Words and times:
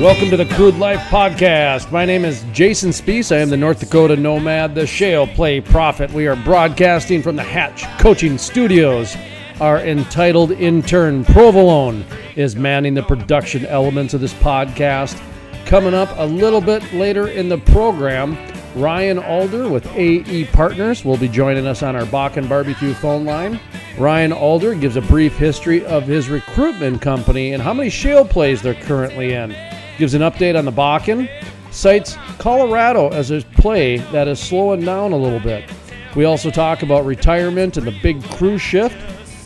Welcome 0.00 0.30
to 0.30 0.38
the 0.38 0.46
Crude 0.46 0.76
Life 0.76 1.00
Podcast. 1.10 1.92
My 1.92 2.06
name 2.06 2.24
is 2.24 2.42
Jason 2.52 2.88
Spees. 2.88 3.36
I 3.36 3.40
am 3.40 3.50
the 3.50 3.56
North 3.58 3.80
Dakota 3.80 4.16
Nomad, 4.16 4.74
the 4.74 4.86
Shale 4.86 5.26
Play 5.26 5.60
Prophet. 5.60 6.10
We 6.10 6.26
are 6.26 6.36
broadcasting 6.36 7.22
from 7.22 7.36
the 7.36 7.42
Hatch 7.42 7.84
Coaching 8.00 8.38
Studios. 8.38 9.14
Our 9.60 9.80
entitled 9.80 10.52
intern, 10.52 11.22
Provolone, 11.22 12.06
is 12.34 12.56
manning 12.56 12.94
the 12.94 13.02
production 13.02 13.66
elements 13.66 14.14
of 14.14 14.22
this 14.22 14.32
podcast. 14.32 15.20
Coming 15.66 15.92
up 15.92 16.08
a 16.16 16.24
little 16.24 16.62
bit 16.62 16.94
later 16.94 17.28
in 17.28 17.50
the 17.50 17.58
program, 17.58 18.38
Ryan 18.74 19.18
Alder 19.18 19.68
with 19.68 19.86
AE 19.88 20.46
Partners 20.46 21.04
will 21.04 21.18
be 21.18 21.28
joining 21.28 21.66
us 21.66 21.82
on 21.82 21.94
our 21.94 22.06
Bakken 22.06 22.48
Barbecue 22.48 22.94
phone 22.94 23.26
line. 23.26 23.60
Ryan 23.98 24.32
Alder 24.32 24.74
gives 24.76 24.96
a 24.96 25.02
brief 25.02 25.36
history 25.36 25.84
of 25.84 26.04
his 26.04 26.30
recruitment 26.30 27.02
company 27.02 27.52
and 27.52 27.62
how 27.62 27.74
many 27.74 27.90
shale 27.90 28.24
plays 28.24 28.62
they're 28.62 28.72
currently 28.72 29.34
in 29.34 29.54
gives 30.00 30.14
an 30.14 30.22
update 30.22 30.58
on 30.58 30.64
the 30.64 30.72
Bakken, 30.72 31.28
cites 31.70 32.16
Colorado 32.38 33.10
as 33.10 33.30
a 33.30 33.42
play 33.58 33.98
that 34.12 34.26
is 34.28 34.40
slowing 34.40 34.80
down 34.80 35.12
a 35.12 35.16
little 35.16 35.38
bit. 35.38 35.70
We 36.16 36.24
also 36.24 36.50
talk 36.50 36.82
about 36.82 37.04
retirement 37.04 37.76
and 37.76 37.86
the 37.86 37.96
big 38.02 38.24
crew 38.30 38.56
shift, 38.56 38.96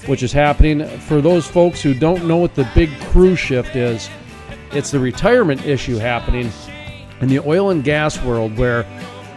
which 0.08 0.22
is 0.22 0.32
happening. 0.32 0.86
For 1.00 1.20
those 1.20 1.44
folks 1.44 1.82
who 1.82 1.92
don't 1.92 2.26
know 2.26 2.36
what 2.36 2.54
the 2.54 2.70
big 2.72 2.88
crew 3.06 3.34
shift 3.34 3.74
is, 3.74 4.08
it's 4.70 4.92
the 4.92 5.00
retirement 5.00 5.66
issue 5.66 5.96
happening 5.96 6.52
in 7.20 7.28
the 7.28 7.40
oil 7.40 7.70
and 7.70 7.82
gas 7.82 8.22
world 8.22 8.56
where 8.56 8.86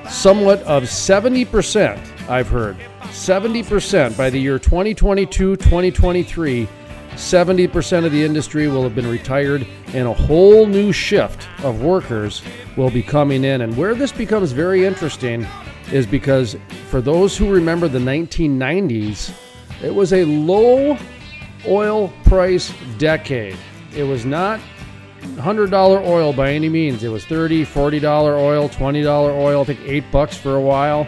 somewhat 0.08 0.62
of 0.64 0.84
70%, 0.84 2.30
I've 2.30 2.48
heard, 2.48 2.78
70% 3.06 4.16
by 4.16 4.30
the 4.30 4.40
year 4.40 4.60
2022 4.60 5.56
2023 5.56 6.68
70% 7.18 8.06
of 8.06 8.12
the 8.12 8.23
industry 8.23 8.68
will 8.68 8.84
have 8.84 8.96
been 8.96 9.10
retired, 9.10 9.68
and 9.88 10.08
a 10.08 10.14
whole 10.14 10.66
new 10.66 10.92
shift 10.92 11.48
of 11.64 11.82
workers 11.82 12.44
will 12.78 12.92
be 12.92 13.02
coming 13.02 13.44
in. 13.44 13.62
And 13.62 13.76
where 13.76 13.96
this 13.96 14.12
becomes 14.12 14.52
very 14.52 14.86
interesting 14.86 15.45
is 15.92 16.06
because 16.06 16.56
for 16.90 17.02
those 17.02 17.36
who 17.36 17.52
remember 17.52 17.88
the 17.88 18.00
1990s, 18.00 19.34
it 19.84 19.94
was 19.94 20.14
a 20.14 20.26
low 20.26 20.98
oil 21.68 22.14
price 22.23 22.72
decade. 22.98 23.58
It 23.95 24.04
was 24.04 24.26
not 24.26 24.60
$100 25.22 25.73
oil 26.06 26.34
by 26.34 26.54
any 26.54 26.70
means. 26.70 27.04
It 27.04 27.10
was 27.10 27.26
$30, 27.26 27.66
$40 27.66 28.04
oil, 28.38 28.70
$20 28.70 29.06
oil, 29.06 29.62
I 29.62 29.64
think 29.64 29.80
8 29.84 30.12
bucks 30.12 30.38
for 30.38 30.56
a 30.56 30.62
while. 30.62 31.08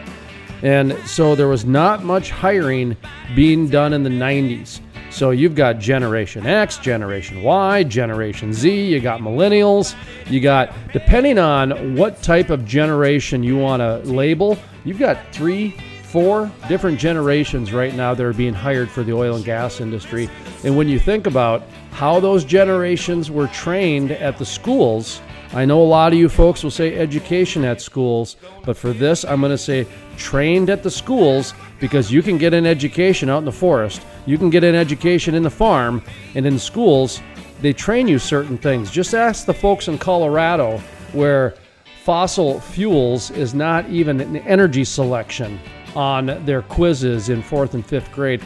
And 0.61 0.97
so 1.05 1.35
there 1.35 1.47
was 1.47 1.65
not 1.65 2.03
much 2.03 2.31
hiring 2.31 2.97
being 3.35 3.69
done 3.69 3.93
in 3.93 4.03
the 4.03 4.09
90s. 4.09 4.81
So 5.09 5.31
you've 5.31 5.55
got 5.55 5.79
Generation 5.79 6.45
X, 6.45 6.77
Generation 6.77 7.41
Y, 7.41 7.83
Generation 7.83 8.53
Z, 8.53 8.87
you 8.87 8.99
got 8.99 9.21
millennials, 9.21 9.95
you 10.29 10.39
got, 10.39 10.71
depending 10.93 11.39
on 11.39 11.95
what 11.95 12.21
type 12.21 12.49
of 12.49 12.63
generation 12.65 13.43
you 13.43 13.57
want 13.57 13.81
to 13.81 13.97
label, 14.09 14.57
you've 14.85 14.99
got 14.99 15.17
three, 15.33 15.75
four 16.03 16.51
different 16.67 16.99
generations 16.99 17.73
right 17.73 17.95
now 17.95 18.13
that 18.13 18.23
are 18.23 18.33
being 18.33 18.53
hired 18.53 18.89
for 18.89 19.03
the 19.03 19.11
oil 19.11 19.35
and 19.35 19.45
gas 19.45 19.81
industry. 19.81 20.29
And 20.63 20.77
when 20.77 20.87
you 20.87 20.99
think 20.99 21.27
about 21.27 21.63
how 21.91 22.19
those 22.19 22.43
generations 22.43 23.31
were 23.31 23.47
trained 23.47 24.11
at 24.11 24.37
the 24.37 24.45
schools, 24.45 25.21
I 25.51 25.65
know 25.65 25.81
a 25.81 25.83
lot 25.83 26.13
of 26.13 26.19
you 26.19 26.29
folks 26.29 26.63
will 26.63 26.69
say 26.69 26.95
education 26.95 27.65
at 27.65 27.81
schools, 27.81 28.35
but 28.65 28.77
for 28.77 28.93
this, 28.93 29.25
I'm 29.25 29.39
going 29.39 29.51
to 29.51 29.57
say 29.57 29.87
trained 30.15 30.69
at 30.69 30.83
the 30.83 30.91
schools 30.91 31.55
because 31.79 32.11
you 32.11 32.21
can 32.21 32.37
get 32.37 32.53
an 32.53 32.67
education 32.67 33.29
out 33.29 33.39
in 33.39 33.45
the 33.45 33.51
forest, 33.51 34.05
you 34.27 34.37
can 34.37 34.51
get 34.51 34.63
an 34.63 34.75
education 34.75 35.33
in 35.33 35.41
the 35.41 35.49
farm, 35.49 36.03
and 36.35 36.45
in 36.45 36.59
schools, 36.59 37.19
they 37.61 37.73
train 37.73 38.07
you 38.07 38.19
certain 38.19 38.59
things. 38.59 38.91
Just 38.91 39.15
ask 39.15 39.47
the 39.47 39.53
folks 39.53 39.87
in 39.87 39.97
Colorado 39.97 40.77
where 41.13 41.55
fossil 42.03 42.59
fuels 42.59 43.31
is 43.31 43.55
not 43.55 43.89
even 43.89 44.21
an 44.21 44.37
energy 44.37 44.83
selection 44.83 45.59
on 45.95 46.27
their 46.45 46.61
quizzes 46.61 47.29
in 47.29 47.41
fourth 47.41 47.73
and 47.73 47.83
fifth 47.83 48.11
grade. 48.11 48.43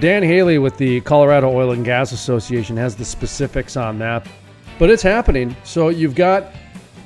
Dan 0.00 0.24
Haley 0.24 0.58
with 0.58 0.76
the 0.76 1.00
Colorado 1.02 1.50
Oil 1.50 1.70
and 1.70 1.84
Gas 1.84 2.10
Association 2.10 2.76
has 2.76 2.96
the 2.96 3.04
specifics 3.04 3.76
on 3.76 4.00
that 4.00 4.26
but 4.78 4.90
it's 4.90 5.02
happening. 5.02 5.56
So 5.64 5.88
you've 5.88 6.14
got 6.14 6.52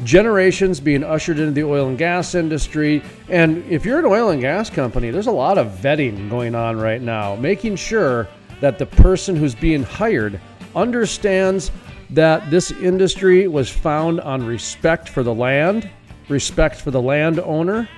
generations 0.04 0.81
being 0.81 1.04
ushered 1.04 1.38
into 1.38 1.53
the 1.53 1.64
oil 1.64 1.88
and 1.88 1.98
gas 1.98 2.34
industry. 2.34 3.03
And 3.28 3.64
if 3.70 3.84
you're 3.84 3.98
an 3.98 4.06
oil 4.06 4.31
and 4.31 4.41
gas 4.41 4.70
company, 4.70 5.10
there's 5.10 5.26
a 5.26 5.32
lot 5.32 5.58
of 5.58 5.69
vetting 5.69 6.30
going 6.30 6.54
on 6.54 6.78
right 6.78 7.03
now, 7.03 7.36
making 7.36 7.76
sure 7.76 8.28
that 8.60 8.78
the 8.78 8.86
person 8.86 9.36
who's 9.36 9.54
being 9.54 9.82
hired 9.82 10.41
understands 10.75 11.70
that 12.10 12.50
this 12.50 12.70
industry 12.72 13.47
was 13.48 13.70
found 13.70 14.20
on 14.20 14.44
respect 14.44 15.09
for 15.09 15.22
the 15.22 15.34
land, 15.34 15.88
respect 16.28 16.76
for 16.76 16.91
the 16.91 17.00
landowner, 17.00 17.88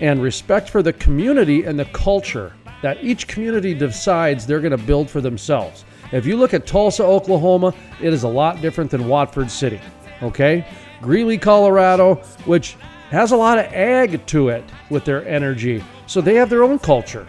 and 0.00 0.22
respect 0.22 0.68
for 0.68 0.82
the 0.82 0.92
community 0.92 1.64
and 1.64 1.78
the 1.78 1.84
culture 1.86 2.52
that 2.82 3.02
each 3.02 3.26
community 3.26 3.74
decides 3.74 4.46
they're 4.46 4.60
going 4.60 4.76
to 4.76 4.86
build 4.86 5.08
for 5.08 5.20
themselves. 5.20 5.84
If 6.12 6.26
you 6.26 6.36
look 6.36 6.54
at 6.54 6.66
Tulsa, 6.66 7.04
Oklahoma, 7.04 7.74
it 8.00 8.12
is 8.12 8.22
a 8.22 8.28
lot 8.28 8.60
different 8.60 8.90
than 8.90 9.08
Watford 9.08 9.50
City. 9.50 9.80
Okay? 10.22 10.66
Greeley, 11.02 11.38
Colorado, 11.38 12.16
which 12.44 12.76
has 13.10 13.32
a 13.32 13.36
lot 13.36 13.58
of 13.58 13.66
ag 13.66 14.24
to 14.26 14.48
it 14.48 14.64
with 14.90 15.04
their 15.04 15.26
energy. 15.26 15.82
So 16.06 16.20
they 16.20 16.34
have 16.34 16.50
their 16.50 16.64
own 16.64 16.78
culture. 16.78 17.26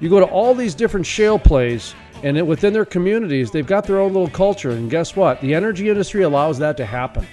You 0.00 0.08
go 0.08 0.20
to 0.20 0.26
all 0.26 0.54
these 0.54 0.74
different 0.74 1.06
shale 1.06 1.38
plays, 1.38 1.94
and 2.22 2.36
it, 2.36 2.46
within 2.46 2.72
their 2.72 2.84
communities, 2.84 3.50
they've 3.50 3.66
got 3.66 3.84
their 3.84 3.98
own 3.98 4.12
little 4.12 4.30
culture. 4.30 4.70
And 4.70 4.90
guess 4.90 5.16
what? 5.16 5.40
The 5.40 5.54
energy 5.54 5.88
industry 5.88 6.22
allows 6.22 6.58
that 6.58 6.76
to 6.76 6.86
happen. 6.86 7.26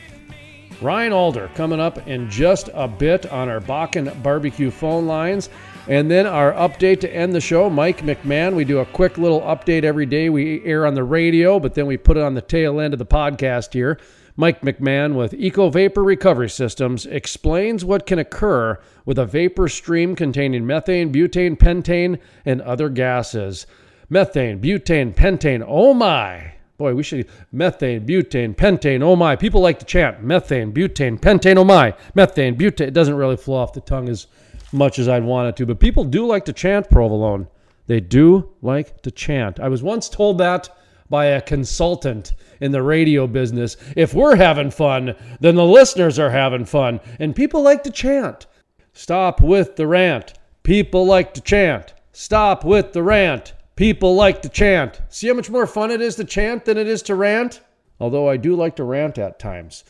Ryan 0.82 1.14
Alder 1.14 1.50
coming 1.56 1.80
up 1.80 2.08
in 2.08 2.30
just 2.30 2.70
a 2.74 2.88
bit 2.88 3.32
on 3.32 3.50
our 3.50 3.62
Bakken 3.62 4.22
barbecue 4.22 4.72
phone 4.72 5.06
lines. 5.08 5.50
And 5.88 6.10
then 6.10 6.26
our 6.26 6.52
update 6.54 7.00
to 7.02 7.16
end 7.16 7.34
the 7.34 7.42
show, 7.42 7.70
Mike 7.70 8.02
McMahon. 8.02 8.56
We 8.56 8.66
do 8.66 8.80
a 8.80 8.86
quick 8.88 9.20
little 9.20 9.42
update 9.42 9.84
every 9.84 10.08
day. 10.08 10.30
We 10.30 10.64
air 10.66 10.88
on 10.88 10.96
the 10.96 11.04
radio, 11.04 11.60
but 11.60 11.76
then 11.76 11.86
we 11.86 11.96
put 11.96 12.18
it 12.18 12.24
on 12.24 12.34
the 12.34 12.42
tail 12.42 12.80
end 12.80 12.94
of 12.94 12.98
the 12.98 13.06
podcast 13.06 13.74
here. 13.74 14.00
Mike 14.36 14.62
McMahon 14.62 15.14
with 15.14 15.36
Eco 15.36 15.70
Vapor 15.70 16.04
Recovery 16.04 16.50
Systems 16.50 17.06
explains 17.06 17.86
what 17.86 18.08
can 18.08 18.18
occur 18.18 18.80
with 19.06 19.20
a 19.20 19.26
vapor 19.26 19.70
stream 19.70 20.16
containing 20.16 20.66
methane, 20.66 21.14
butane, 21.14 21.56
pentane, 21.56 22.20
and 22.46 22.62
other 22.62 22.90
gases. 22.90 23.68
Methane, 24.10 24.60
butane, 24.60 25.14
pentane, 25.14 25.64
oh 25.68 25.94
my. 25.94 26.54
Boy, 26.78 26.96
we 26.96 27.04
should 27.04 27.30
methane, 27.52 28.06
butane, 28.06 28.56
pentane, 28.56 29.04
oh 29.04 29.16
my. 29.16 29.36
People 29.36 29.62
like 29.62 29.80
to 29.80 29.86
chant 29.86 30.24
methane, 30.24 30.74
butane, 30.74 31.20
pentane, 31.20 31.58
oh 31.58 31.64
my. 31.64 31.94
Methane, 32.16 32.58
butane. 32.58 32.88
It 32.88 32.94
doesn't 32.94 33.16
really 33.16 33.38
flow 33.38 33.58
off 33.58 33.72
the 33.72 33.82
tongue 33.82 34.10
as 34.10 34.28
much 34.72 35.00
as 35.00 35.08
I'd 35.08 35.24
want 35.24 35.50
it 35.50 35.56
to, 35.58 35.66
but 35.66 35.80
people 35.80 36.04
do 36.04 36.26
like 36.26 36.46
to 36.46 36.54
chant 36.54 36.90
provolone. 36.90 37.48
They 37.88 38.00
do 38.00 38.50
like 38.62 39.02
to 39.04 39.12
chant. 39.12 39.60
I 39.60 39.70
was 39.70 39.84
once 39.84 40.10
told 40.10 40.38
that 40.40 40.70
by 41.10 41.26
a 41.26 41.42
consultant 41.42 42.34
in 42.60 42.72
the 42.72 42.82
radio 42.82 43.28
business. 43.28 43.78
If 43.96 44.14
we're 44.14 44.36
having 44.36 44.72
fun, 44.72 45.16
then 45.40 45.56
the 45.56 45.66
listeners 45.66 46.18
are 46.18 46.32
having 46.32 46.66
fun, 46.66 47.00
and 47.20 47.36
people 47.36 47.62
like 47.62 47.84
to 47.84 47.92
chant. 47.92 48.48
Stop 48.94 49.42
with 49.42 49.76
the 49.76 49.88
rant. 49.88 50.34
People 50.64 51.06
like 51.06 51.34
to 51.36 51.42
chant. 51.42 51.94
Stop 52.12 52.64
with 52.64 52.94
the 52.94 53.04
rant. 53.04 53.54
People 53.76 54.16
like 54.16 54.42
to 54.42 54.50
chant. 54.50 55.02
See 55.10 55.28
how 55.28 55.34
much 55.34 55.50
more 55.50 55.68
fun 55.68 55.92
it 55.92 56.02
is 56.02 56.16
to 56.16 56.24
chant 56.24 56.66
than 56.66 56.78
it 56.78 56.88
is 56.88 57.02
to 57.04 57.16
rant? 57.16 57.60
Although 58.00 58.30
I 58.30 58.38
do 58.38 58.56
like 58.56 58.78
to 58.78 58.84
rant 58.84 59.18
at 59.18 59.38
times. 59.38 59.84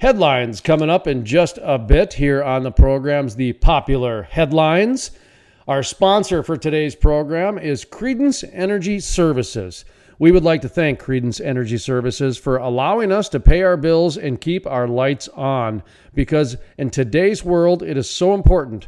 Headlines 0.00 0.60
coming 0.60 0.90
up 0.90 1.08
in 1.08 1.24
just 1.24 1.58
a 1.60 1.76
bit 1.76 2.12
here 2.12 2.40
on 2.40 2.62
the 2.62 2.70
program's 2.70 3.34
The 3.34 3.54
Popular 3.54 4.22
Headlines. 4.22 5.10
Our 5.66 5.82
sponsor 5.82 6.44
for 6.44 6.56
today's 6.56 6.94
program 6.94 7.58
is 7.58 7.84
Credence 7.84 8.44
Energy 8.44 9.00
Services. 9.00 9.84
We 10.20 10.30
would 10.30 10.44
like 10.44 10.60
to 10.60 10.68
thank 10.68 11.00
Credence 11.00 11.40
Energy 11.40 11.78
Services 11.78 12.38
for 12.38 12.58
allowing 12.58 13.10
us 13.10 13.28
to 13.30 13.40
pay 13.40 13.64
our 13.64 13.76
bills 13.76 14.16
and 14.16 14.40
keep 14.40 14.68
our 14.68 14.86
lights 14.86 15.26
on 15.30 15.82
because 16.14 16.56
in 16.78 16.90
today's 16.90 17.44
world 17.44 17.82
it 17.82 17.96
is 17.96 18.08
so 18.08 18.34
important 18.34 18.86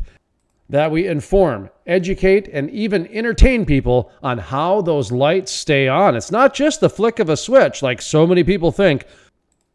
that 0.69 0.93
we 0.93 1.09
inform, 1.09 1.71
educate, 1.89 2.47
and 2.53 2.71
even 2.71 3.09
entertain 3.09 3.67
people 3.67 4.13
on 4.23 4.39
how 4.39 4.81
those 4.81 5.11
lights 5.11 5.51
stay 5.51 5.89
on. 5.89 6.15
It's 6.15 6.31
not 6.31 6.55
just 6.55 6.81
the 6.81 6.89
flick 6.89 7.19
of 7.19 7.29
a 7.29 7.37
switch 7.37 7.83
like 7.83 8.01
so 8.01 8.29
many 8.29 8.45
people 8.45 8.71
think. 8.71 9.07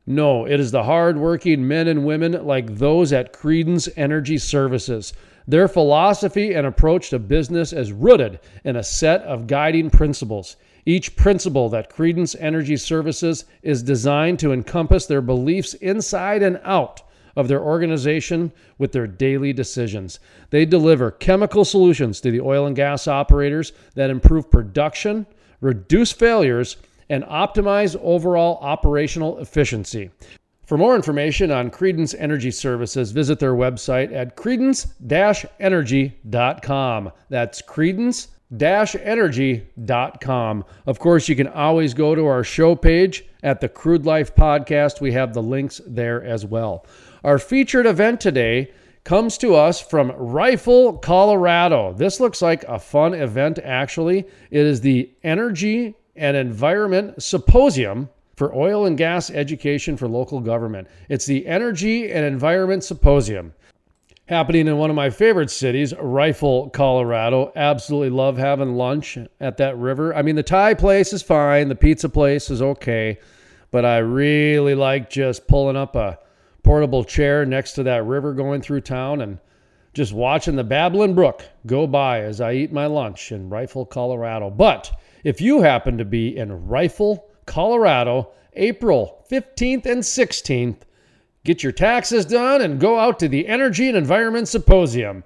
No, 0.07 0.45
it 0.45 0.59
is 0.59 0.71
the 0.71 0.83
hardworking 0.83 1.67
men 1.67 1.87
and 1.87 2.05
women 2.05 2.45
like 2.45 2.77
those 2.77 3.11
at 3.11 3.33
Credence 3.33 3.89
Energy 3.95 4.37
Services. 4.37 5.13
Their 5.47 5.67
philosophy 5.67 6.53
and 6.53 6.67
approach 6.67 7.09
to 7.09 7.19
business 7.19 7.73
is 7.73 7.91
rooted 7.91 8.39
in 8.63 8.75
a 8.75 8.83
set 8.83 9.21
of 9.23 9.47
guiding 9.47 9.89
principles. 9.89 10.57
Each 10.85 11.15
principle 11.15 11.69
that 11.69 11.89
Credence 11.89 12.35
Energy 12.35 12.77
Services 12.77 13.45
is 13.63 13.81
designed 13.81 14.37
to 14.39 14.53
encompass 14.53 15.07
their 15.07 15.21
beliefs 15.21 15.73
inside 15.75 16.43
and 16.43 16.59
out 16.63 17.01
of 17.35 17.47
their 17.47 17.61
organization 17.61 18.51
with 18.77 18.91
their 18.91 19.07
daily 19.07 19.53
decisions. 19.53 20.19
They 20.51 20.65
deliver 20.65 21.09
chemical 21.09 21.65
solutions 21.65 22.21
to 22.21 22.31
the 22.31 22.41
oil 22.41 22.67
and 22.67 22.75
gas 22.75 23.07
operators 23.07 23.73
that 23.95 24.11
improve 24.11 24.51
production, 24.51 25.25
reduce 25.61 26.11
failures, 26.11 26.77
and 27.09 27.23
optimize 27.23 27.99
overall 28.01 28.59
operational 28.61 29.39
efficiency. 29.39 30.11
For 30.65 30.77
more 30.77 30.95
information 30.95 31.51
on 31.51 31.69
Credence 31.69 32.13
Energy 32.15 32.49
Services, 32.49 33.11
visit 33.11 33.39
their 33.39 33.53
website 33.53 34.11
at 34.11 34.35
credence-energy.com. 34.35 37.11
That's 37.29 37.61
credence 37.61 38.29
energy.com. 38.61 40.65
Of 40.85 40.99
course, 40.99 41.27
you 41.27 41.35
can 41.35 41.47
always 41.47 41.93
go 41.93 42.15
to 42.15 42.25
our 42.25 42.43
show 42.43 42.75
page 42.75 43.25
at 43.43 43.61
the 43.61 43.69
Crude 43.69 44.05
Life 44.05 44.35
Podcast. 44.35 45.01
We 45.01 45.11
have 45.11 45.33
the 45.33 45.43
links 45.43 45.81
there 45.85 46.23
as 46.23 46.45
well. 46.45 46.85
Our 47.23 47.39
featured 47.39 47.85
event 47.85 48.21
today 48.21 48.71
comes 49.03 49.37
to 49.39 49.55
us 49.55 49.79
from 49.79 50.11
Rifle, 50.11 50.97
Colorado. 50.97 51.93
This 51.93 52.19
looks 52.19 52.41
like 52.41 52.63
a 52.63 52.79
fun 52.79 53.13
event, 53.13 53.59
actually. 53.63 54.25
It 54.49 54.65
is 54.65 54.81
the 54.81 55.11
Energy 55.23 55.95
and 56.15 56.37
Environment 56.37 57.21
Symposium 57.21 58.09
for 58.35 58.53
Oil 58.53 58.85
and 58.85 58.97
Gas 58.97 59.29
Education 59.29 59.97
for 59.97 60.07
Local 60.07 60.39
Government. 60.39 60.87
It's 61.09 61.25
the 61.25 61.45
Energy 61.47 62.11
and 62.11 62.25
Environment 62.25 62.83
Symposium 62.83 63.53
happening 64.27 64.67
in 64.67 64.77
one 64.77 64.89
of 64.89 64.95
my 64.95 65.09
favorite 65.09 65.51
cities, 65.51 65.93
Rifle, 65.99 66.69
Colorado. 66.71 67.51
Absolutely 67.55 68.09
love 68.09 68.37
having 68.37 68.75
lunch 68.75 69.17
at 69.39 69.57
that 69.57 69.77
river. 69.77 70.15
I 70.15 70.21
mean, 70.21 70.35
the 70.35 70.43
Thai 70.43 70.73
place 70.73 71.13
is 71.13 71.21
fine, 71.21 71.69
the 71.69 71.75
pizza 71.75 72.09
place 72.09 72.49
is 72.49 72.61
okay, 72.61 73.19
but 73.71 73.85
I 73.85 73.99
really 73.99 74.75
like 74.75 75.09
just 75.09 75.47
pulling 75.47 75.75
up 75.77 75.95
a 75.95 76.19
portable 76.63 77.03
chair 77.03 77.45
next 77.45 77.73
to 77.73 77.83
that 77.83 78.05
river 78.05 78.33
going 78.33 78.61
through 78.61 78.81
town 78.81 79.21
and 79.21 79.39
just 79.93 80.11
watching 80.11 80.55
the 80.55 80.63
babbling 80.63 81.13
brook 81.13 81.43
go 81.67 81.85
by 81.85 82.21
as 82.21 82.41
I 82.41 82.53
eat 82.53 82.73
my 82.73 82.87
lunch 82.87 83.31
in 83.31 83.49
Rifle, 83.49 83.85
Colorado. 83.85 84.49
But 84.49 84.91
if 85.25 85.41
you 85.41 85.61
happen 85.61 85.97
to 85.97 86.05
be 86.05 86.37
in 86.37 86.67
Rifle, 86.67 87.27
Colorado, 87.47 88.29
April 88.53 89.25
15th 89.29 89.87
and 89.87 90.03
16th, 90.03 90.77
get 91.43 91.63
your 91.63 91.71
taxes 91.71 92.25
done 92.25 92.61
and 92.61 92.79
go 92.79 92.99
out 92.99 93.17
to 93.19 93.27
the 93.27 93.47
Energy 93.47 93.87
and 93.87 93.97
Environment 93.97 94.47
Symposium. 94.47 95.23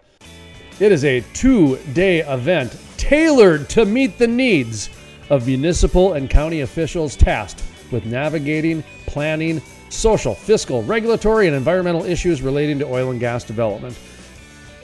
It 0.79 0.93
is 0.93 1.03
a 1.03 1.19
two 1.33 1.75
day 1.91 2.21
event 2.21 2.79
tailored 2.95 3.69
to 3.71 3.83
meet 3.83 4.17
the 4.17 4.27
needs 4.27 4.89
of 5.29 5.45
municipal 5.45 6.13
and 6.13 6.29
county 6.29 6.61
officials 6.61 7.17
tasked 7.17 7.61
with 7.91 8.05
navigating, 8.05 8.85
planning, 9.05 9.61
social, 9.89 10.33
fiscal, 10.33 10.81
regulatory, 10.83 11.47
and 11.47 11.55
environmental 11.55 12.05
issues 12.05 12.41
relating 12.41 12.79
to 12.79 12.85
oil 12.85 13.11
and 13.11 13.19
gas 13.19 13.43
development. 13.43 13.99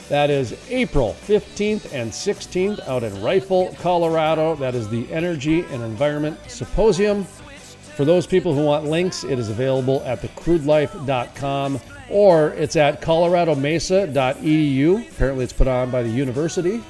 That 0.08 0.30
is 0.30 0.56
April 0.70 1.16
15th 1.26 1.92
and 1.92 2.12
16th 2.12 2.86
out 2.86 3.02
in 3.02 3.20
Rifle, 3.20 3.74
Colorado. 3.80 4.54
That 4.54 4.76
is 4.76 4.88
the 4.88 5.12
Energy 5.12 5.64
and 5.64 5.82
Environment 5.82 6.38
Symposium. 6.46 7.24
For 7.24 8.04
those 8.04 8.24
people 8.24 8.54
who 8.54 8.64
want 8.64 8.84
links, 8.84 9.24
it 9.24 9.36
is 9.38 9.48
available 9.48 10.02
at 10.04 10.22
thecrudelife.com 10.22 11.80
or 12.08 12.50
it's 12.50 12.76
at 12.76 13.00
coloradomesa.edu. 13.00 15.10
Apparently, 15.10 15.42
it's 15.42 15.52
put 15.52 15.66
on 15.66 15.90
by 15.90 16.04
the 16.04 16.10
university. 16.10 16.84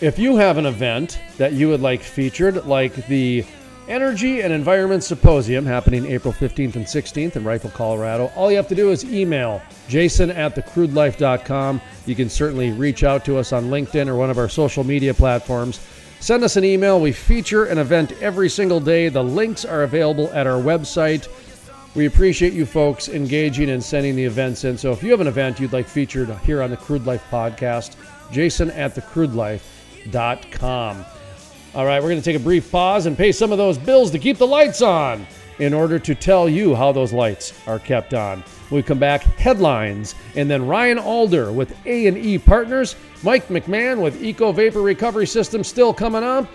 If 0.00 0.18
you 0.18 0.36
have 0.36 0.58
an 0.58 0.66
event 0.66 1.20
that 1.36 1.52
you 1.52 1.68
would 1.68 1.82
like 1.82 2.02
featured, 2.02 2.66
like 2.66 3.06
the 3.06 3.44
Energy 3.88 4.42
and 4.42 4.52
Environment 4.52 5.02
Symposium 5.02 5.66
happening 5.66 6.06
April 6.06 6.32
15th 6.32 6.76
and 6.76 6.86
16th 6.86 7.36
in 7.36 7.44
Rifle, 7.44 7.70
Colorado. 7.70 8.30
All 8.36 8.50
you 8.50 8.56
have 8.56 8.68
to 8.68 8.74
do 8.74 8.90
is 8.90 9.04
email 9.04 9.60
jason 9.88 10.30
at 10.30 10.54
thecrudelife.com. 10.54 11.80
You 12.06 12.14
can 12.14 12.28
certainly 12.28 12.70
reach 12.70 13.02
out 13.02 13.24
to 13.24 13.36
us 13.36 13.52
on 13.52 13.64
LinkedIn 13.64 14.06
or 14.06 14.16
one 14.16 14.30
of 14.30 14.38
our 14.38 14.48
social 14.48 14.84
media 14.84 15.12
platforms. 15.12 15.80
Send 16.20 16.44
us 16.44 16.56
an 16.56 16.64
email. 16.64 17.00
We 17.00 17.12
feature 17.12 17.64
an 17.64 17.78
event 17.78 18.12
every 18.20 18.48
single 18.48 18.78
day. 18.78 19.08
The 19.08 19.24
links 19.24 19.64
are 19.64 19.82
available 19.82 20.30
at 20.32 20.46
our 20.46 20.60
website. 20.60 21.26
We 21.96 22.06
appreciate 22.06 22.52
you 22.52 22.66
folks 22.66 23.08
engaging 23.08 23.70
and 23.70 23.82
sending 23.82 24.14
the 24.14 24.24
events 24.24 24.62
in. 24.64 24.78
So 24.78 24.92
if 24.92 25.02
you 25.02 25.10
have 25.10 25.20
an 25.20 25.26
event 25.26 25.58
you'd 25.58 25.72
like 25.72 25.88
featured 25.88 26.30
here 26.44 26.62
on 26.62 26.70
the 26.70 26.76
Crude 26.76 27.06
Life 27.06 27.24
podcast, 27.30 27.96
jason 28.30 28.70
at 28.70 28.94
thecrudelife.com. 28.94 31.04
All 31.72 31.86
right, 31.86 32.02
we're 32.02 32.08
going 32.08 32.20
to 32.20 32.24
take 32.24 32.34
a 32.34 32.42
brief 32.42 32.68
pause 32.68 33.06
and 33.06 33.16
pay 33.16 33.30
some 33.30 33.52
of 33.52 33.58
those 33.58 33.78
bills 33.78 34.10
to 34.10 34.18
keep 34.18 34.38
the 34.38 34.46
lights 34.46 34.82
on 34.82 35.24
in 35.60 35.72
order 35.72 36.00
to 36.00 36.16
tell 36.16 36.48
you 36.48 36.74
how 36.74 36.90
those 36.90 37.12
lights 37.12 37.52
are 37.68 37.78
kept 37.78 38.12
on. 38.12 38.42
We 38.72 38.82
come 38.82 38.98
back, 38.98 39.22
headlines, 39.22 40.16
and 40.34 40.50
then 40.50 40.66
Ryan 40.66 40.98
Alder 40.98 41.52
with 41.52 41.72
AE 41.86 42.38
Partners, 42.38 42.96
Mike 43.22 43.46
McMahon 43.46 44.02
with 44.02 44.20
Eco 44.20 44.50
Vapor 44.50 44.82
Recovery 44.82 45.28
System 45.28 45.62
still 45.62 45.94
coming 45.94 46.24
up. 46.24 46.48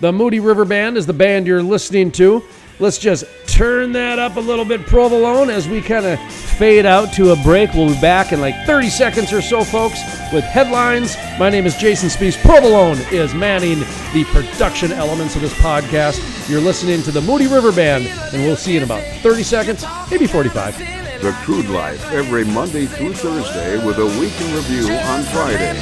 The 0.00 0.12
Moody 0.12 0.40
River 0.40 0.66
Band 0.66 0.98
is 0.98 1.06
the 1.06 1.14
band 1.14 1.46
you're 1.46 1.62
listening 1.62 2.12
to. 2.12 2.44
Let's 2.82 2.98
just 2.98 3.26
turn 3.46 3.92
that 3.92 4.18
up 4.18 4.34
a 4.34 4.40
little 4.40 4.64
bit, 4.64 4.84
provolone, 4.84 5.50
as 5.50 5.68
we 5.68 5.80
kind 5.80 6.04
of 6.04 6.18
fade 6.32 6.84
out 6.84 7.12
to 7.12 7.30
a 7.30 7.36
break. 7.36 7.72
We'll 7.74 7.94
be 7.94 8.00
back 8.00 8.32
in 8.32 8.40
like 8.40 8.56
30 8.66 8.90
seconds 8.90 9.32
or 9.32 9.40
so, 9.40 9.62
folks, 9.62 10.00
with 10.32 10.42
headlines. 10.42 11.16
My 11.38 11.48
name 11.48 11.64
is 11.64 11.76
Jason 11.76 12.08
Spees. 12.08 12.36
Provolone 12.42 12.98
is 13.12 13.34
manning 13.34 13.78
the 14.12 14.24
production 14.32 14.90
elements 14.90 15.36
of 15.36 15.42
this 15.42 15.54
podcast. 15.54 16.18
You're 16.50 16.60
listening 16.60 17.04
to 17.04 17.12
the 17.12 17.20
Moody 17.20 17.46
River 17.46 17.70
Band, 17.70 18.08
and 18.34 18.42
we'll 18.42 18.56
see 18.56 18.72
you 18.72 18.78
in 18.78 18.82
about 18.82 19.04
30 19.22 19.44
seconds, 19.44 19.84
maybe 20.10 20.26
45. 20.26 20.76
The 21.22 21.30
Crude 21.44 21.68
Life 21.68 22.10
every 22.10 22.44
Monday 22.44 22.86
through 22.86 23.14
Thursday 23.14 23.76
with 23.86 23.98
a 23.98 24.06
week 24.18 24.40
in 24.40 24.52
review 24.56 24.92
on 24.92 25.22
Friday. 25.26 25.78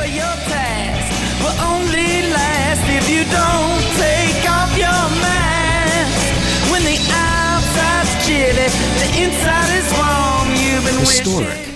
Chilly, 8.30 8.68
the 9.00 9.08
inside 9.22 9.70
is 9.76 9.88
warm. 9.92 10.48
You've 10.54 10.84
been 10.84 11.00
Historic. 11.00 11.66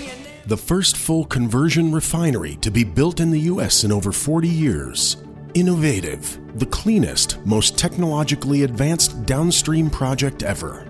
The 0.45 0.57
first 0.57 0.95
full 0.97 1.25
conversion 1.25 1.91
refinery 1.91 2.55
to 2.57 2.71
be 2.71 2.83
built 2.83 3.19
in 3.19 3.31
the 3.31 3.41
U.S. 3.51 3.83
in 3.83 3.91
over 3.91 4.11
40 4.11 4.47
years. 4.47 5.17
Innovative. 5.53 6.39
The 6.59 6.65
cleanest, 6.67 7.43
most 7.45 7.77
technologically 7.77 8.63
advanced 8.63 9.25
downstream 9.25 9.89
project 9.89 10.43
ever. 10.43 10.87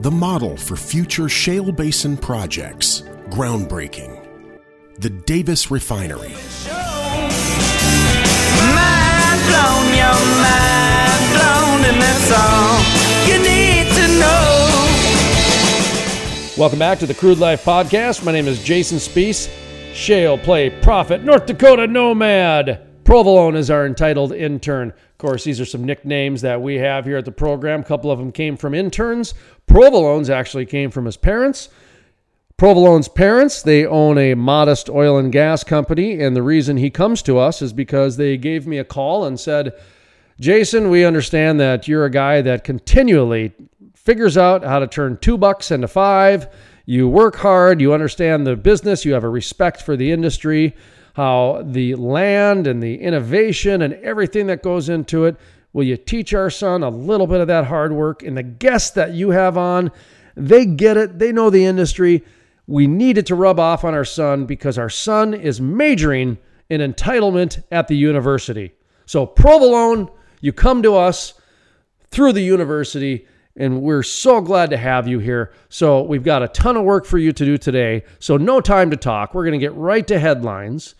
The 0.00 0.10
model 0.10 0.56
for 0.56 0.76
future 0.76 1.28
shale 1.28 1.72
basin 1.72 2.16
projects. 2.16 3.02
Groundbreaking. 3.28 4.18
The 4.98 5.10
Davis 5.10 5.70
Refinery. 5.70 6.34
Mind 8.76 9.40
blown, 9.48 9.88
your 9.94 10.20
mind 10.46 11.24
blown, 11.32 11.80
and 11.90 12.00
that's 12.00 12.30
all 12.30 13.01
Welcome 16.58 16.80
back 16.80 16.98
to 16.98 17.06
the 17.06 17.14
Crude 17.14 17.38
Life 17.38 17.64
Podcast. 17.64 18.26
My 18.26 18.30
name 18.30 18.46
is 18.46 18.62
Jason 18.62 18.98
Spees, 18.98 19.50
Shale 19.94 20.36
Play 20.36 20.68
Prophet, 20.68 21.24
North 21.24 21.46
Dakota 21.46 21.86
Nomad. 21.86 23.04
Provolone 23.04 23.56
is 23.56 23.70
our 23.70 23.86
entitled 23.86 24.34
intern. 24.34 24.90
Of 24.90 25.18
course, 25.18 25.44
these 25.44 25.62
are 25.62 25.64
some 25.64 25.82
nicknames 25.82 26.42
that 26.42 26.60
we 26.60 26.74
have 26.74 27.06
here 27.06 27.16
at 27.16 27.24
the 27.24 27.32
program. 27.32 27.80
A 27.80 27.84
couple 27.84 28.10
of 28.10 28.18
them 28.18 28.32
came 28.32 28.58
from 28.58 28.74
interns. 28.74 29.32
Provolone's 29.66 30.28
actually 30.28 30.66
came 30.66 30.90
from 30.90 31.06
his 31.06 31.16
parents. 31.16 31.70
Provolone's 32.58 33.08
parents, 33.08 33.62
they 33.62 33.86
own 33.86 34.18
a 34.18 34.34
modest 34.34 34.90
oil 34.90 35.16
and 35.16 35.32
gas 35.32 35.64
company, 35.64 36.20
and 36.20 36.36
the 36.36 36.42
reason 36.42 36.76
he 36.76 36.90
comes 36.90 37.22
to 37.22 37.38
us 37.38 37.62
is 37.62 37.72
because 37.72 38.18
they 38.18 38.36
gave 38.36 38.66
me 38.66 38.76
a 38.76 38.84
call 38.84 39.24
and 39.24 39.40
said, 39.40 39.72
Jason, 40.38 40.90
we 40.90 41.02
understand 41.02 41.58
that 41.60 41.88
you're 41.88 42.04
a 42.04 42.10
guy 42.10 42.42
that 42.42 42.62
continually 42.62 43.54
figures 44.04 44.36
out 44.36 44.64
how 44.64 44.78
to 44.78 44.86
turn 44.86 45.16
two 45.18 45.38
bucks 45.38 45.70
into 45.70 45.88
five. 45.88 46.48
You 46.84 47.08
work 47.08 47.36
hard, 47.36 47.80
you 47.80 47.94
understand 47.94 48.46
the 48.46 48.56
business, 48.56 49.04
you 49.04 49.12
have 49.12 49.24
a 49.24 49.28
respect 49.28 49.82
for 49.82 49.96
the 49.96 50.10
industry, 50.10 50.74
how 51.14 51.62
the 51.64 51.94
land 51.94 52.66
and 52.66 52.82
the 52.82 52.96
innovation 52.96 53.82
and 53.82 53.94
everything 53.94 54.48
that 54.48 54.62
goes 54.62 54.88
into 54.88 55.26
it. 55.26 55.36
Will 55.72 55.84
you 55.84 55.96
teach 55.96 56.34
our 56.34 56.50
son 56.50 56.82
a 56.82 56.90
little 56.90 57.26
bit 57.26 57.40
of 57.40 57.46
that 57.46 57.66
hard 57.66 57.92
work? 57.92 58.22
And 58.22 58.36
the 58.36 58.42
guests 58.42 58.90
that 58.90 59.12
you 59.12 59.30
have 59.30 59.56
on, 59.56 59.90
they 60.34 60.66
get 60.66 60.96
it, 60.96 61.18
they 61.18 61.32
know 61.32 61.50
the 61.50 61.64
industry. 61.64 62.24
We 62.66 62.86
need 62.86 63.18
it 63.18 63.26
to 63.26 63.34
rub 63.34 63.60
off 63.60 63.84
on 63.84 63.94
our 63.94 64.04
son 64.04 64.44
because 64.44 64.78
our 64.78 64.90
son 64.90 65.34
is 65.34 65.60
majoring 65.60 66.38
in 66.68 66.80
entitlement 66.80 67.62
at 67.70 67.88
the 67.88 67.96
university. 67.96 68.72
So, 69.06 69.26
provolone, 69.26 70.10
you 70.40 70.52
come 70.52 70.82
to 70.82 70.96
us 70.96 71.34
through 72.10 72.32
the 72.32 72.42
university 72.42 73.26
And 73.56 73.82
we're 73.82 74.02
so 74.02 74.40
glad 74.40 74.70
to 74.70 74.76
have 74.76 75.06
you 75.06 75.18
here. 75.18 75.52
So, 75.68 76.02
we've 76.02 76.24
got 76.24 76.42
a 76.42 76.48
ton 76.48 76.76
of 76.76 76.84
work 76.84 77.04
for 77.04 77.18
you 77.18 77.32
to 77.32 77.44
do 77.44 77.58
today. 77.58 78.04
So, 78.18 78.36
no 78.36 78.60
time 78.60 78.90
to 78.90 78.96
talk. 78.96 79.34
We're 79.34 79.44
going 79.44 79.58
to 79.58 79.64
get 79.64 79.74
right 79.74 80.06
to 80.06 80.18
headlines. 80.18 80.94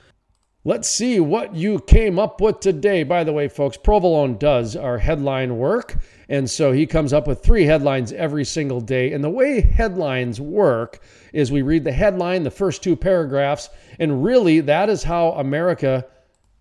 Let's 0.64 0.88
see 0.88 1.18
what 1.18 1.56
you 1.56 1.80
came 1.80 2.20
up 2.20 2.40
with 2.40 2.60
today. 2.60 3.02
By 3.02 3.24
the 3.24 3.32
way, 3.32 3.48
folks, 3.48 3.76
Provolone 3.76 4.38
does 4.38 4.76
our 4.76 4.96
headline 4.96 5.56
work. 5.56 5.96
And 6.28 6.48
so 6.48 6.70
he 6.70 6.86
comes 6.86 7.12
up 7.12 7.26
with 7.26 7.42
three 7.42 7.64
headlines 7.64 8.12
every 8.12 8.44
single 8.44 8.80
day. 8.80 9.12
And 9.12 9.24
the 9.24 9.28
way 9.28 9.60
headlines 9.60 10.40
work 10.40 11.00
is 11.32 11.50
we 11.50 11.62
read 11.62 11.82
the 11.82 11.90
headline, 11.90 12.44
the 12.44 12.50
first 12.52 12.80
two 12.80 12.94
paragraphs, 12.94 13.70
and 13.98 14.22
really 14.22 14.60
that 14.60 14.88
is 14.88 15.02
how 15.02 15.32
America 15.32 16.06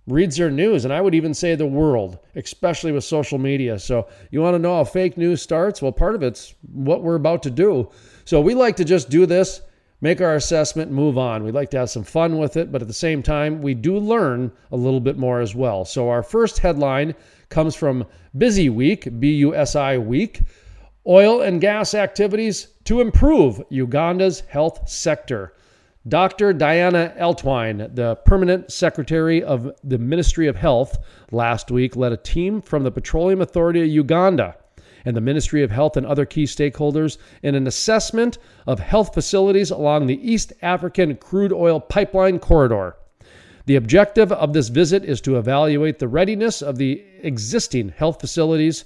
reads 0.07 0.37
their 0.37 0.51
news. 0.51 0.85
And 0.85 0.93
I 0.93 1.01
would 1.01 1.15
even 1.15 1.33
say 1.33 1.55
the 1.55 1.65
world, 1.65 2.19
especially 2.35 2.91
with 2.91 3.03
social 3.03 3.37
media. 3.37 3.79
So 3.79 4.07
you 4.31 4.41
want 4.41 4.55
to 4.55 4.59
know 4.59 4.75
how 4.75 4.83
fake 4.83 5.17
news 5.17 5.41
starts? 5.41 5.81
Well, 5.81 5.91
part 5.91 6.15
of 6.15 6.23
it's 6.23 6.55
what 6.71 7.03
we're 7.03 7.15
about 7.15 7.43
to 7.43 7.51
do. 7.51 7.89
So 8.25 8.41
we 8.41 8.53
like 8.53 8.75
to 8.77 8.85
just 8.85 9.09
do 9.09 9.25
this 9.25 9.61
make 10.01 10.19
our 10.19 10.35
assessment, 10.35 10.91
move 10.91 11.17
on. 11.17 11.43
We'd 11.43 11.53
like 11.53 11.69
to 11.71 11.77
have 11.77 11.89
some 11.89 12.03
fun 12.03 12.39
with 12.39 12.57
it, 12.57 12.71
but 12.71 12.81
at 12.81 12.87
the 12.87 12.93
same 12.93 13.21
time, 13.21 13.61
we 13.61 13.75
do 13.75 13.97
learn 13.97 14.51
a 14.71 14.75
little 14.75 14.99
bit 14.99 15.17
more 15.17 15.39
as 15.39 15.55
well. 15.55 15.85
So 15.85 16.09
our 16.09 16.23
first 16.23 16.57
headline 16.57 17.13
comes 17.49 17.75
from 17.75 18.05
BusiWeek, 18.35 19.19
B 19.19 19.35
U 19.35 19.55
S 19.55 19.75
I 19.75 19.97
Week. 19.99 20.41
Oil 21.07 21.41
and 21.41 21.61
gas 21.61 21.93
activities 21.93 22.67
to 22.85 23.01
improve 23.01 23.61
Uganda's 23.69 24.41
health 24.41 24.87
sector. 24.89 25.53
Dr. 26.07 26.51
Diana 26.51 27.13
Atwine, 27.19 27.93
the 27.93 28.15
permanent 28.25 28.71
secretary 28.71 29.43
of 29.43 29.71
the 29.83 29.99
Ministry 29.99 30.47
of 30.47 30.55
Health, 30.55 30.97
last 31.31 31.69
week 31.69 31.95
led 31.95 32.11
a 32.11 32.17
team 32.17 32.59
from 32.59 32.81
the 32.81 32.89
Petroleum 32.89 33.39
Authority 33.39 33.83
of 33.83 33.87
Uganda 33.87 34.55
and 35.05 35.15
the 35.15 35.21
Ministry 35.21 35.61
of 35.61 35.69
Health 35.69 35.97
and 35.97 36.05
other 36.07 36.25
key 36.25 36.45
stakeholders 36.45 37.19
in 37.43 37.53
an 37.53 37.67
assessment 37.67 38.39
of 38.65 38.79
health 38.79 39.13
facilities 39.13 39.69
along 39.69 40.07
the 40.07 40.19
East 40.27 40.53
African 40.63 41.15
crude 41.17 41.53
oil 41.53 41.79
pipeline 41.79 42.39
corridor. 42.39 42.95
The 43.67 43.75
objective 43.75 44.31
of 44.31 44.53
this 44.53 44.69
visit 44.69 45.05
is 45.05 45.21
to 45.21 45.37
evaluate 45.37 45.99
the 45.99 46.07
readiness 46.07 46.63
of 46.63 46.79
the 46.79 47.05
existing 47.21 47.89
health 47.89 48.19
facilities 48.19 48.85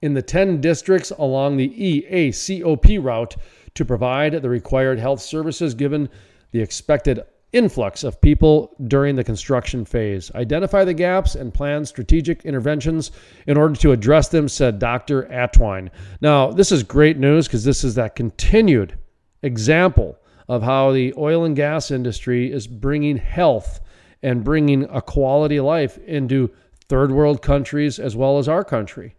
in 0.00 0.14
the 0.14 0.22
10 0.22 0.60
districts 0.60 1.12
along 1.16 1.56
the 1.56 1.68
EACOP 1.68 3.00
route 3.00 3.36
to 3.74 3.84
provide 3.84 4.42
the 4.42 4.50
required 4.50 4.98
health 4.98 5.20
services 5.20 5.74
given 5.74 6.08
the 6.52 6.60
expected 6.60 7.20
influx 7.52 8.02
of 8.02 8.20
people 8.20 8.74
during 8.86 9.16
the 9.16 9.24
construction 9.24 9.84
phase. 9.84 10.30
Identify 10.34 10.84
the 10.84 10.94
gaps 10.94 11.34
and 11.34 11.52
plan 11.52 11.84
strategic 11.84 12.44
interventions 12.44 13.10
in 13.46 13.58
order 13.58 13.74
to 13.76 13.92
address 13.92 14.28
them, 14.28 14.48
said 14.48 14.78
Dr. 14.78 15.24
Atwine. 15.24 15.90
Now, 16.20 16.50
this 16.50 16.72
is 16.72 16.82
great 16.82 17.18
news 17.18 17.46
because 17.46 17.64
this 17.64 17.84
is 17.84 17.94
that 17.96 18.16
continued 18.16 18.98
example 19.42 20.18
of 20.48 20.62
how 20.62 20.92
the 20.92 21.12
oil 21.16 21.44
and 21.44 21.54
gas 21.54 21.90
industry 21.90 22.50
is 22.50 22.66
bringing 22.66 23.16
health 23.16 23.80
and 24.22 24.44
bringing 24.44 24.84
a 24.84 25.02
quality 25.02 25.60
life 25.60 25.98
into 25.98 26.50
third 26.88 27.12
world 27.12 27.42
countries 27.42 27.98
as 27.98 28.16
well 28.16 28.38
as 28.38 28.48
our 28.48 28.64
country. 28.64 29.14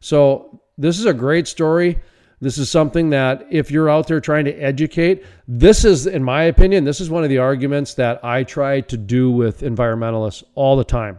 So, 0.00 0.62
this 0.76 0.98
is 0.98 1.06
a 1.06 1.14
great 1.14 1.48
story. 1.48 1.98
This 2.40 2.58
is 2.58 2.70
something 2.70 3.10
that 3.10 3.46
if 3.50 3.70
you're 3.70 3.90
out 3.90 4.06
there 4.06 4.20
trying 4.20 4.44
to 4.44 4.54
educate, 4.54 5.24
this 5.48 5.84
is, 5.84 6.06
in 6.06 6.22
my 6.22 6.44
opinion, 6.44 6.84
this 6.84 7.00
is 7.00 7.10
one 7.10 7.24
of 7.24 7.30
the 7.30 7.38
arguments 7.38 7.94
that 7.94 8.24
I 8.24 8.44
try 8.44 8.80
to 8.82 8.96
do 8.96 9.30
with 9.30 9.62
environmentalists 9.62 10.44
all 10.54 10.76
the 10.76 10.84
time. 10.84 11.18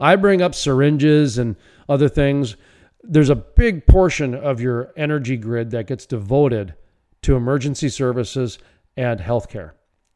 I 0.00 0.16
bring 0.16 0.40
up 0.40 0.54
syringes 0.54 1.38
and 1.38 1.56
other 1.88 2.08
things. 2.08 2.56
There's 3.02 3.30
a 3.30 3.34
big 3.34 3.86
portion 3.86 4.34
of 4.34 4.60
your 4.60 4.92
energy 4.96 5.36
grid 5.36 5.70
that 5.72 5.88
gets 5.88 6.06
devoted 6.06 6.74
to 7.22 7.36
emergency 7.36 7.88
services 7.88 8.58
and 8.96 9.18
healthcare. 9.18 9.72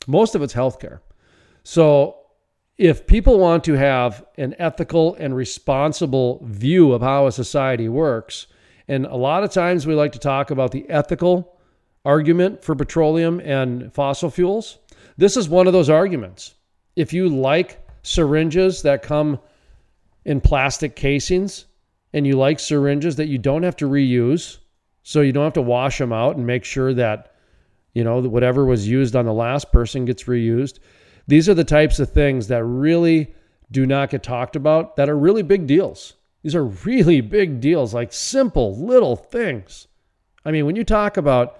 Most 0.06 0.34
of 0.34 0.42
it's 0.42 0.54
healthcare. 0.54 1.00
So 1.64 2.16
if 2.78 3.06
people 3.06 3.38
want 3.38 3.64
to 3.64 3.72
have 3.72 4.24
an 4.38 4.54
ethical 4.58 5.14
and 5.14 5.34
responsible 5.34 6.40
view 6.44 6.92
of 6.92 7.02
how 7.02 7.26
a 7.26 7.32
society 7.32 7.88
works, 7.88 8.46
and 8.88 9.06
a 9.06 9.16
lot 9.16 9.44
of 9.44 9.50
times 9.50 9.86
we 9.86 9.94
like 9.94 10.12
to 10.12 10.18
talk 10.18 10.50
about 10.50 10.70
the 10.70 10.88
ethical 10.88 11.58
argument 12.04 12.62
for 12.62 12.74
petroleum 12.74 13.40
and 13.40 13.92
fossil 13.92 14.30
fuels. 14.30 14.78
This 15.16 15.36
is 15.36 15.48
one 15.48 15.66
of 15.66 15.72
those 15.72 15.90
arguments. 15.90 16.54
If 16.94 17.12
you 17.12 17.28
like 17.28 17.84
syringes 18.02 18.82
that 18.82 19.02
come 19.02 19.40
in 20.24 20.40
plastic 20.40 20.94
casings 20.94 21.66
and 22.12 22.26
you 22.26 22.36
like 22.36 22.60
syringes 22.60 23.16
that 23.16 23.26
you 23.26 23.38
don't 23.38 23.64
have 23.64 23.76
to 23.76 23.88
reuse, 23.88 24.58
so 25.02 25.20
you 25.20 25.32
don't 25.32 25.44
have 25.44 25.52
to 25.54 25.62
wash 25.62 25.98
them 25.98 26.12
out 26.12 26.36
and 26.36 26.46
make 26.46 26.64
sure 26.64 26.92
that 26.94 27.32
you 27.94 28.02
know 28.02 28.20
whatever 28.20 28.64
was 28.64 28.88
used 28.88 29.14
on 29.14 29.24
the 29.24 29.32
last 29.32 29.70
person 29.72 30.04
gets 30.04 30.24
reused. 30.24 30.80
These 31.28 31.48
are 31.48 31.54
the 31.54 31.64
types 31.64 31.98
of 31.98 32.10
things 32.10 32.48
that 32.48 32.64
really 32.64 33.34
do 33.70 33.86
not 33.86 34.10
get 34.10 34.22
talked 34.22 34.56
about 34.56 34.96
that 34.96 35.08
are 35.08 35.16
really 35.16 35.42
big 35.42 35.66
deals. 35.66 36.14
These 36.46 36.54
are 36.54 36.64
really 36.64 37.20
big 37.38 37.60
deals, 37.60 37.92
like 37.92 38.12
simple 38.12 38.76
little 38.76 39.16
things. 39.16 39.88
I 40.44 40.52
mean, 40.52 40.64
when 40.64 40.76
you 40.76 40.84
talk 40.84 41.16
about 41.16 41.58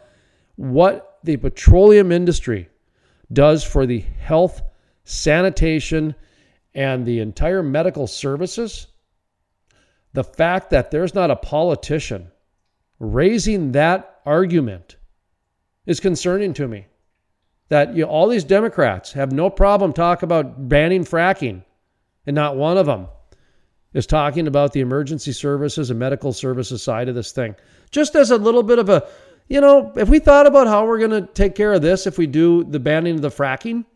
what 0.55 1.19
the 1.25 1.39
petroleum 1.39 2.13
industry 2.13 2.69
does 3.33 3.65
for 3.65 3.85
the 3.85 3.99
health, 3.99 4.63
sanitation, 5.03 6.15
and 6.73 7.05
the 7.05 7.19
entire 7.19 7.65
medical 7.65 8.07
services, 8.07 8.87
the 10.13 10.23
fact 10.23 10.71
that 10.71 10.93
there's 10.93 11.17
not 11.17 11.33
a 11.33 11.37
politician 11.37 12.31
raising 13.01 13.73
that 13.73 14.21
argument 14.25 14.99
is 15.85 15.99
concerning 15.99 16.55
to 16.55 16.69
me. 16.69 16.87
That 17.71 17.97
you 17.97 18.05
all 18.05 18.29
these 18.29 18.45
Democrats 18.45 19.15
have 19.15 19.33
no 19.33 19.51
problem 19.51 19.93
talk 19.93 20.23
about 20.23 20.69
banning 20.69 21.05
fracking, 21.05 21.65
and 22.25 22.37
not 22.37 22.55
one 22.55 22.79
of 22.79 22.87
them 22.87 23.09
is 23.97 24.07
talking 24.07 24.47
about 24.47 24.75
the 24.75 24.81
emergency 24.81 25.33
services 25.33 25.89
and 25.89 25.99
medical 25.99 26.31
services 26.31 26.83
side 26.83 27.09
of 27.09 27.15
this 27.15 27.33
thing. 27.33 27.57
Just 27.91 28.15
as 28.15 28.31
a 28.31 28.37
little 28.37 28.63
bit 28.63 28.79
of 28.79 28.91
a, 28.91 29.09
you 29.49 29.59
know, 29.59 29.91
if 29.97 30.11
we 30.11 30.19
thought 30.19 30.47
about 30.47 30.67
how 30.67 30.85
we're 30.87 30.99
going 30.99 31.13
to 31.13 31.33
take 31.33 31.55
care 31.55 31.73
of 31.73 31.81
this 31.81 32.07
if 32.07 32.19
we 32.19 32.27
do 32.27 32.63
the 32.63 32.79
banning 32.79 33.15
of 33.15 33.23
the 33.23 33.31
fracking, 33.31 33.87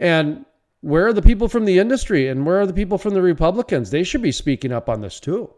and 0.00 0.44
where 0.80 1.06
are 1.06 1.12
the 1.12 1.22
people 1.22 1.46
from 1.46 1.64
the 1.64 1.78
industry 1.78 2.26
and 2.26 2.44
where 2.44 2.60
are 2.60 2.66
the 2.66 2.72
people 2.72 2.98
from 2.98 3.14
the 3.14 3.22
Republicans? 3.22 3.92
They 3.92 4.02
should 4.02 4.20
be 4.20 4.32
speaking 4.32 4.72
up 4.72 4.88
on 4.88 5.00
this 5.00 5.20
too. 5.20 5.48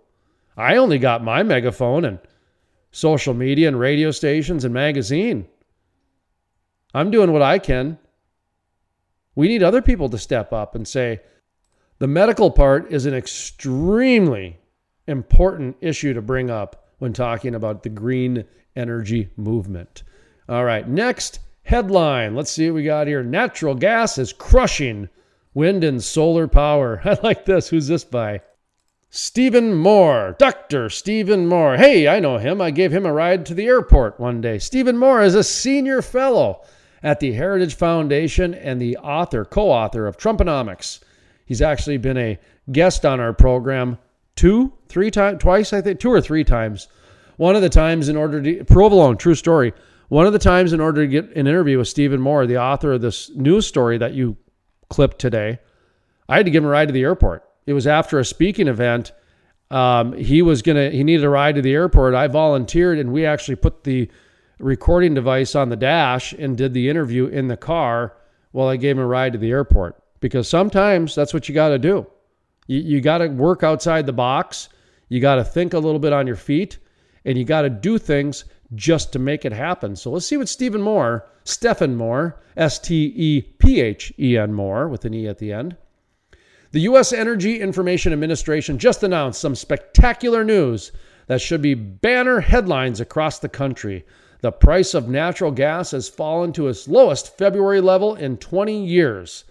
I 0.54 0.76
only 0.76 0.98
got 0.98 1.24
my 1.24 1.42
megaphone 1.42 2.04
and 2.04 2.18
social 2.90 3.32
media 3.32 3.68
and 3.68 3.80
radio 3.80 4.10
stations 4.10 4.66
and 4.66 4.74
magazine. 4.74 5.48
I'm 6.92 7.10
doing 7.10 7.32
what 7.32 7.40
I 7.40 7.58
can. 7.58 7.96
We 9.34 9.48
need 9.48 9.62
other 9.62 9.80
people 9.80 10.10
to 10.10 10.18
step 10.18 10.52
up 10.52 10.74
and 10.74 10.86
say, 10.86 11.20
the 11.98 12.06
medical 12.06 12.50
part 12.50 12.92
is 12.92 13.06
an 13.06 13.14
extremely 13.14 14.58
important 15.06 15.76
issue 15.80 16.14
to 16.14 16.22
bring 16.22 16.50
up 16.50 16.88
when 16.98 17.12
talking 17.12 17.54
about 17.54 17.82
the 17.82 17.88
green 17.88 18.44
energy 18.76 19.28
movement. 19.36 20.04
All 20.48 20.64
right, 20.64 20.88
next 20.88 21.40
headline. 21.62 22.34
Let's 22.34 22.50
see 22.50 22.70
what 22.70 22.76
we 22.76 22.84
got 22.84 23.06
here. 23.06 23.22
Natural 23.22 23.74
gas 23.74 24.16
is 24.16 24.32
crushing 24.32 25.08
wind 25.54 25.82
and 25.82 26.02
solar 26.02 26.46
power. 26.46 27.00
I 27.04 27.18
like 27.22 27.44
this. 27.44 27.68
Who's 27.68 27.88
this 27.88 28.04
by? 28.04 28.42
Stephen 29.10 29.74
Moore, 29.74 30.36
Dr. 30.38 30.90
Stephen 30.90 31.46
Moore. 31.46 31.76
Hey, 31.78 32.06
I 32.06 32.20
know 32.20 32.36
him. 32.36 32.60
I 32.60 32.70
gave 32.70 32.92
him 32.92 33.06
a 33.06 33.12
ride 33.12 33.46
to 33.46 33.54
the 33.54 33.66
airport 33.66 34.20
one 34.20 34.40
day. 34.40 34.58
Stephen 34.58 34.98
Moore 34.98 35.22
is 35.22 35.34
a 35.34 35.42
senior 35.42 36.02
fellow 36.02 36.60
at 37.02 37.18
the 37.18 37.32
Heritage 37.32 37.74
Foundation 37.74 38.54
and 38.54 38.80
the 38.80 38.98
author, 38.98 39.44
co 39.44 39.70
author 39.70 40.06
of 40.06 40.18
Trumponomics 40.18 41.00
He's 41.48 41.62
actually 41.62 41.96
been 41.96 42.18
a 42.18 42.38
guest 42.70 43.06
on 43.06 43.20
our 43.20 43.32
program 43.32 43.96
two, 44.36 44.70
three 44.90 45.10
times, 45.10 45.40
twice, 45.40 45.72
I 45.72 45.80
think, 45.80 45.98
two 45.98 46.12
or 46.12 46.20
three 46.20 46.44
times. 46.44 46.88
One 47.38 47.56
of 47.56 47.62
the 47.62 47.70
times 47.70 48.10
in 48.10 48.18
order 48.18 48.42
to, 48.42 48.64
provolone, 48.64 49.16
true 49.16 49.34
story. 49.34 49.72
One 50.08 50.26
of 50.26 50.34
the 50.34 50.38
times 50.38 50.74
in 50.74 50.80
order 50.80 51.00
to 51.00 51.08
get 51.08 51.34
an 51.34 51.46
interview 51.46 51.78
with 51.78 51.88
Stephen 51.88 52.20
Moore, 52.20 52.46
the 52.46 52.58
author 52.58 52.92
of 52.92 53.00
this 53.00 53.30
news 53.30 53.66
story 53.66 53.96
that 53.96 54.12
you 54.12 54.36
clipped 54.90 55.18
today, 55.18 55.58
I 56.28 56.36
had 56.36 56.44
to 56.44 56.50
give 56.50 56.62
him 56.62 56.68
a 56.68 56.72
ride 56.72 56.88
to 56.88 56.92
the 56.92 57.00
airport. 57.00 57.48
It 57.64 57.72
was 57.72 57.86
after 57.86 58.18
a 58.18 58.26
speaking 58.26 58.68
event. 58.68 59.12
Um, 59.70 60.12
he 60.12 60.42
was 60.42 60.60
gonna, 60.60 60.90
he 60.90 61.02
needed 61.02 61.24
a 61.24 61.30
ride 61.30 61.54
to 61.54 61.62
the 61.62 61.72
airport. 61.72 62.12
I 62.12 62.26
volunteered, 62.26 62.98
and 62.98 63.10
we 63.10 63.24
actually 63.24 63.56
put 63.56 63.84
the 63.84 64.10
recording 64.58 65.14
device 65.14 65.54
on 65.54 65.70
the 65.70 65.76
dash 65.76 66.34
and 66.34 66.58
did 66.58 66.74
the 66.74 66.90
interview 66.90 67.24
in 67.24 67.48
the 67.48 67.56
car 67.56 68.18
while 68.52 68.68
I 68.68 68.76
gave 68.76 68.98
him 68.98 69.02
a 69.02 69.06
ride 69.06 69.32
to 69.32 69.38
the 69.38 69.50
airport 69.50 69.98
because 70.20 70.48
sometimes 70.48 71.14
that's 71.14 71.34
what 71.34 71.48
you 71.48 71.54
got 71.54 71.70
to 71.70 71.78
do. 71.78 72.06
You, 72.66 72.80
you 72.80 73.00
got 73.00 73.18
to 73.18 73.28
work 73.28 73.62
outside 73.62 74.06
the 74.06 74.12
box. 74.12 74.68
You 75.08 75.20
got 75.20 75.37
to 75.37 75.44
think 75.44 75.75
a 75.75 75.78
little 75.78 75.98
bit 75.98 76.12
on 76.12 76.26
your 76.26 76.37
feet, 76.37 76.78
and 77.25 77.38
you 77.38 77.44
got 77.44 77.62
to 77.62 77.70
do 77.70 77.98
things 77.98 78.44
just 78.75 79.12
to 79.12 79.18
make 79.18 79.44
it 79.44 79.52
happen. 79.52 79.96
So 79.96 80.10
let's 80.10 80.26
see 80.26 80.37
what 80.37 80.48
Stephen 80.48 80.82
Moore, 80.82 81.26
Stephen 81.44 81.96
Moore, 81.96 82.40
S 82.56 82.78
T 82.78 83.12
E 83.16 83.42
P 83.42 83.80
H 83.80 84.12
E 84.18 84.37
N 84.37 84.52
Moore 84.52 84.88
with 84.88 85.04
an 85.04 85.14
E 85.14 85.26
at 85.26 85.38
the 85.38 85.52
end. 85.52 85.76
The 86.70 86.80
U.S. 86.80 87.14
Energy 87.14 87.60
Information 87.60 88.12
Administration 88.12 88.78
just 88.78 89.02
announced 89.02 89.40
some 89.40 89.54
spectacular 89.54 90.44
news 90.44 90.92
That 91.26 91.40
should 91.40 91.62
be 91.62 91.72
banner 91.72 92.40
headlines 92.40 93.00
across 93.00 93.38
the 93.38 93.48
country. 93.48 94.04
The 94.40 94.52
price 94.52 94.92
of 94.92 95.08
natural 95.08 95.50
gas 95.50 95.92
has 95.92 96.10
fallen 96.10 96.52
to 96.52 96.68
its 96.68 96.87
lowest 96.87 97.37
February 97.38 97.80
level 97.80 98.14
in 98.14 98.37
20 98.37 98.84
years. 98.84 99.44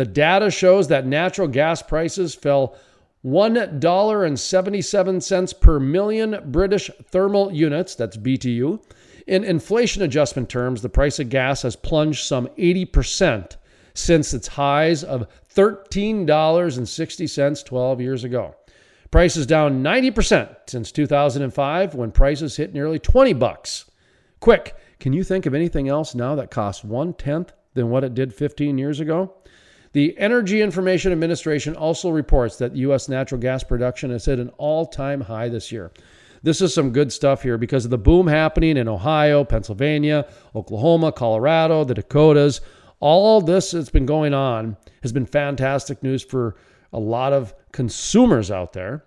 The 0.00 0.06
data 0.06 0.50
shows 0.50 0.88
that 0.88 1.04
natural 1.04 1.46
gas 1.46 1.82
prices 1.82 2.34
fell 2.34 2.74
$1.77 3.22 5.60
per 5.60 5.78
million 5.78 6.42
British 6.46 6.90
thermal 7.04 7.52
units, 7.52 7.94
that's 7.96 8.16
BTU. 8.16 8.82
In 9.26 9.44
inflation 9.44 10.02
adjustment 10.02 10.48
terms, 10.48 10.80
the 10.80 10.88
price 10.88 11.18
of 11.18 11.28
gas 11.28 11.60
has 11.60 11.76
plunged 11.76 12.24
some 12.24 12.46
80% 12.56 13.56
since 13.92 14.32
its 14.32 14.48
highs 14.48 15.04
of 15.04 15.28
$13.60 15.54 17.64
12 17.66 18.00
years 18.00 18.24
ago. 18.24 18.56
Prices 19.10 19.44
down 19.44 19.82
90% 19.82 20.56
since 20.66 20.90
2005 20.92 21.94
when 21.94 22.10
prices 22.10 22.56
hit 22.56 22.72
nearly 22.72 22.98
20 22.98 23.34
bucks. 23.34 23.84
Quick, 24.40 24.74
can 24.98 25.12
you 25.12 25.22
think 25.22 25.44
of 25.44 25.52
anything 25.52 25.90
else 25.90 26.14
now 26.14 26.34
that 26.36 26.50
costs 26.50 26.82
one 26.82 27.12
tenth 27.12 27.52
than 27.74 27.90
what 27.90 28.02
it 28.02 28.14
did 28.14 28.32
15 28.32 28.78
years 28.78 29.00
ago? 29.00 29.34
The 29.92 30.16
Energy 30.18 30.62
Information 30.62 31.10
Administration 31.10 31.74
also 31.74 32.10
reports 32.10 32.56
that 32.58 32.76
U.S. 32.76 33.08
natural 33.08 33.40
gas 33.40 33.64
production 33.64 34.10
has 34.10 34.24
hit 34.24 34.38
an 34.38 34.50
all 34.50 34.86
time 34.86 35.22
high 35.22 35.48
this 35.48 35.72
year. 35.72 35.90
This 36.42 36.60
is 36.60 36.72
some 36.72 36.92
good 36.92 37.12
stuff 37.12 37.42
here 37.42 37.58
because 37.58 37.84
of 37.84 37.90
the 37.90 37.98
boom 37.98 38.26
happening 38.26 38.76
in 38.76 38.88
Ohio, 38.88 39.44
Pennsylvania, 39.44 40.26
Oklahoma, 40.54 41.12
Colorado, 41.12 41.84
the 41.84 41.94
Dakotas. 41.94 42.60
All 43.00 43.40
this 43.40 43.72
that's 43.72 43.90
been 43.90 44.06
going 44.06 44.32
on 44.32 44.76
has 45.02 45.12
been 45.12 45.26
fantastic 45.26 46.02
news 46.02 46.22
for 46.22 46.56
a 46.92 47.00
lot 47.00 47.32
of 47.32 47.52
consumers 47.72 48.50
out 48.50 48.72
there. 48.72 49.04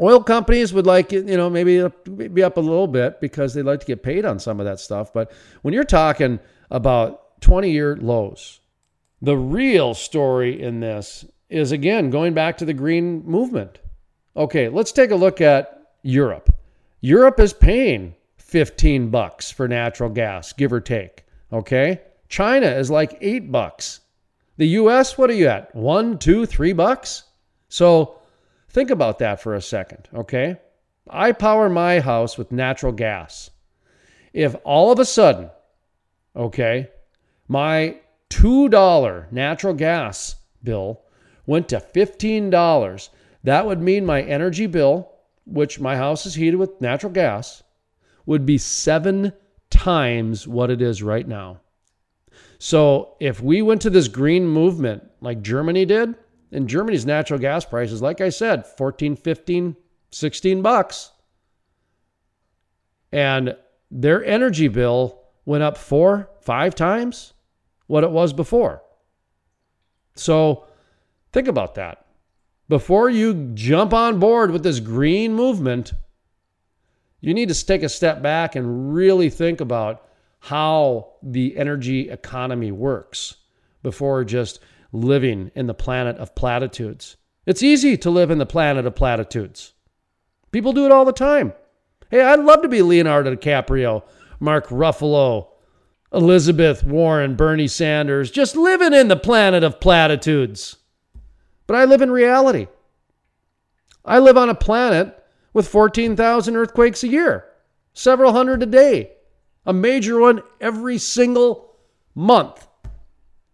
Oil 0.00 0.22
companies 0.22 0.72
would 0.72 0.86
like 0.86 1.10
you 1.12 1.22
know, 1.22 1.50
maybe 1.50 1.84
be 2.28 2.42
up 2.42 2.56
a 2.56 2.60
little 2.60 2.86
bit 2.86 3.20
because 3.20 3.54
they'd 3.54 3.62
like 3.62 3.80
to 3.80 3.86
get 3.86 4.02
paid 4.02 4.24
on 4.24 4.38
some 4.38 4.60
of 4.60 4.66
that 4.66 4.78
stuff. 4.78 5.12
But 5.12 5.32
when 5.62 5.74
you're 5.74 5.82
talking 5.82 6.38
about 6.70 7.40
20 7.40 7.70
year 7.70 7.96
lows, 7.96 8.60
the 9.20 9.36
real 9.36 9.94
story 9.94 10.60
in 10.60 10.80
this 10.80 11.24
is 11.48 11.72
again 11.72 12.10
going 12.10 12.34
back 12.34 12.58
to 12.58 12.64
the 12.64 12.74
green 12.74 13.24
movement. 13.24 13.78
Okay, 14.36 14.68
let's 14.68 14.92
take 14.92 15.10
a 15.10 15.16
look 15.16 15.40
at 15.40 15.92
Europe. 16.02 16.54
Europe 17.00 17.40
is 17.40 17.52
paying 17.52 18.14
15 18.36 19.10
bucks 19.10 19.50
for 19.50 19.68
natural 19.68 20.10
gas, 20.10 20.52
give 20.52 20.72
or 20.72 20.80
take. 20.80 21.24
Okay? 21.52 22.00
China 22.28 22.66
is 22.66 22.90
like 22.90 23.18
eight 23.20 23.50
bucks. 23.50 24.00
The 24.56 24.68
US, 24.68 25.16
what 25.16 25.30
are 25.30 25.34
you 25.34 25.48
at? 25.48 25.74
One, 25.74 26.18
two, 26.18 26.46
three 26.46 26.72
bucks? 26.72 27.24
So 27.68 28.18
think 28.68 28.90
about 28.90 29.18
that 29.20 29.40
for 29.40 29.54
a 29.54 29.62
second, 29.62 30.08
okay? 30.14 30.56
I 31.08 31.32
power 31.32 31.68
my 31.68 32.00
house 32.00 32.36
with 32.36 32.52
natural 32.52 32.92
gas. 32.92 33.50
If 34.32 34.54
all 34.64 34.92
of 34.92 34.98
a 34.98 35.04
sudden, 35.04 35.50
okay, 36.36 36.88
my 37.48 37.96
$2 38.30 39.32
natural 39.32 39.74
gas 39.74 40.36
bill 40.62 41.02
went 41.46 41.68
to 41.68 41.80
$15, 41.80 43.08
that 43.44 43.66
would 43.66 43.80
mean 43.80 44.04
my 44.04 44.22
energy 44.22 44.66
bill, 44.66 45.10
which 45.46 45.80
my 45.80 45.96
house 45.96 46.26
is 46.26 46.34
heated 46.34 46.56
with 46.56 46.80
natural 46.80 47.12
gas, 47.12 47.62
would 48.26 48.44
be 48.44 48.58
seven 48.58 49.32
times 49.70 50.46
what 50.46 50.70
it 50.70 50.82
is 50.82 51.02
right 51.02 51.26
now. 51.26 51.60
So 52.58 53.16
if 53.20 53.40
we 53.40 53.62
went 53.62 53.82
to 53.82 53.90
this 53.90 54.08
green 54.08 54.46
movement 54.46 55.04
like 55.20 55.42
Germany 55.42 55.84
did, 55.84 56.14
and 56.52 56.68
Germany's 56.68 57.06
natural 57.06 57.38
gas 57.38 57.64
prices, 57.64 58.02
like 58.02 58.20
I 58.20 58.30
said, 58.30 58.66
14, 58.66 59.16
15, 59.16 59.76
16 60.10 60.62
bucks. 60.62 61.12
And 63.12 63.56
their 63.90 64.24
energy 64.24 64.68
bill 64.68 65.20
went 65.44 65.62
up 65.62 65.76
four, 65.76 66.30
five 66.40 66.74
times 66.74 67.34
what 67.88 68.04
it 68.04 68.10
was 68.10 68.32
before. 68.32 68.82
So 70.14 70.66
think 71.32 71.48
about 71.48 71.74
that. 71.74 72.06
Before 72.68 73.10
you 73.10 73.50
jump 73.54 73.92
on 73.92 74.20
board 74.20 74.50
with 74.52 74.62
this 74.62 74.78
green 74.78 75.34
movement, 75.34 75.92
you 77.20 77.34
need 77.34 77.48
to 77.48 77.66
take 77.66 77.82
a 77.82 77.88
step 77.88 78.22
back 78.22 78.54
and 78.54 78.94
really 78.94 79.30
think 79.30 79.60
about 79.60 80.04
how 80.40 81.14
the 81.22 81.56
energy 81.56 82.10
economy 82.10 82.70
works 82.70 83.36
before 83.82 84.22
just 84.22 84.60
living 84.92 85.50
in 85.54 85.66
the 85.66 85.74
planet 85.74 86.16
of 86.18 86.34
platitudes. 86.34 87.16
It's 87.46 87.62
easy 87.62 87.96
to 87.98 88.10
live 88.10 88.30
in 88.30 88.38
the 88.38 88.46
planet 88.46 88.86
of 88.86 88.94
platitudes. 88.94 89.72
People 90.52 90.72
do 90.72 90.86
it 90.86 90.92
all 90.92 91.04
the 91.04 91.12
time. 91.12 91.54
Hey, 92.10 92.20
I'd 92.22 92.40
love 92.40 92.62
to 92.62 92.68
be 92.68 92.82
Leonardo 92.82 93.34
DiCaprio, 93.34 94.02
Mark 94.40 94.68
Ruffalo, 94.68 95.47
Elizabeth 96.12 96.84
Warren, 96.84 97.36
Bernie 97.36 97.68
Sanders, 97.68 98.30
just 98.30 98.56
living 98.56 98.94
in 98.94 99.08
the 99.08 99.16
planet 99.16 99.62
of 99.62 99.80
platitudes. 99.80 100.76
But 101.66 101.76
I 101.76 101.84
live 101.84 102.00
in 102.00 102.10
reality. 102.10 102.66
I 104.04 104.18
live 104.18 104.38
on 104.38 104.48
a 104.48 104.54
planet 104.54 105.14
with 105.52 105.68
14,000 105.68 106.56
earthquakes 106.56 107.02
a 107.02 107.08
year, 107.08 107.44
several 107.92 108.32
hundred 108.32 108.62
a 108.62 108.66
day, 108.66 109.12
a 109.66 109.72
major 109.72 110.18
one 110.18 110.42
every 110.60 110.96
single 110.96 111.76
month. 112.14 112.66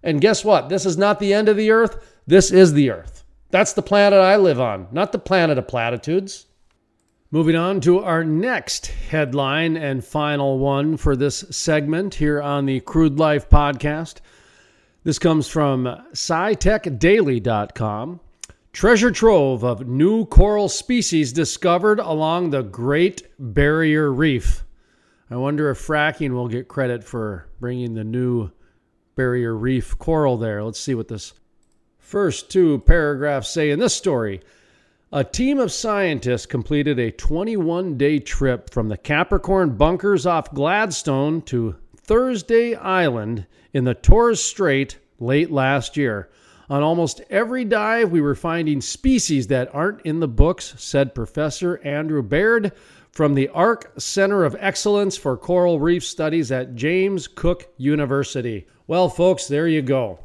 And 0.03 0.21
guess 0.21 0.45
what? 0.45 0.69
This 0.69 0.87
is 0.87 0.97
not 0.97 1.19
the 1.19 1.35
end 1.35 1.49
of 1.49 1.57
the 1.57 1.71
earth. 1.71 2.21
This 2.27 2.53
is 2.53 2.73
the 2.73 2.91
earth. 2.91 3.25
That's 3.51 3.73
the 3.73 3.83
planet 3.83 4.21
I 4.21 4.37
live 4.37 4.61
on, 4.61 4.89
not 4.93 5.13
the 5.13 5.19
planet 5.19 5.59
of 5.59 5.67
platitudes. 5.67 6.47
Moving 7.35 7.57
on 7.57 7.81
to 7.81 7.99
our 7.99 8.23
next 8.23 8.87
headline 8.87 9.77
and 9.77 10.05
final 10.05 10.61
one 10.61 10.97
for 10.97 11.17
this 11.17 11.41
segment 11.51 12.15
here 12.15 12.41
on 12.41 12.65
the 12.65 12.79
Crude 12.79 13.19
Life 13.19 13.51
podcast. 13.51 14.21
This 15.03 15.19
comes 15.19 15.49
from 15.49 15.87
SciTechDaily.com. 16.13 18.21
Treasure 18.73 19.11
trove 19.11 19.65
of 19.65 19.89
new 19.89 20.27
coral 20.27 20.69
species 20.69 21.33
discovered 21.33 21.99
along 21.99 22.51
the 22.51 22.63
Great 22.63 23.25
Barrier 23.41 24.13
Reef. 24.13 24.63
I 25.29 25.35
wonder 25.35 25.71
if 25.71 25.85
fracking 25.85 26.35
will 26.35 26.47
get 26.47 26.69
credit 26.69 27.03
for 27.03 27.49
bringing 27.59 27.95
the 27.95 28.05
new 28.05 28.53
Barrier 29.17 29.57
Reef 29.57 29.99
coral 29.99 30.37
there. 30.37 30.63
Let's 30.63 30.79
see 30.79 30.95
what 30.95 31.09
this 31.09 31.33
first 31.99 32.49
two 32.49 32.79
paragraphs 32.87 33.51
say 33.51 33.71
in 33.71 33.81
this 33.81 33.97
story. 33.97 34.41
A 35.17 35.23
team 35.23 35.61
of 35.61 35.71
scientists 35.71 36.45
completed 36.45 36.99
a 36.99 37.13
21 37.13 37.97
day 37.97 38.19
trip 38.19 38.69
from 38.69 38.89
the 38.89 38.97
Capricorn 38.97 39.77
bunkers 39.77 40.27
off 40.27 40.53
Gladstone 40.53 41.41
to 41.43 41.77
Thursday 41.97 42.75
Island 42.75 43.47
in 43.73 43.85
the 43.85 43.95
Torres 43.95 44.43
Strait 44.43 44.99
late 45.21 45.53
last 45.53 45.97
year. 45.97 46.31
On 46.69 46.83
almost 46.83 47.21
every 47.31 47.65
dive, 47.65 48.11
we 48.11 48.21
were 48.21 48.35
finding 48.35 48.81
species 48.81 49.47
that 49.47 49.73
aren't 49.73 50.01
in 50.01 50.19
the 50.19 50.27
books, 50.27 50.75
said 50.79 51.15
Professor 51.15 51.79
Andrew 51.85 52.21
Baird 52.21 52.73
from 53.13 53.35
the 53.35 53.47
ARC 53.51 53.93
Center 53.97 54.43
of 54.43 54.57
Excellence 54.59 55.17
for 55.17 55.37
Coral 55.37 55.79
Reef 55.79 56.03
Studies 56.03 56.51
at 56.51 56.75
James 56.75 57.29
Cook 57.29 57.73
University. 57.77 58.67
Well, 58.89 59.09
folks, 59.09 59.47
there 59.47 59.69
you 59.69 59.81
go. 59.81 60.19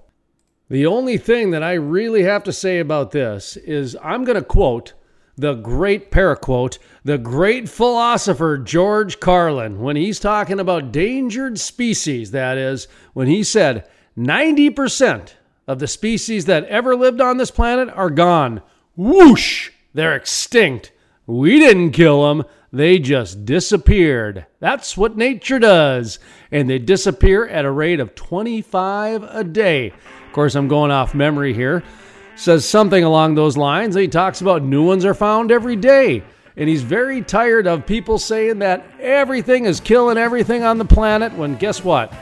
The 0.70 0.86
only 0.86 1.18
thing 1.18 1.50
that 1.52 1.64
I 1.64 1.74
really 1.74 2.24
have 2.24 2.44
to 2.44 2.54
say 2.54 2.80
about 2.80 3.12
this 3.12 3.58
is 3.58 3.98
I'm 4.04 4.24
going 4.24 4.36
to 4.36 4.44
quote 4.44 4.94
the 5.36 5.56
great 5.56 6.12
paraquote, 6.12 6.78
the 7.04 7.18
great 7.18 7.68
philosopher 7.68 8.58
George 8.58 9.20
Carlin, 9.20 9.80
when 9.80 9.96
he's 9.96 10.20
talking 10.20 10.60
about 10.60 10.84
endangered 10.84 11.60
species, 11.60 12.32
that 12.32 12.58
is, 12.58 12.88
when 13.14 13.28
he 13.28 13.44
said 13.44 13.88
90% 14.18 15.34
of 15.66 15.80
the 15.80 15.88
species 15.88 16.46
that 16.46 16.66
ever 16.66 16.96
lived 16.96 17.22
on 17.22 17.38
this 17.38 17.52
planet 17.52 17.90
are 17.96 18.10
gone. 18.10 18.62
Whoosh! 18.98 19.72
They're 19.94 20.16
extinct. 20.16 20.92
We 21.26 21.60
didn't 21.60 21.92
kill 21.92 22.28
them. 22.28 22.44
They 22.72 23.00
just 23.00 23.46
disappeared. 23.46 24.46
That's 24.60 24.96
what 24.96 25.18
nature 25.18 25.58
does. 25.58 26.20
And 26.52 26.70
they 26.70 26.78
disappear 26.78 27.48
at 27.48 27.66
a 27.66 27.72
rate 27.72 28.00
of 28.00 28.14
25 28.14 29.24
a 29.24 29.44
day. 29.44 29.88
Of 29.88 30.34
course, 30.34 30.54
I'm 30.54 30.68
going 30.68 30.92
off 30.92 31.16
memory 31.16 31.54
here. 31.54 31.84
Says 32.36 32.68
something 32.68 33.04
along 33.04 33.36
those 33.36 33.58
lines. 33.58 33.96
He 33.96 34.08
talks 34.08 34.42
about 34.42 34.62
new 34.62 34.86
ones 34.86 35.04
are 35.04 35.16
found 35.16 35.52
every 35.52 35.76
day. 35.76 36.24
And 36.58 36.70
he's 36.70 36.84
very 36.84 37.24
tired 37.24 37.66
of 37.66 37.86
people 37.86 38.20
saying 38.20 38.60
that 38.60 38.86
everything 39.00 39.66
is 39.66 39.80
killing 39.80 40.18
everything 40.18 40.64
on 40.64 40.78
the 40.78 40.86
planet 40.86 41.34
when 41.34 41.56
guess 41.56 41.84
what? 41.84 42.14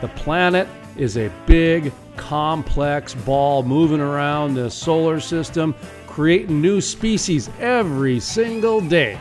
The 0.00 0.08
planet 0.08 0.68
is 0.96 1.16
a 1.16 1.32
big, 1.46 1.92
complex 2.16 3.14
ball 3.14 3.62
moving 3.62 4.00
around 4.00 4.54
the 4.54 4.70
solar 4.70 5.18
system, 5.18 5.74
creating 6.06 6.60
new 6.60 6.80
species 6.80 7.50
every 7.58 8.20
single 8.20 8.80
day. 8.80 9.18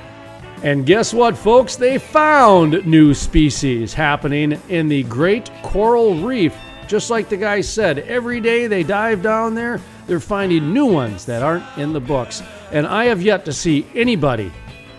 And 0.64 0.86
guess 0.86 1.14
what, 1.14 1.38
folks? 1.38 1.76
They 1.76 1.98
found 1.98 2.86
new 2.86 3.14
species 3.14 3.94
happening 3.94 4.60
in 4.70 4.88
the 4.88 5.04
Great 5.04 5.52
Coral 5.62 6.16
Reef 6.16 6.56
just 6.88 7.10
like 7.10 7.30
the 7.30 7.38
guy 7.38 7.62
said, 7.62 8.00
every 8.00 8.40
day 8.40 8.68
they 8.68 8.84
dive 8.84 9.22
down 9.22 9.56
there, 9.56 9.82
they're 10.08 10.20
finding 10.20 10.74
new 10.74 10.86
ones 10.86 11.26
that 11.26 11.42
aren't 11.42 11.66
in 11.78 11.94
the 11.94 12.00
books. 12.00 12.44
And 12.72 12.86
I 12.86 13.06
have 13.06 13.22
yet 13.22 13.46
to 13.46 13.54
see 13.54 13.88
anybody 13.96 14.52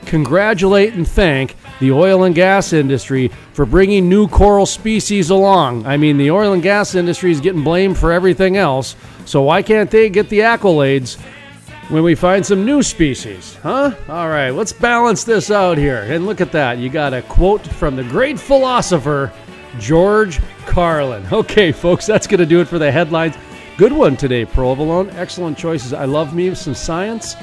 congratulate 0.05 0.95
and 0.95 1.07
thank 1.07 1.57
the 1.81 1.93
oil 1.93 2.25
and 2.25 2.35
gas 2.35 2.73
industry 2.73 3.29
for 3.53 3.67
bringing 3.67 4.09
new 4.09 4.29
coral 4.29 4.67
species 4.67 5.31
along. 5.31 5.87
I 5.87 5.97
mean, 5.97 6.17
the 6.17 6.31
oil 6.31 6.53
and 6.53 6.63
gas 6.63 6.95
industry 6.95 7.33
is 7.33 7.41
getting 7.41 7.65
blamed 7.65 7.99
for 7.99 8.13
everything 8.13 8.57
else, 8.57 8.97
so 9.25 9.43
why 9.43 9.63
can't 9.63 9.91
they 9.91 10.09
get 10.09 10.29
the 10.29 10.41
accolades 10.41 11.19
when 11.89 12.03
we 12.03 12.15
find 12.15 12.45
some 12.45 12.65
new 12.65 12.83
species? 12.83 13.57
Huh? 13.63 13.95
All 14.09 14.29
right, 14.29 14.51
let's 14.51 14.73
balance 14.73 15.25
this 15.25 15.51
out 15.51 15.79
here. 15.79 16.03
And 16.03 16.27
look 16.27 16.41
at 16.41 16.53
that. 16.53 16.79
You 16.79 16.89
got 16.89 17.15
a 17.15 17.23
quote 17.23 17.67
from 17.67 17.97
the 17.97 18.05
great 18.05 18.39
philosopher, 18.39 19.33
George 19.79 20.41
Carlin. 20.67 21.27
Okay, 21.33 21.73
folks, 21.73 22.07
that's 22.07 22.27
going 22.27 22.41
to 22.41 22.47
do 22.47 22.61
it 22.61 22.69
for 22.69 22.79
the 22.79 22.91
headlines. 22.91 23.37
Good 23.77 23.93
one 23.93 24.17
today, 24.17 24.45
Provolone. 24.45 25.11
Excellent 25.11 25.59
choices. 25.59 25.93
I 25.93 26.07
love 26.07 26.35
me 26.35 26.55
some 26.55 26.75
science 26.75 27.37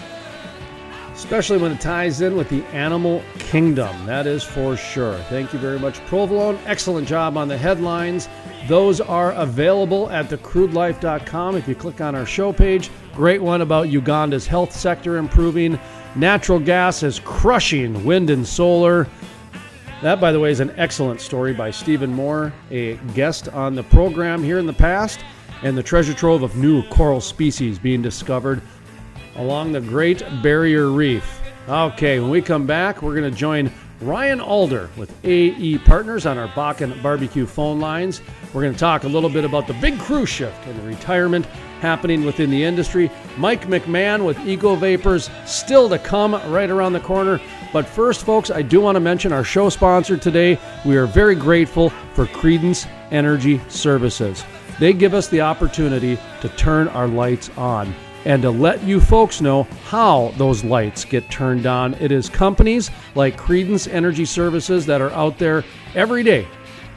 especially 1.23 1.58
when 1.58 1.71
it 1.71 1.79
ties 1.79 2.19
in 2.19 2.36
with 2.36 2.49
the 2.49 2.63
animal 2.73 3.23
kingdom. 3.39 4.06
That 4.06 4.27
is 4.27 4.43
for 4.43 4.75
sure. 4.75 5.17
Thank 5.29 5.53
you 5.53 5.60
very 5.60 5.79
much, 5.79 6.03
Provolone. 6.06 6.60
Excellent 6.65 7.08
job 7.08 7.38
on 7.38 7.47
the 7.47 7.58
headlines. 7.58 8.27
Those 8.67 9.02
are 9.02 9.34
available 9.34 10.10
at 10.10 10.30
thecrudelife.com 10.30 11.58
if 11.58 11.67
you 11.67 11.76
click 11.76 11.99
on 11.99 12.15
our 12.15 12.26
show 12.26 12.54
page. 12.54 12.89
Great 13.13 13.41
one 13.41 13.62
about 13.62 13.89
Uganda's 13.89 14.47
health 14.47 14.73
sector 14.73 15.17
improving. 15.17 15.78
Natural 16.15 16.60
gas 16.60 17.04
is 17.04 17.19
crushing 17.19 18.06
wind 18.06 18.30
and 18.30 18.47
solar. 18.47 19.08
That, 20.02 20.21
by 20.21 20.32
the 20.32 20.39
way, 20.39 20.52
is 20.52 20.60
an 20.60 20.73
excellent 20.78 21.19
story 21.19 21.54
by 21.54 21.71
Stephen 21.71 22.13
Moore, 22.13 22.54
a 22.71 22.95
guest 23.13 23.49
on 23.49 23.76
the 23.76 23.84
program 23.84 24.43
here 24.43 24.60
in 24.60 24.65
the 24.65 24.73
past, 24.73 25.19
and 25.62 25.78
the 25.78 25.84
treasure 25.84 26.13
trove 26.13 26.43
of 26.43 26.56
new 26.56 26.84
coral 26.89 27.21
species 27.21 27.80
being 27.80 28.02
discovered 28.02 28.62
along 29.36 29.71
the 29.71 29.82
Great 29.82 30.23
Barrier 30.41 30.89
Reef. 30.89 31.41
Okay, 31.67 32.19
when 32.19 32.30
we 32.30 32.41
come 32.41 32.67
back, 32.67 33.02
we're 33.02 33.15
going 33.15 33.32
to 33.32 33.38
join 33.38 33.71
Ryan 34.01 34.41
Alder 34.41 34.89
with 34.97 35.13
AE 35.23 35.77
Partners 35.79 36.25
on 36.25 36.38
our 36.38 36.47
Bakken 36.49 37.01
Barbecue 37.01 37.45
phone 37.45 37.79
lines. 37.79 38.21
We're 38.53 38.62
going 38.62 38.73
to 38.73 38.79
talk 38.79 39.03
a 39.03 39.08
little 39.08 39.29
bit 39.29 39.45
about 39.45 39.67
the 39.67 39.73
big 39.75 39.99
crew 39.99 40.25
shift 40.25 40.65
and 40.67 40.77
the 40.77 40.84
retirement 40.84 41.45
happening 41.79 42.25
within 42.25 42.49
the 42.49 42.63
industry. 42.63 43.10
Mike 43.38 43.67
McMahon 43.67 44.25
with 44.25 44.38
Eco 44.47 44.75
Vapors 44.75 45.29
still 45.45 45.89
to 45.89 45.99
come 45.99 46.34
right 46.51 46.69
around 46.69 46.93
the 46.93 46.99
corner. 46.99 47.39
But 47.71 47.88
first, 47.88 48.25
folks, 48.25 48.51
I 48.51 48.62
do 48.62 48.82
want 48.82 48.95
to 48.95 48.99
mention 48.99 49.32
our 49.32 49.43
show 49.43 49.69
sponsor 49.69 50.17
today. 50.17 50.60
We 50.86 50.97
are 50.97 51.06
very 51.06 51.36
grateful 51.36 51.89
for 52.13 52.25
Credence 52.27 52.86
Energy 53.12 53.62
Services. 53.69 54.43
They 54.79 54.93
give 54.93 55.13
us 55.13 55.27
the 55.27 55.41
opportunity 55.41 56.17
to 56.41 56.49
turn 56.49 56.88
our 56.89 57.08
lights 57.08 57.49
on 57.58 57.93
and 58.25 58.41
to 58.41 58.49
let 58.49 58.83
you 58.83 58.99
folks 58.99 59.41
know 59.41 59.63
how 59.86 60.33
those 60.38 60.63
lights 60.63 61.05
get 61.05 61.29
turned 61.29 61.65
on. 61.65 61.93
It 61.95 62.12
is 62.12 62.29
companies 62.29 62.89
like 63.15 63.38
Credence 63.38 63.88
Energy 63.88 64.25
Services 64.25 64.86
that 64.86 65.01
are 65.01 65.12
out 65.12 65.38
there 65.38 65.63
every 65.95 66.23
day 66.23 66.47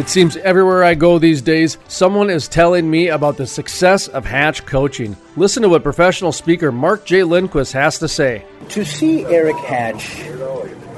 It 0.00 0.08
seems 0.08 0.38
everywhere 0.38 0.82
I 0.82 0.94
go 0.94 1.18
these 1.18 1.42
days, 1.42 1.76
someone 1.86 2.30
is 2.30 2.48
telling 2.48 2.90
me 2.90 3.08
about 3.08 3.36
the 3.36 3.46
success 3.46 4.08
of 4.08 4.24
Hatch 4.24 4.64
coaching. 4.64 5.14
Listen 5.36 5.62
to 5.62 5.68
what 5.68 5.82
professional 5.82 6.32
speaker 6.32 6.72
Mark 6.72 7.04
J. 7.04 7.22
Lindquist 7.22 7.74
has 7.74 7.98
to 7.98 8.08
say. 8.08 8.46
To 8.70 8.82
see 8.82 9.26
Eric 9.26 9.56
Hatch 9.56 10.24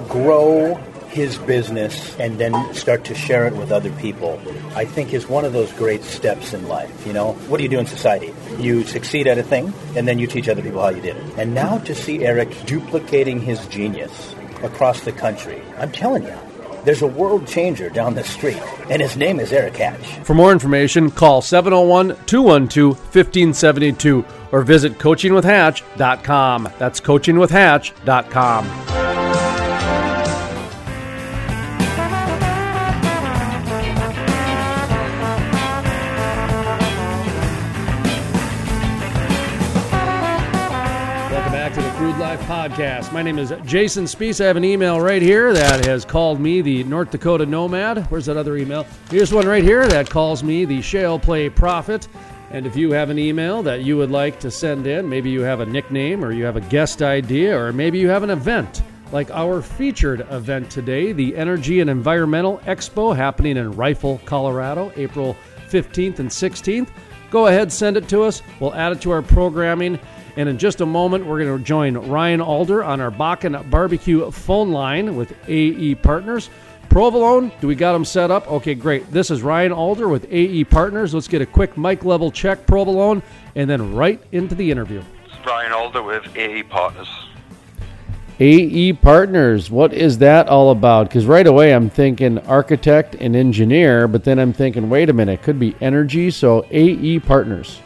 grow 0.09 0.77
his 1.09 1.37
business 1.39 2.17
and 2.21 2.39
then 2.39 2.55
start 2.75 3.03
to 3.07 3.15
share 3.17 3.45
it 3.49 3.57
with 3.57 3.73
other 3.73 3.91
people, 3.95 4.41
I 4.77 4.85
think 4.85 5.13
is 5.13 5.29
one 5.29 5.45
of 5.45 5.53
those 5.53 5.73
great 5.73 6.05
steps 6.05 6.55
in 6.55 6.69
life. 6.69 7.05
You 7.05 7.13
know, 7.13 7.33
what 7.49 7.57
do 7.57 7.65
you 7.65 7.69
do 7.69 7.81
in 7.81 7.87
society? 7.87 8.33
You 8.61 8.85
succeed 8.85 9.27
at 9.27 9.37
a 9.37 9.43
thing, 9.43 9.75
and 9.97 10.07
then 10.07 10.21
you 10.21 10.29
teach 10.29 10.49
other 10.49 10.63
people 10.63 10.81
how 10.81 10.91
you 10.91 11.03
did 11.03 11.17
it. 11.17 11.25
And 11.39 11.55
now 11.57 11.79
to 11.79 11.95
see 11.97 12.25
Eric 12.25 12.51
duplicating 12.67 13.41
his 13.41 13.67
genius 13.67 14.37
across 14.63 15.01
the 15.01 15.11
country, 15.11 15.61
I'm 15.79 15.91
telling 15.91 16.23
you, 16.23 16.39
there's 16.85 17.03
a 17.03 17.07
world 17.07 17.47
changer 17.47 17.91
down 17.91 18.15
the 18.15 18.25
street, 18.25 18.63
and 18.91 19.03
his 19.03 19.17
name 19.17 19.41
is 19.41 19.53
Eric 19.53 19.77
Hatch. 19.77 20.19
For 20.25 20.35
more 20.35 20.53
information, 20.53 21.11
call 21.11 21.43
701 21.43 22.17
212 22.27 22.99
1572 22.99 24.25
or 24.53 24.63
visit 24.63 24.99
coachingwithhatch.com. 24.99 26.69
That's 26.79 27.01
coachingwithhatch.com. 27.01 29.02
podcast. 42.23 43.13
My 43.13 43.21
name 43.21 43.39
is 43.41 43.53
Jason 43.65 44.05
Spees. 44.05 44.41
I 44.41 44.47
have 44.47 44.57
an 44.57 44.65
email 44.65 45.01
right 45.01 45.21
here 45.21 45.53
that 45.53 45.85
has 45.87 46.05
called 46.05 46.39
me 46.39 46.61
the 46.61 46.85
North 46.85 47.11
Dakota 47.11 47.45
Nomad. 47.45 48.07
Where's 48.11 48.27
that 48.27 48.37
other 48.37 48.57
email? 48.57 48.87
Here's 49.11 49.33
one 49.35 49.49
right 49.49 49.65
here 49.65 49.89
that 49.89 50.09
calls 50.09 50.45
me 50.45 50.65
the 50.65 50.81
Shale 50.81 51.19
Play 51.19 51.51
Prophet. 51.51 52.07
And 52.53 52.65
if 52.65 52.77
you 52.77 52.93
have 52.93 53.11
an 53.11 53.19
email 53.19 53.61
that 53.65 53.83
you 53.83 53.97
would 53.97 54.13
like 54.13 54.39
to 54.41 54.53
send 54.53 54.87
in, 54.87 55.09
maybe 55.09 55.31
you 55.31 55.41
have 55.41 55.59
a 55.59 55.67
nickname 55.67 56.25
or 56.25 56.31
you 56.31 56.45
have 56.45 56.55
a 56.55 56.61
guest 56.61 57.03
idea 57.03 57.59
or 57.59 57.73
maybe 57.73 57.99
you 57.99 58.09
have 58.09 58.23
an 58.23 58.31
event 58.31 58.83
like 59.11 59.31
our 59.33 59.61
featured 59.61 60.21
event 60.31 60.71
today, 60.71 61.13
the 61.13 61.37
Energy 61.37 61.81
and 61.81 61.91
Environmental 61.91 62.59
Expo 62.59 63.15
happening 63.15 63.57
in 63.57 63.73
Rifle, 63.73 64.21
Colorado, 64.25 64.93
April 64.95 65.37
15th 65.69 66.21
and 66.21 66.31
16th. 66.31 66.89
Go 67.33 67.49
ahead, 67.49 67.73
send 67.73 67.97
it 67.97 68.09
to 68.11 68.23
us. 68.23 68.43
We'll 68.61 68.75
add 68.75 68.93
it 68.93 69.01
to 69.03 69.11
our 69.11 69.23
programming 69.23 69.99
and 70.37 70.49
in 70.49 70.59
just 70.59 70.81
a 70.81 70.87
moment, 70.87 71.27
we're 71.27 71.45
going 71.45 71.59
to 71.59 71.65
join 71.65 71.97
Ryan 71.97 72.41
Alder 72.41 72.83
on 72.83 73.01
our 73.01 73.11
Bakken 73.11 73.69
barbecue 73.71 74.31
phone 74.31 74.71
line 74.73 75.17
with 75.17 75.35
AE 75.49 75.97
Partners. 75.97 76.49
Provolone, 76.89 77.51
do 77.61 77.67
we 77.67 77.75
got 77.75 77.93
them 77.93 78.05
set 78.05 78.31
up? 78.31 78.51
Okay, 78.51 78.75
great. 78.75 79.11
This 79.11 79.31
is 79.31 79.43
Ryan 79.43 79.73
Alder 79.73 80.09
with 80.09 80.27
AE 80.31 80.65
Partners. 80.65 81.15
Let's 81.15 81.29
get 81.29 81.41
a 81.41 81.47
quick 81.47 81.77
mic 81.77 82.05
level 82.05 82.31
check, 82.31 82.67
Provolone, 82.67 83.23
and 83.55 83.69
then 83.69 83.95
right 83.95 84.23
into 84.33 84.55
the 84.55 84.71
interview. 84.71 85.03
Ryan 85.47 85.73
Alder 85.73 86.03
with 86.03 86.37
AE 86.37 86.63
Partners. 86.65 87.09
AE 88.41 88.95
Partners, 88.95 89.71
what 89.71 89.93
is 89.93 90.19
that 90.19 90.49
all 90.49 90.71
about? 90.71 91.09
Because 91.09 91.27
right 91.27 91.47
away 91.47 91.75
I'm 91.75 91.89
thinking 91.89 92.39
architect 92.41 93.15
and 93.15 93.37
engineer, 93.37 94.09
but 94.09 94.25
then 94.25 94.39
I'm 94.39 94.53
thinking, 94.53 94.91
wait 94.91 95.11
a 95.11 95.13
minute, 95.13 95.41
it 95.41 95.43
could 95.43 95.59
be 95.59 95.77
energy. 95.81 96.31
So 96.31 96.67
AE 96.71 97.21
Partners. 97.21 97.81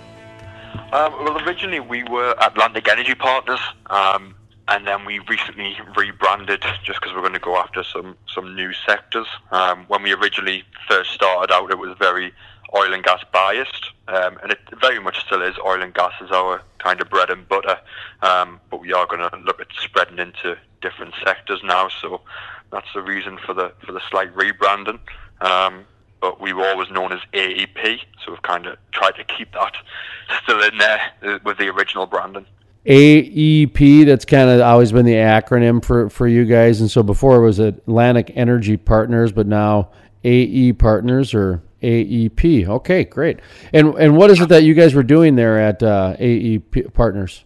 Um, 0.93 1.13
well, 1.25 1.39
originally 1.47 1.81
we 1.81 2.05
were 2.05 2.35
Atlantic 2.41 2.89
Energy 2.89 3.15
Partners, 3.15 3.61
um, 3.87 4.35
and 4.69 4.87
then 4.87 5.05
we 5.05 5.19
recently 5.21 5.77
rebranded 5.97 6.63
just 6.85 7.01
because 7.01 7.15
we're 7.15 7.21
going 7.21 7.33
to 7.33 7.39
go 7.39 7.57
after 7.57 7.83
some 7.85 8.17
some 8.33 8.55
new 8.55 8.73
sectors. 8.73 9.27
Um, 9.51 9.85
when 9.89 10.03
we 10.03 10.13
originally 10.13 10.65
first 10.89 11.11
started 11.13 11.53
out, 11.53 11.71
it 11.71 11.79
was 11.79 11.97
very 11.99 12.33
oil 12.75 12.93
and 12.93 13.03
gas 13.03 13.23
biased, 13.33 13.91
um, 14.09 14.39
and 14.43 14.53
it 14.53 14.59
very 14.81 14.99
much 14.99 15.25
still 15.25 15.43
is. 15.43 15.57
Oil 15.65 15.83
and 15.83 15.95
gas 15.95 16.13
is 16.21 16.31
our 16.31 16.63
kind 16.79 17.01
of 17.01 17.09
bread 17.11 17.31
and 17.31 17.49
butter, 17.49 17.79
um, 18.23 18.61
but 18.71 18.81
we 18.81 18.93
are 18.93 19.07
going 19.07 19.29
to 19.29 19.37
look 19.45 19.61
at 19.61 19.69
spreading 19.81 20.19
into 20.19 20.57
different 20.83 21.15
sectors 21.25 21.61
now. 21.65 21.89
So 21.89 22.21
that's 22.71 22.89
the 22.95 23.03
reason 23.03 23.39
for 23.39 23.55
the 23.55 23.73
for 23.85 23.93
the 23.93 24.01
slight 24.11 24.35
rebranding. 24.35 24.99
Um, 25.41 25.85
but 26.21 26.41
we 26.41 26.53
were 26.53 26.67
always 26.67 26.91
known 26.91 27.13
as 27.13 27.21
AEP, 27.33 28.01
so 28.25 28.33
we've 28.33 28.43
kind 28.43 28.67
of 28.67 28.79
tried 28.93 29.13
to 29.13 29.25
keep 29.25 29.53
that 29.53 29.75
still 30.43 30.63
in 30.63 30.79
there 30.79 31.01
uh, 31.23 31.39
with 31.45 31.59
the 31.59 31.69
original 31.69 32.07
branding. 32.07 32.47
AEP, 32.87 34.07
that's 34.07 34.25
kind 34.25 34.49
of 34.49 34.61
always 34.61 34.93
been 34.93 35.07
the 35.07 35.15
acronym 35.15 35.85
for, 35.85 36.09
for 36.09 36.29
you 36.29 36.45
guys. 36.45 36.81
And 36.81 36.91
so 36.91 37.03
before 37.03 37.37
it 37.37 37.45
was 37.45 37.59
Atlantic 37.59 38.31
Energy 38.37 38.77
Partners, 38.77 39.33
but 39.33 39.47
now 39.47 39.91
AE 40.25 40.73
Partners 40.75 41.35
or? 41.35 41.63
AEP. 41.83 42.67
Okay, 42.67 43.05
great. 43.05 43.39
And 43.73 43.95
and 43.97 44.17
what 44.17 44.31
is 44.31 44.41
it 44.41 44.49
that 44.49 44.65
you 44.65 44.75
guys 44.75 44.95
were 44.95 45.03
doing 45.03 45.37
there 45.37 45.59
at 45.59 45.83
uh, 45.83 46.17
AEP 46.19 46.93
Partners? 46.95 47.45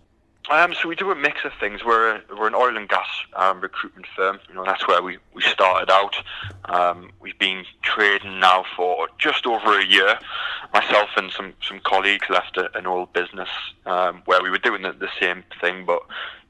Um, 0.50 0.74
so 0.74 0.88
we 0.88 0.96
do 0.96 1.12
a 1.12 1.14
mix 1.14 1.44
of 1.44 1.52
things. 1.60 1.84
We're 1.84 2.16
a, 2.16 2.22
we're 2.36 2.48
an 2.48 2.56
oil 2.56 2.76
and 2.76 2.88
gas 2.88 3.06
um, 3.36 3.60
recruitment 3.60 4.06
firm. 4.16 4.40
You 4.48 4.56
know 4.56 4.64
that's 4.64 4.86
where 4.88 5.00
we, 5.00 5.18
we 5.32 5.42
started 5.42 5.92
out. 5.92 6.16
Um, 6.64 7.12
we've 7.20 7.38
been 7.38 7.64
trading 7.82 8.40
now 8.40 8.64
for 8.76 9.06
just 9.16 9.46
over 9.46 9.78
a 9.78 9.86
year. 9.86 10.18
Myself 10.74 11.10
and 11.16 11.30
some, 11.30 11.54
some 11.62 11.78
colleagues 11.84 12.28
left 12.28 12.56
a, 12.56 12.76
an 12.76 12.88
old 12.88 13.12
business 13.12 13.48
um, 13.86 14.22
where 14.24 14.42
we 14.42 14.50
were 14.50 14.58
doing 14.58 14.82
the, 14.82 14.90
the 14.90 15.08
same 15.20 15.44
thing, 15.60 15.84
but 15.86 16.02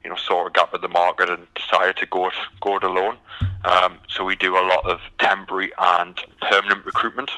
you 0.03 0.09
know 0.09 0.15
saw 0.15 0.47
a 0.47 0.51
gap 0.51 0.73
in 0.73 0.81
the 0.81 0.87
market 0.87 1.29
and 1.29 1.45
decided 1.53 1.95
to 1.97 2.07
go 2.07 2.27
it 2.27 2.33
go 2.59 2.77
it 2.77 2.83
alone. 2.83 3.17
Um, 3.65 3.99
so 4.09 4.25
we 4.25 4.35
do 4.35 4.57
a 4.57 4.65
lot 4.65 4.83
of 4.83 4.99
temporary 5.19 5.71
and 5.77 6.19
permanent 6.41 6.87
recruitment 6.87 7.29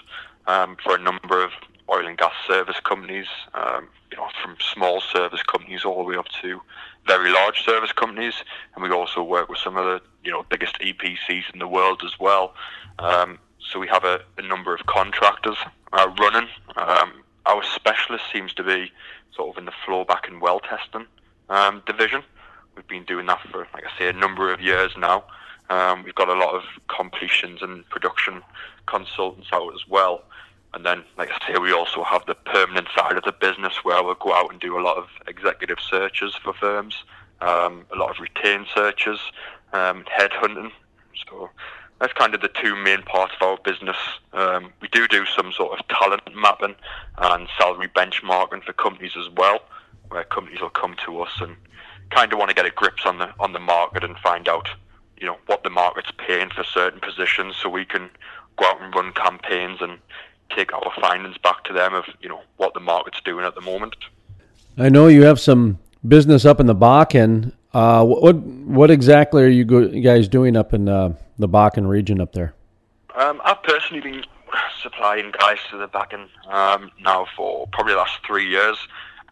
um, 0.47 0.77
for 0.81 0.95
a 0.95 0.99
number 0.99 1.43
of 1.43 1.51
oil 1.93 2.07
and 2.07 2.17
gas 2.17 2.33
service 2.47 2.79
companies. 2.83 3.27
Um, 3.53 3.87
you 4.11 4.17
know, 4.17 4.27
from 4.43 4.55
small 4.59 5.01
service 5.01 5.41
companies 5.41 5.83
all 5.83 6.03
the 6.03 6.09
way 6.09 6.15
up 6.15 6.27
to 6.41 6.61
very 7.07 7.31
large 7.31 7.63
service 7.63 7.91
companies, 7.91 8.35
and 8.75 8.83
we 8.83 8.91
also 8.91 9.23
work 9.23 9.49
with 9.49 9.57
some 9.57 9.75
of 9.75 9.85
the 9.85 10.01
you 10.23 10.31
know 10.31 10.45
biggest 10.49 10.79
EPCs 10.79 11.51
in 11.51 11.59
the 11.59 11.67
world 11.67 12.01
as 12.05 12.19
well. 12.19 12.53
Um, 12.99 13.39
so 13.59 13.79
we 13.79 13.87
have 13.87 14.03
a, 14.03 14.21
a 14.37 14.41
number 14.41 14.75
of 14.75 14.85
contractors 14.85 15.57
uh, 15.93 16.13
running. 16.19 16.47
Um, 16.75 17.23
our 17.45 17.63
specialist 17.63 18.25
seems 18.31 18.53
to 18.53 18.63
be 18.63 18.91
sort 19.35 19.49
of 19.49 19.57
in 19.57 19.65
the 19.65 19.73
flowback 19.85 20.27
and 20.27 20.41
well 20.41 20.59
testing 20.59 21.05
um, 21.49 21.81
division. 21.85 22.23
We've 22.75 22.87
been 22.87 23.03
doing 23.03 23.25
that 23.27 23.41
for, 23.51 23.67
like 23.73 23.83
I 23.85 23.97
say, 23.97 24.09
a 24.09 24.13
number 24.13 24.51
of 24.51 24.61
years 24.61 24.91
now. 24.97 25.25
Um, 25.69 26.03
we've 26.03 26.15
got 26.15 26.29
a 26.29 26.33
lot 26.33 26.53
of 26.55 26.63
completions 26.87 27.61
and 27.61 27.87
production 27.89 28.41
consultants 28.85 29.49
out 29.53 29.73
as 29.73 29.87
well. 29.87 30.23
And 30.73 30.85
then, 30.85 31.03
like 31.17 31.29
I 31.29 31.47
say, 31.47 31.59
we 31.59 31.71
also 31.71 32.03
have 32.03 32.25
the 32.25 32.35
permanent 32.35 32.87
side 32.95 33.15
of 33.15 33.23
the 33.23 33.31
business 33.31 33.73
where 33.83 34.01
we'll 34.03 34.15
go 34.15 34.33
out 34.33 34.51
and 34.51 34.59
do 34.59 34.77
a 34.77 34.81
lot 34.81 34.97
of 34.97 35.07
executive 35.27 35.77
searches 35.79 36.33
for 36.35 36.53
firms, 36.53 37.03
um, 37.41 37.85
a 37.93 37.95
lot 37.95 38.09
of 38.09 38.19
retained 38.19 38.65
searches, 38.73 39.19
um, 39.73 40.03
headhunting. 40.05 40.71
So 41.29 41.49
that's 41.99 42.13
kind 42.13 42.33
of 42.33 42.41
the 42.41 42.49
two 42.49 42.75
main 42.75 43.03
parts 43.03 43.33
of 43.39 43.47
our 43.47 43.57
business. 43.57 43.97
Um, 44.33 44.73
we 44.81 44.87
do 44.87 45.07
do 45.07 45.25
some 45.25 45.51
sort 45.51 45.79
of 45.79 45.87
talent 45.87 46.23
mapping 46.35 46.75
and 47.17 47.47
salary 47.57 47.87
benchmarking 47.87 48.63
for 48.63 48.73
companies 48.73 49.13
as 49.17 49.29
well, 49.29 49.59
where 50.09 50.23
companies 50.23 50.61
will 50.61 50.69
come 50.69 50.95
to 51.05 51.21
us 51.21 51.31
and 51.39 51.55
kind 52.09 52.33
of 52.33 52.39
want 52.39 52.49
to 52.49 52.55
get 52.55 52.65
a 52.65 52.71
grips 52.71 53.05
on 53.05 53.19
the 53.19 53.29
on 53.39 53.53
the 53.53 53.59
market 53.59 54.03
and 54.03 54.17
find 54.17 54.47
out, 54.49 54.67
you 55.19 55.27
know, 55.27 55.37
what 55.45 55.63
the 55.63 55.69
market's 55.69 56.11
paying 56.17 56.49
for 56.49 56.63
certain 56.63 56.99
positions, 56.99 57.55
so 57.55 57.69
we 57.69 57.85
can 57.85 58.09
go 58.57 58.65
out 58.65 58.81
and 58.81 58.93
run 58.93 59.11
campaigns 59.13 59.81
and 59.81 59.99
take 60.55 60.73
our 60.73 60.91
findings 60.99 61.37
back 61.39 61.63
to 61.65 61.73
them 61.73 61.93
of 61.93 62.05
you 62.21 62.29
know 62.29 62.41
what 62.57 62.73
the 62.73 62.79
market's 62.79 63.21
doing 63.21 63.45
at 63.45 63.55
the 63.55 63.61
moment. 63.61 63.95
I 64.77 64.89
know 64.89 65.07
you 65.07 65.23
have 65.23 65.39
some 65.39 65.79
business 66.07 66.45
up 66.45 66.59
in 66.59 66.65
the 66.65 66.75
Bakken. 66.75 67.53
Uh, 67.73 68.05
what 68.05 68.35
what 68.35 68.91
exactly 68.91 69.43
are 69.43 69.47
you, 69.47 69.65
go, 69.65 69.79
you 69.79 70.01
guys 70.01 70.27
doing 70.27 70.55
up 70.55 70.73
in 70.73 70.87
uh, 70.87 71.13
the 71.37 71.49
Bakken 71.49 71.87
region 71.87 72.21
up 72.21 72.33
there? 72.33 72.53
Um, 73.15 73.41
I've 73.43 73.61
personally 73.63 74.01
been 74.01 74.23
supplying 74.81 75.31
guys 75.31 75.57
to 75.71 75.77
the 75.77 75.87
Bakken 75.87 76.27
um, 76.47 76.91
now 76.99 77.27
for 77.35 77.67
probably 77.71 77.93
the 77.93 77.99
last 77.99 78.19
three 78.25 78.47
years. 78.47 78.77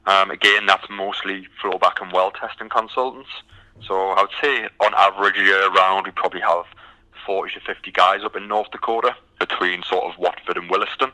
Um, 0.06 0.32
again, 0.32 0.66
that's 0.66 0.88
mostly 0.90 1.48
flowback 1.64 2.02
and 2.02 2.12
well 2.12 2.32
testing 2.32 2.70
consultants. 2.70 3.30
So 3.88 4.10
I 4.12 4.22
would 4.22 4.32
say 4.42 4.68
on 4.80 4.94
average 4.96 5.38
year 5.38 5.70
round 5.72 6.06
we 6.06 6.12
probably 6.12 6.42
have 6.42 6.66
40 7.26 7.54
to 7.54 7.60
50 7.62 7.92
guys 7.92 8.24
up 8.24 8.36
in 8.36 8.48
North 8.48 8.72
Dakota 8.72 9.16
between 9.42 9.82
sort 9.82 10.04
of 10.04 10.20
Watford 10.20 10.56
and 10.56 10.70
Williston. 10.70 11.12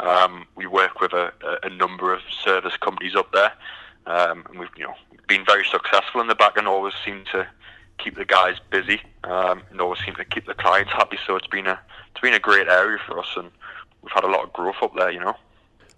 Um, 0.00 0.46
we 0.56 0.66
work 0.66 1.00
with 1.00 1.12
a, 1.12 1.32
a, 1.62 1.70
number 1.70 2.12
of 2.12 2.20
service 2.44 2.76
companies 2.76 3.14
up 3.14 3.32
there, 3.32 3.52
um, 4.06 4.44
and 4.48 4.58
we've 4.58 4.68
you 4.76 4.84
know 4.84 4.94
been 5.28 5.44
very 5.44 5.64
successful 5.64 6.20
in 6.20 6.26
the 6.26 6.34
Bakken 6.34 6.66
always 6.66 6.94
seem 7.04 7.24
to 7.32 7.46
keep 7.98 8.16
the 8.16 8.24
guys 8.24 8.56
busy 8.70 9.00
um, 9.24 9.62
and 9.70 9.80
always 9.80 10.00
seem 10.04 10.14
to 10.16 10.24
keep 10.24 10.46
the 10.46 10.54
clients 10.54 10.92
happy. 10.92 11.18
So 11.26 11.36
it's 11.36 11.46
been 11.46 11.66
a 11.66 11.78
it's 12.10 12.20
been 12.20 12.34
a 12.34 12.40
great 12.40 12.68
area 12.68 12.98
for 13.06 13.18
us, 13.18 13.28
and 13.36 13.50
we've 14.02 14.12
had 14.12 14.24
a 14.24 14.28
lot 14.28 14.42
of 14.44 14.52
growth 14.52 14.76
up 14.82 14.92
there. 14.96 15.10
You 15.10 15.20
know. 15.20 15.36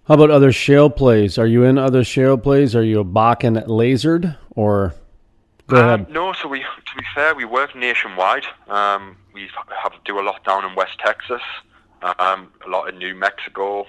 How 0.07 0.15
about 0.15 0.29
other 0.29 0.51
shale 0.51 0.89
plays? 0.89 1.37
Are 1.37 1.47
you 1.47 1.63
in 1.63 1.77
other 1.77 2.03
shale 2.03 2.37
plays? 2.37 2.75
Are 2.75 2.83
you 2.83 2.99
a 2.99 3.05
Bakken 3.05 3.65
lasered 3.67 4.37
or? 4.51 4.93
Go 5.67 5.77
um, 5.77 5.85
ahead. 5.85 6.09
No, 6.09 6.33
so 6.33 6.47
we 6.47 6.59
to 6.59 6.95
be 6.97 7.03
fair, 7.15 7.33
we 7.33 7.45
work 7.45 7.75
nationwide. 7.75 8.45
Um, 8.67 9.17
we 9.33 9.49
have 9.83 9.93
do 10.05 10.19
a 10.19 10.23
lot 10.23 10.43
down 10.43 10.65
in 10.65 10.75
West 10.75 10.99
Texas, 10.99 11.41
um, 12.01 12.51
a 12.65 12.69
lot 12.69 12.89
in 12.89 12.97
New 12.97 13.15
Mexico. 13.15 13.85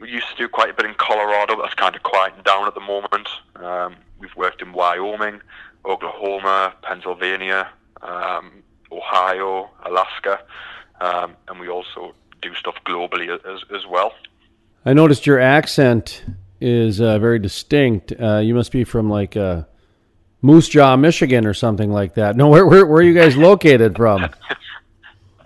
We 0.00 0.10
used 0.10 0.28
to 0.30 0.36
do 0.36 0.48
quite 0.48 0.70
a 0.70 0.74
bit 0.74 0.86
in 0.86 0.94
Colorado, 0.94 1.56
but 1.56 1.62
that's 1.62 1.74
kind 1.74 1.94
of 1.94 2.02
quieting 2.02 2.42
down 2.44 2.66
at 2.66 2.74
the 2.74 2.80
moment. 2.80 3.28
Um, 3.56 3.96
we've 4.18 4.34
worked 4.36 4.62
in 4.62 4.72
Wyoming, 4.72 5.40
Oklahoma, 5.84 6.74
Pennsylvania, 6.82 7.68
um, 8.02 8.62
Ohio, 8.90 9.70
Alaska, 9.84 10.40
um, 11.00 11.36
and 11.48 11.60
we 11.60 11.68
also 11.68 12.14
do 12.40 12.54
stuff 12.54 12.74
globally 12.84 13.28
as, 13.30 13.62
as 13.74 13.86
well. 13.86 14.12
I 14.84 14.92
noticed 14.92 15.26
your 15.26 15.38
accent 15.38 16.24
is 16.60 17.00
uh, 17.00 17.18
very 17.18 17.38
distinct. 17.38 18.12
Uh, 18.20 18.38
you 18.38 18.54
must 18.54 18.72
be 18.72 18.84
from 18.84 19.08
like 19.08 19.36
uh, 19.36 19.62
Moose 20.42 20.68
Jaw, 20.68 20.96
Michigan, 20.96 21.46
or 21.46 21.54
something 21.54 21.92
like 21.92 22.14
that. 22.14 22.36
No, 22.36 22.48
where 22.48 22.66
where, 22.66 22.84
where 22.84 22.98
are 22.98 23.02
you 23.02 23.14
guys 23.14 23.36
located 23.36 23.96
from? 23.96 24.28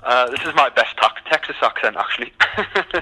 Uh, 0.07 0.31
this 0.31 0.41
is 0.43 0.55
my 0.55 0.69
best 0.69 0.97
Texas 1.31 1.57
accent, 1.63 1.97
actually. 1.97 2.33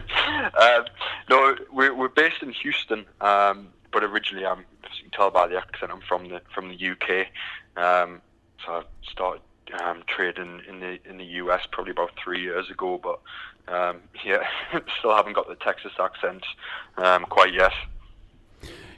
um, 0.60 0.84
no, 1.28 1.56
we're, 1.72 1.94
we're 1.94 2.08
based 2.08 2.42
in 2.42 2.52
Houston, 2.52 3.04
um, 3.20 3.68
but 3.92 4.02
originally, 4.02 4.46
I'm, 4.46 4.60
as 4.84 4.98
you 4.98 5.04
can 5.04 5.10
tell 5.12 5.30
by 5.30 5.46
the 5.46 5.56
accent, 5.56 5.92
I'm 5.92 6.00
from 6.00 6.28
the 6.28 6.40
from 6.54 6.68
the 6.68 6.90
UK. 6.90 7.28
Um, 7.76 8.20
so 8.64 8.72
I 8.72 8.82
started 9.10 9.42
um, 9.82 10.02
trading 10.06 10.62
in 10.68 10.80
the 10.80 10.98
in 11.08 11.18
the 11.18 11.24
US 11.24 11.62
probably 11.70 11.92
about 11.92 12.10
three 12.22 12.40
years 12.40 12.70
ago, 12.70 13.00
but 13.02 13.20
um, 13.72 14.00
yeah, 14.24 14.46
still 14.98 15.14
haven't 15.14 15.34
got 15.34 15.48
the 15.48 15.56
Texas 15.56 15.92
accent 16.00 16.44
um, 16.96 17.24
quite 17.24 17.52
yet. 17.52 17.72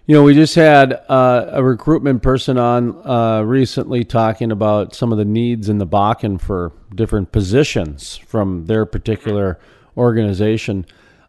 You 0.08 0.14
know, 0.14 0.22
we 0.22 0.34
just 0.34 0.54
had 0.54 0.92
uh, 1.08 1.50
a 1.50 1.64
recruitment 1.64 2.22
person 2.22 2.58
on 2.58 3.04
uh, 3.04 3.42
recently 3.42 4.04
talking 4.04 4.52
about 4.52 4.94
some 4.94 5.10
of 5.10 5.18
the 5.18 5.24
needs 5.24 5.68
in 5.68 5.78
the 5.78 5.86
Bakken 5.86 6.40
for 6.40 6.70
different 6.94 7.32
positions 7.32 8.16
from 8.16 8.66
their 8.66 8.86
particular 8.86 9.58
organization. 9.96 10.86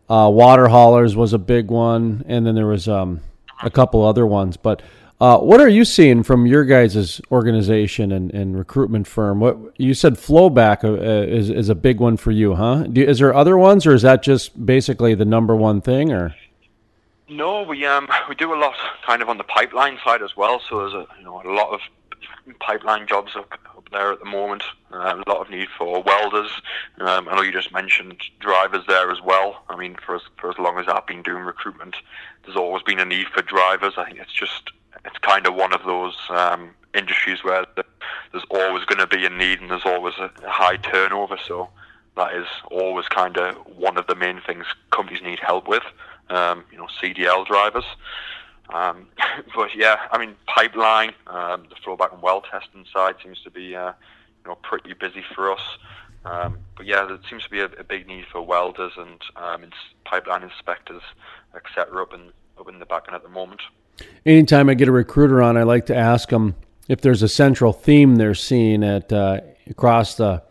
Uh, 0.08 0.30
water 0.32 0.68
haulers 0.68 1.16
was 1.16 1.34
a 1.34 1.40
big 1.40 1.72
one, 1.72 2.24
and 2.28 2.46
then 2.46 2.54
there 2.54 2.68
was 2.68 2.88
um, 2.88 3.22
a 3.63 3.72
couple 3.72 4.06
other 4.06 4.28
ones. 4.28 4.58
But 4.58 4.84
uh, 5.20 5.40
what 5.40 5.60
are 5.60 5.68
you 5.68 5.84
seeing 5.84 6.22
from 6.22 6.46
your 6.46 6.63
guys' 6.63 7.20
organization 7.32 8.12
and, 8.12 8.32
and 8.32 8.56
recruitment 8.56 9.08
firm? 9.08 9.40
What 9.40 9.58
you 9.78 9.96
said, 9.96 10.18
flowback 10.18 10.84
uh, 10.84 11.02
is 11.28 11.50
is 11.50 11.70
a 11.70 11.76
big 11.76 12.00
one 12.00 12.16
for 12.16 12.30
you, 12.30 12.54
huh? 12.54 12.84
Do, 12.84 13.02
is 13.02 13.18
there 13.18 13.34
other 13.34 13.58
ones, 13.58 13.88
or 13.88 13.96
is 13.96 14.04
that 14.04 14.22
just 14.22 14.63
basically 14.68 15.16
the 15.16 15.26
number 15.26 15.56
one 15.56 15.82
thing, 15.82 16.13
or? 16.13 16.36
No, 17.30 17.62
we 17.63 17.86
um 17.86 18.08
we 18.30 18.36
do 18.36 18.54
a 18.54 18.56
lot 18.56 18.76
kind 19.06 19.22
of 19.22 19.28
on 19.28 19.38
the 19.38 19.44
pipeline 19.44 20.00
side 20.04 20.22
as 20.22 20.38
well. 20.38 20.62
So 20.70 20.80
there's 20.80 20.94
a 20.94 21.08
you 21.18 21.26
know 21.26 21.42
a 21.42 21.52
lot 21.52 21.74
of 21.74 21.82
pipeline 22.60 23.06
jobs 23.06 23.36
up, 23.36 23.52
up 23.76 23.90
there 23.92 24.13
at 24.13 24.20
the 24.20 24.26
moment. 24.26 24.63
Uh, 24.94 25.22
a 25.26 25.30
lot 25.30 25.42
of 25.42 25.50
need 25.50 25.68
for 25.78 26.02
welders. 26.02 26.50
Um, 27.00 27.28
I 27.28 27.36
know 27.36 27.42
you 27.42 27.52
just 27.52 27.74
mentioned 27.74 28.22
drivers 28.40 28.86
there 28.88 29.12
as 29.12 29.22
well. 29.22 29.63
I 29.68 29.76
mean, 29.76 29.98
for 30.06 30.16
as 30.16 30.22
for 30.38 30.50
as 30.50 30.58
long 30.58 30.80
as 30.80 30.86
I've 30.88 31.06
been 31.06 31.22
doing 31.22 31.44
recruitment, 31.44 31.98
there's 32.46 32.56
always 32.56 32.84
been 32.84 33.00
a 33.00 33.06
need 33.06 33.28
for 33.28 33.42
drivers. 33.42 33.94
I 33.98 34.06
think 34.06 34.20
it's 34.20 34.34
just 34.34 34.72
it's 35.04 35.18
kind 35.18 35.46
of 35.48 35.56
one 35.56 35.74
of 35.74 35.84
those 35.84 36.16
um, 36.30 36.72
industries 36.96 37.44
where 37.44 37.66
there's 37.76 38.46
always 38.50 38.86
going 38.86 39.00
to 39.00 39.08
be 39.08 39.26
a 39.26 39.30
need 39.30 39.60
and 39.60 39.70
there's 39.70 39.86
always 39.86 40.16
a 40.16 40.32
high 40.46 40.78
turnover. 40.78 41.38
So 41.46 41.70
that 42.16 42.34
is 42.34 42.48
always 42.72 43.08
kind 43.10 43.38
of 43.38 43.56
one 43.78 43.98
of 43.98 44.08
the 44.08 44.16
main 44.16 44.40
things 44.48 44.66
companies 44.92 45.22
need 45.22 45.40
help 45.40 45.68
with 45.68 45.84
um, 46.30 46.63
you 46.72 46.78
know, 46.78 46.88
CDL 47.02 47.46
drivers. 47.46 47.86
Um, 48.74 49.08
but 49.56 49.76
yeah, 49.76 49.98
I 50.12 50.18
mean, 50.18 50.36
pipeline, 50.48 51.13
um, 51.28 51.68
the 51.70 51.76
flowback 51.76 52.13
and 52.13 52.22
well 52.22 52.42
testing 52.42 52.86
side 52.94 53.16
seems 53.24 53.42
to 53.44 53.52
be, 53.52 53.76
uh, 53.76 53.94
you 54.44 54.50
know, 54.50 54.56
pretty 54.56 54.94
busy 54.94 55.24
for 55.36 55.52
us. 55.52 55.62
Um, 56.26 56.60
but 56.76 56.86
yeah, 56.86 57.06
there 57.06 57.18
seems 57.30 57.44
to 57.44 57.50
be 57.50 57.62
a, 57.62 57.66
a 57.66 57.84
big 57.84 58.08
need 58.08 58.26
for 58.32 58.42
welders 58.42 58.92
and 58.98 59.22
um, 59.36 59.63
pipeline 60.06 60.44
inspectors, 60.44 61.04
etc. 61.56 62.02
Up 62.02 62.13
in 62.13 62.32
up 62.60 62.68
in 62.68 62.80
the 62.80 62.86
Bakken 62.86 63.13
at 63.13 63.24
the 63.24 63.30
moment. 63.30 63.62
Anytime 64.26 64.70
I 64.70 64.74
get 64.74 64.88
a 64.88 64.92
recruiter 64.92 65.42
on, 65.42 65.58
I 65.58 65.63
like 65.63 65.86
to 65.88 65.96
ask 65.96 66.30
them 66.30 66.56
if 66.88 67.02
there's 67.02 67.24
a 67.24 67.28
central 67.28 67.74
theme 67.74 68.16
they're 68.16 68.36
seeing 68.36 68.84
at 68.84 69.12
uh, 69.12 69.42
across 69.70 70.16
the 70.16 70.44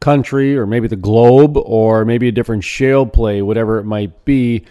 country, 0.00 0.56
or 0.56 0.66
maybe 0.66 0.88
the 0.88 0.96
globe, 0.96 1.56
or 1.56 2.04
maybe 2.04 2.28
a 2.28 2.32
different 2.32 2.64
shale 2.64 3.06
play, 3.06 3.42
whatever 3.42 3.78
it 3.78 3.84
might 3.84 4.24
be 4.24 4.64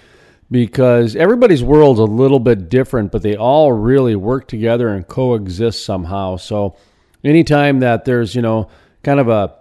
because 0.51 1.15
everybody's 1.15 1.63
world's 1.63 1.99
a 1.99 2.03
little 2.03 2.39
bit 2.39 2.67
different, 2.67 3.11
but 3.11 3.23
they 3.23 3.37
all 3.37 3.71
really 3.71 4.15
work 4.17 4.47
together 4.49 4.89
and 4.89 5.07
coexist 5.07 5.85
somehow. 5.85 6.35
So 6.35 6.75
anytime 7.23 7.79
that 7.79 8.03
there's, 8.03 8.35
you 8.35 8.41
know, 8.41 8.69
kind 9.01 9.19
of 9.19 9.29
a 9.29 9.55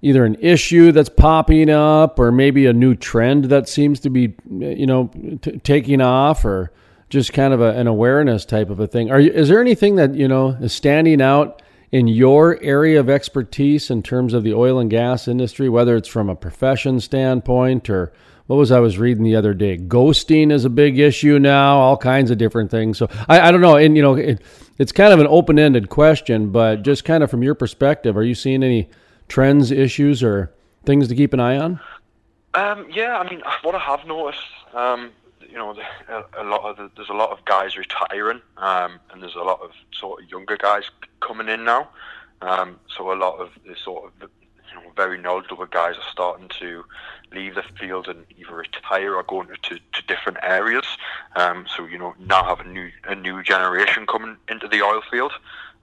either 0.00 0.24
an 0.24 0.36
issue 0.36 0.92
that's 0.92 1.08
popping 1.08 1.68
up 1.68 2.20
or 2.20 2.30
maybe 2.30 2.66
a 2.66 2.72
new 2.72 2.94
trend 2.94 3.46
that 3.46 3.68
seems 3.68 3.98
to 4.00 4.10
be 4.10 4.32
you 4.48 4.86
know 4.86 5.10
t- 5.42 5.58
taking 5.58 6.00
off 6.00 6.44
or 6.44 6.72
just 7.10 7.32
kind 7.32 7.52
of 7.52 7.60
a, 7.60 7.70
an 7.70 7.88
awareness 7.88 8.44
type 8.44 8.70
of 8.70 8.78
a 8.78 8.86
thing 8.86 9.10
are 9.10 9.18
you, 9.18 9.32
is 9.32 9.48
there 9.48 9.60
anything 9.60 9.96
that 9.96 10.14
you 10.14 10.28
know 10.28 10.50
is 10.60 10.72
standing 10.72 11.20
out 11.20 11.62
in 11.90 12.06
your 12.06 12.62
area 12.62 13.00
of 13.00 13.10
expertise 13.10 13.90
in 13.90 14.02
terms 14.02 14.34
of 14.34 14.44
the 14.44 14.54
oil 14.54 14.78
and 14.78 14.88
gas 14.88 15.26
industry 15.26 15.68
whether 15.68 15.96
it's 15.96 16.08
from 16.08 16.28
a 16.28 16.36
profession 16.36 17.00
standpoint 17.00 17.90
or 17.90 18.12
what 18.48 18.56
was 18.56 18.72
I 18.72 18.80
was 18.80 18.98
reading 18.98 19.24
the 19.24 19.36
other 19.36 19.52
day? 19.52 19.76
Ghosting 19.76 20.50
is 20.50 20.64
a 20.64 20.70
big 20.70 20.98
issue 20.98 21.38
now, 21.38 21.76
all 21.76 21.98
kinds 21.98 22.30
of 22.30 22.38
different 22.38 22.70
things. 22.70 22.96
So 22.96 23.06
I, 23.28 23.40
I 23.40 23.50
don't 23.52 23.60
know. 23.60 23.76
And, 23.76 23.94
you 23.94 24.02
know, 24.02 24.14
it, 24.14 24.40
it's 24.78 24.90
kind 24.90 25.12
of 25.12 25.20
an 25.20 25.26
open 25.28 25.58
ended 25.58 25.90
question, 25.90 26.50
but 26.50 26.82
just 26.82 27.04
kind 27.04 27.22
of 27.22 27.30
from 27.30 27.42
your 27.42 27.54
perspective, 27.54 28.16
are 28.16 28.22
you 28.22 28.34
seeing 28.34 28.62
any 28.62 28.88
trends, 29.28 29.70
issues, 29.70 30.22
or 30.22 30.50
things 30.86 31.08
to 31.08 31.14
keep 31.14 31.34
an 31.34 31.40
eye 31.40 31.58
on? 31.58 31.78
Um, 32.54 32.86
yeah, 32.90 33.18
I 33.18 33.28
mean, 33.28 33.42
what 33.60 33.74
I 33.74 33.80
have 33.80 34.06
noticed, 34.06 34.40
um, 34.72 35.10
you 35.46 35.58
know, 35.58 35.76
a, 36.38 36.44
lot 36.44 36.64
of 36.64 36.78
the, 36.78 36.90
there's 36.96 37.10
a 37.10 37.14
lot 37.14 37.30
of 37.30 37.44
guys 37.44 37.76
retiring, 37.76 38.40
um, 38.56 38.98
and 39.12 39.22
there's 39.22 39.34
a 39.34 39.42
lot 39.42 39.60
of 39.60 39.72
sort 39.92 40.22
of 40.22 40.30
younger 40.30 40.56
guys 40.56 40.84
coming 41.20 41.50
in 41.50 41.64
now. 41.64 41.90
Um, 42.40 42.80
so 42.96 43.12
a 43.12 43.14
lot 43.14 43.38
of 43.40 43.50
the 43.66 43.76
sort 43.76 44.06
of 44.06 44.30
you 44.70 44.74
know, 44.74 44.90
very 44.96 45.18
knowledgeable 45.18 45.66
guys 45.66 45.96
are 45.96 46.10
starting 46.10 46.48
to 46.60 46.84
leave 47.32 47.54
the 47.54 47.62
field 47.78 48.08
and 48.08 48.24
either 48.38 48.54
retire 48.54 49.14
or 49.14 49.22
go 49.22 49.40
into 49.40 49.56
to 49.56 50.02
different 50.06 50.38
areas. 50.42 50.86
Um, 51.36 51.66
so 51.74 51.86
you 51.86 51.98
know 51.98 52.14
now 52.18 52.44
have 52.44 52.60
a 52.60 52.68
new 52.68 52.90
a 53.04 53.14
new 53.14 53.42
generation 53.42 54.06
coming 54.06 54.36
into 54.48 54.68
the 54.68 54.82
oil 54.82 55.02
field, 55.10 55.32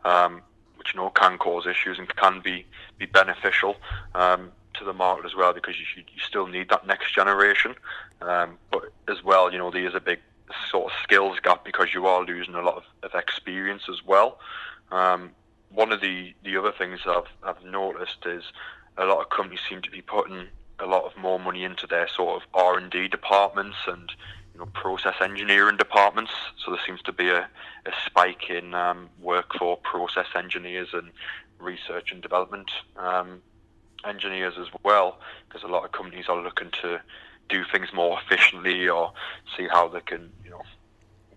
um, 0.03 0.41
which 0.75 0.93
you 0.93 0.99
know 0.99 1.09
can 1.09 1.37
cause 1.37 1.65
issues 1.65 1.99
and 1.99 2.13
can 2.15 2.41
be 2.41 2.65
be 2.97 3.05
beneficial 3.05 3.75
um, 4.13 4.51
to 4.73 4.83
the 4.83 4.93
market 4.93 5.25
as 5.25 5.35
well 5.35 5.53
because 5.53 5.75
you, 5.77 5.85
you 5.95 6.19
still 6.19 6.47
need 6.47 6.69
that 6.69 6.85
next 6.87 7.13
generation. 7.13 7.75
Um, 8.21 8.57
but 8.71 8.91
as 9.07 9.23
well, 9.23 9.51
you 9.51 9.57
know 9.57 9.71
there 9.71 9.87
is 9.87 9.95
a 9.95 9.99
big 9.99 10.19
sort 10.69 10.91
of 10.91 10.99
skills 11.03 11.37
gap 11.41 11.65
because 11.65 11.93
you 11.93 12.05
are 12.05 12.23
losing 12.23 12.55
a 12.55 12.61
lot 12.61 12.77
of, 12.77 12.83
of 13.03 13.19
experience 13.19 13.83
as 13.89 14.03
well. 14.05 14.39
Um, 14.91 15.31
one 15.75 15.91
of 15.91 16.01
the, 16.01 16.33
the 16.43 16.57
other 16.57 16.71
things 16.71 17.01
I've, 17.05 17.27
I've 17.43 17.63
noticed 17.63 18.25
is 18.25 18.43
a 18.97 19.05
lot 19.05 19.21
of 19.21 19.29
companies 19.29 19.59
seem 19.67 19.81
to 19.81 19.91
be 19.91 20.01
putting 20.01 20.47
a 20.79 20.85
lot 20.85 21.05
of 21.05 21.17
more 21.17 21.39
money 21.39 21.63
into 21.63 21.87
their 21.87 22.07
sort 22.07 22.41
of 22.41 22.47
R 22.53 22.77
and 22.77 22.91
D 22.91 23.07
departments 23.07 23.77
and 23.87 24.11
you 24.53 24.59
know 24.59 24.65
process 24.67 25.15
engineering 25.21 25.77
departments. 25.77 26.31
So 26.63 26.71
there 26.71 26.79
seems 26.85 27.01
to 27.03 27.13
be 27.13 27.29
a, 27.29 27.47
a 27.85 27.91
spike 28.05 28.49
in 28.49 28.73
um, 28.73 29.09
work 29.21 29.53
for 29.57 29.77
process 29.77 30.27
engineers 30.35 30.89
and 30.93 31.11
research 31.59 32.11
and 32.11 32.21
development 32.21 32.71
um, 32.97 33.41
engineers 34.05 34.55
as 34.59 34.67
well, 34.83 35.19
because 35.47 35.63
a 35.63 35.71
lot 35.71 35.85
of 35.85 35.91
companies 35.91 36.25
are 36.27 36.41
looking 36.41 36.71
to 36.81 37.01
do 37.47 37.63
things 37.71 37.89
more 37.93 38.19
efficiently 38.19 38.87
or 38.89 39.13
see 39.55 39.67
how 39.67 39.87
they 39.87 40.01
can 40.01 40.31
you 40.43 40.49
know 40.51 40.61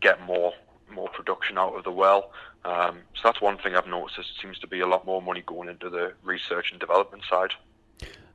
get 0.01 0.21
more 0.23 0.53
more 0.91 1.09
production 1.09 1.59
out 1.59 1.75
of 1.75 1.85
the 1.85 1.93
well. 1.93 2.31
Um, 2.65 2.99
so 3.15 3.21
that's 3.25 3.41
one 3.41 3.59
thing 3.59 3.75
I've 3.75 3.87
noticed. 3.87 4.17
There 4.17 4.25
seems 4.43 4.59
to 4.61 4.67
be 4.67 4.81
a 4.81 4.87
lot 4.87 5.07
more 5.07 5.23
money 5.23 5.43
going 5.47 5.69
into 5.69 5.91
the 5.91 6.13
research 6.23 6.71
and 6.71 6.81
development 6.81 7.23
side. 7.29 7.53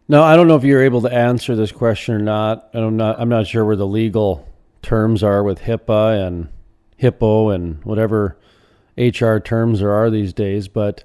No, 0.08 0.22
I 0.22 0.36
don't 0.36 0.48
know 0.48 0.56
if 0.56 0.63
you're 0.63 0.84
able 0.84 1.02
to 1.02 1.13
answer 1.13 1.56
this 1.56 1.72
question 1.72 2.16
or 2.16 2.20
not. 2.20 2.70
I'm 2.74 2.98
not. 2.98 3.20
I'm 3.20 3.30
not 3.30 3.48
sure 3.48 3.63
where 3.66 3.76
the 3.76 3.88
legal 3.88 4.48
terms 4.82 5.24
are 5.24 5.44
with 5.44 5.62
HIPAA 5.62 6.28
and 6.28 6.50
HIPPO 7.02 7.56
and 7.56 7.84
whatever 7.86 8.38
HR 8.98 9.38
terms 9.38 9.80
there 9.80 9.92
are 9.92 10.10
these 10.10 10.34
days. 10.34 10.68
But 10.68 11.04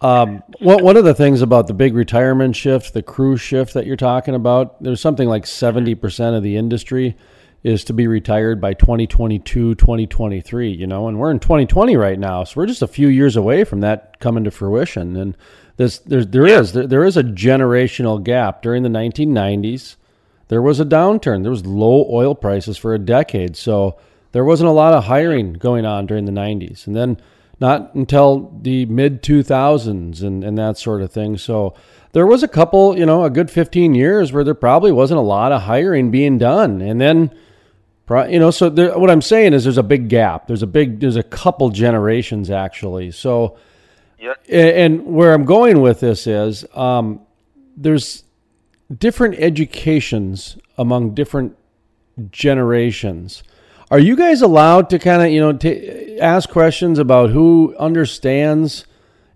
um, 0.00 0.42
one 0.60 0.96
of 0.96 1.04
the 1.04 1.14
things 1.14 1.42
about 1.42 1.66
the 1.66 1.74
big 1.74 1.94
retirement 1.94 2.56
shift, 2.56 2.94
the 2.94 3.02
crew 3.02 3.36
shift 3.36 3.74
that 3.74 3.86
you're 3.86 3.96
talking 3.96 4.34
about, 4.34 4.82
there's 4.82 5.00
something 5.00 5.28
like 5.28 5.44
70% 5.44 6.36
of 6.36 6.42
the 6.42 6.56
industry 6.56 7.16
is 7.62 7.84
to 7.84 7.92
be 7.92 8.06
retired 8.06 8.58
by 8.58 8.72
2022, 8.72 9.74
2023, 9.74 10.70
you 10.70 10.86
know, 10.86 11.08
and 11.08 11.18
we're 11.18 11.30
in 11.30 11.38
2020 11.38 11.94
right 11.96 12.18
now. 12.18 12.42
So 12.44 12.54
we're 12.56 12.66
just 12.66 12.80
a 12.80 12.86
few 12.86 13.08
years 13.08 13.36
away 13.36 13.64
from 13.64 13.80
that 13.80 14.18
coming 14.18 14.44
to 14.44 14.50
fruition. 14.50 15.14
And 15.16 15.36
this, 15.80 15.98
there, 16.00 16.26
there 16.26 16.46
is 16.46 16.74
there, 16.74 16.86
there 16.86 17.04
is 17.04 17.16
a 17.16 17.22
generational 17.22 18.22
gap. 18.22 18.60
During 18.60 18.82
the 18.82 18.90
1990s, 18.90 19.96
there 20.48 20.60
was 20.60 20.78
a 20.78 20.84
downturn. 20.84 21.40
There 21.40 21.50
was 21.50 21.64
low 21.64 22.06
oil 22.10 22.34
prices 22.34 22.76
for 22.76 22.92
a 22.92 22.98
decade, 22.98 23.56
so 23.56 23.98
there 24.32 24.44
wasn't 24.44 24.68
a 24.68 24.72
lot 24.72 24.92
of 24.92 25.04
hiring 25.04 25.54
going 25.54 25.86
on 25.86 26.04
during 26.04 26.26
the 26.26 26.32
90s, 26.32 26.86
and 26.86 26.94
then 26.94 27.16
not 27.60 27.94
until 27.94 28.54
the 28.60 28.84
mid 28.86 29.22
2000s 29.22 30.22
and, 30.22 30.44
and 30.44 30.58
that 30.58 30.76
sort 30.76 31.00
of 31.00 31.10
thing. 31.12 31.38
So 31.38 31.74
there 32.12 32.26
was 32.26 32.42
a 32.42 32.48
couple, 32.48 32.98
you 32.98 33.06
know, 33.06 33.24
a 33.24 33.30
good 33.30 33.50
15 33.50 33.94
years 33.94 34.34
where 34.34 34.44
there 34.44 34.52
probably 34.52 34.92
wasn't 34.92 35.18
a 35.18 35.22
lot 35.22 35.50
of 35.50 35.62
hiring 35.62 36.10
being 36.10 36.36
done, 36.36 36.82
and 36.82 37.00
then 37.00 37.34
you 38.28 38.40
know 38.40 38.50
so 38.50 38.68
there, 38.68 38.98
what 38.98 39.08
i'm 39.08 39.22
saying 39.22 39.52
is 39.52 39.62
there's 39.62 39.78
a 39.78 39.84
big 39.84 40.08
gap 40.08 40.48
there's 40.48 40.64
a 40.64 40.66
big 40.66 40.98
there's 40.98 41.14
a 41.14 41.22
couple 41.22 41.70
generations 41.70 42.50
actually 42.50 43.12
so 43.12 43.56
And 44.48 45.04
where 45.06 45.32
I'm 45.32 45.44
going 45.44 45.80
with 45.80 46.00
this 46.00 46.26
is 46.26 46.64
um, 46.74 47.20
there's 47.76 48.24
different 48.96 49.36
educations 49.38 50.58
among 50.76 51.14
different 51.14 51.56
generations. 52.30 53.42
Are 53.90 53.98
you 53.98 54.16
guys 54.16 54.42
allowed 54.42 54.90
to 54.90 54.98
kind 54.98 55.22
of, 55.22 55.30
you 55.30 55.40
know, 55.40 55.52
t- 55.52 56.18
ask 56.20 56.48
questions 56.48 56.98
about 56.98 57.30
who 57.30 57.74
understands 57.78 58.86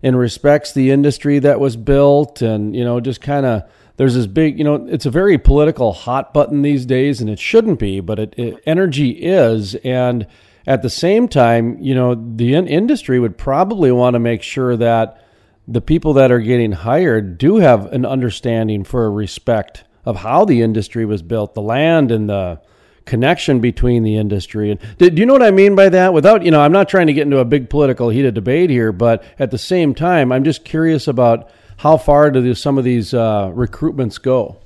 and 0.01 0.17
respects 0.17 0.71
the 0.71 0.91
industry 0.91 1.39
that 1.39 1.59
was 1.59 1.75
built? 1.75 2.41
And, 2.41 2.75
you 2.75 2.83
know, 2.83 2.99
just 2.99 3.21
kind 3.21 3.45
of 3.45 3.63
there's 3.97 4.15
this 4.15 4.27
big, 4.27 4.57
you 4.57 4.63
know, 4.63 4.87
it's 4.87 5.05
a 5.05 5.11
very 5.11 5.37
political 5.37 5.93
hot 5.93 6.33
button 6.33 6.61
these 6.61 6.85
days 6.85 7.21
and 7.21 7.29
it 7.29 7.39
shouldn't 7.39 7.79
be, 7.79 7.99
but 7.99 8.19
it, 8.19 8.33
it 8.37 8.61
energy 8.65 9.11
is. 9.11 9.75
And 9.75 10.27
at 10.67 10.81
the 10.81 10.89
same 10.89 11.27
time, 11.27 11.77
you 11.81 11.95
know, 11.95 12.15
the 12.15 12.53
in- 12.53 12.67
industry 12.67 13.19
would 13.19 13.37
probably 13.37 13.91
want 13.91 14.15
to 14.15 14.19
make 14.19 14.41
sure 14.41 14.75
that 14.77 15.21
the 15.67 15.81
people 15.81 16.13
that 16.13 16.31
are 16.31 16.39
getting 16.39 16.71
hired 16.71 17.37
do 17.37 17.57
have 17.57 17.91
an 17.91 18.05
understanding 18.05 18.83
for 18.83 19.05
a 19.05 19.09
respect 19.09 19.83
of 20.05 20.17
how 20.17 20.45
the 20.45 20.61
industry 20.61 21.05
was 21.05 21.21
built, 21.21 21.53
the 21.53 21.61
land 21.61 22.11
and 22.11 22.29
the 22.29 22.61
connection 23.05 23.59
between 23.59 24.03
the 24.03 24.17
industry. 24.17 24.71
And 24.71 24.79
do, 24.97 25.09
do 25.09 25.19
you 25.19 25.25
know 25.25 25.33
what 25.33 25.43
I 25.43 25.51
mean 25.51 25.75
by 25.75 25.89
that? 25.89 26.13
Without, 26.13 26.43
you 26.43 26.51
know, 26.51 26.61
I'm 26.61 26.71
not 26.71 26.89
trying 26.89 27.07
to 27.07 27.13
get 27.13 27.23
into 27.23 27.39
a 27.39 27.45
big 27.45 27.69
political 27.69 28.09
heated 28.09 28.33
debate 28.33 28.69
here, 28.69 28.91
but 28.91 29.23
at 29.39 29.51
the 29.51 29.57
same 29.57 29.95
time, 29.95 30.31
I'm 30.31 30.43
just 30.43 30.65
curious 30.65 31.07
about 31.07 31.49
how 31.77 31.97
far 31.97 32.31
do 32.31 32.53
some 32.55 32.77
of 32.77 32.83
these 32.83 33.13
uh, 33.13 33.51
recruitments 33.53 34.21
go? 34.21 34.57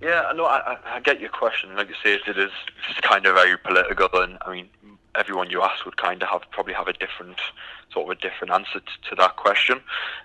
Yeah, 0.00 0.32
no, 0.34 0.46
I, 0.46 0.78
I 0.84 1.00
get 1.00 1.20
your 1.20 1.30
question. 1.30 1.74
Like 1.76 1.88
you 1.88 1.94
say, 2.02 2.14
it 2.14 2.38
is 2.38 2.50
kind 3.02 3.24
of 3.26 3.34
very 3.34 3.56
political, 3.56 4.08
and 4.14 4.38
I 4.44 4.52
mean, 4.52 4.68
everyone 5.14 5.50
you 5.50 5.62
ask 5.62 5.84
would 5.84 5.96
kind 5.96 6.22
of 6.22 6.28
have 6.28 6.42
probably 6.50 6.74
have 6.74 6.88
a 6.88 6.92
different 6.92 7.38
sort 7.92 8.10
of 8.10 8.18
a 8.18 8.20
different 8.20 8.52
answer 8.52 8.80
to, 8.80 9.10
to 9.10 9.14
that 9.16 9.36
question. 9.36 9.80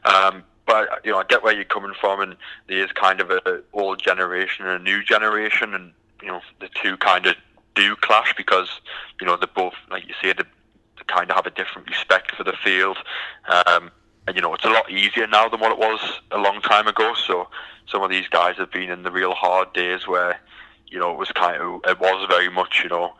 Um, 0.05 0.43
but 0.65 0.89
you 1.03 1.11
know, 1.11 1.19
I 1.19 1.23
get 1.23 1.43
where 1.43 1.53
you're 1.53 1.63
coming 1.63 1.93
from, 1.99 2.19
and 2.19 2.35
there 2.67 2.83
is 2.83 2.91
kind 2.91 3.21
of 3.21 3.31
a 3.31 3.61
old 3.73 4.01
generation 4.01 4.65
and 4.65 4.81
a 4.81 4.83
new 4.83 5.03
generation, 5.03 5.73
and 5.73 5.93
you 6.21 6.27
know, 6.27 6.41
the 6.59 6.69
two 6.81 6.97
kind 6.97 7.25
of 7.25 7.35
do 7.75 7.95
clash 7.95 8.33
because 8.35 8.81
you 9.19 9.27
know 9.27 9.37
they 9.37 9.47
both, 9.55 9.75
like 9.89 10.07
you 10.07 10.13
say, 10.21 10.33
they, 10.33 10.43
they 10.43 11.03
kind 11.07 11.29
of 11.29 11.35
have 11.35 11.45
a 11.45 11.51
different 11.51 11.89
respect 11.89 12.35
for 12.35 12.43
the 12.43 12.53
field. 12.63 12.97
Um, 13.47 13.91
and 14.27 14.35
you 14.35 14.41
know, 14.41 14.53
it's 14.53 14.65
a 14.65 14.69
lot 14.69 14.91
easier 14.91 15.25
now 15.25 15.47
than 15.47 15.61
what 15.61 15.71
it 15.71 15.77
was 15.77 16.19
a 16.31 16.37
long 16.37 16.59
time 16.61 16.87
ago. 16.87 17.13
So 17.15 17.47
some 17.87 18.03
of 18.03 18.09
these 18.09 18.27
guys 18.27 18.57
have 18.57 18.71
been 18.71 18.89
in 18.89 19.03
the 19.03 19.11
real 19.11 19.33
hard 19.33 19.71
days 19.71 20.05
where 20.05 20.37
you 20.89 20.99
know, 20.99 21.11
it 21.11 21.17
was 21.17 21.31
kind 21.31 21.61
of, 21.61 21.81
it 21.85 21.99
was 21.99 22.25
very 22.29 22.49
much, 22.49 22.81
you 22.83 22.89
know, 22.89 23.13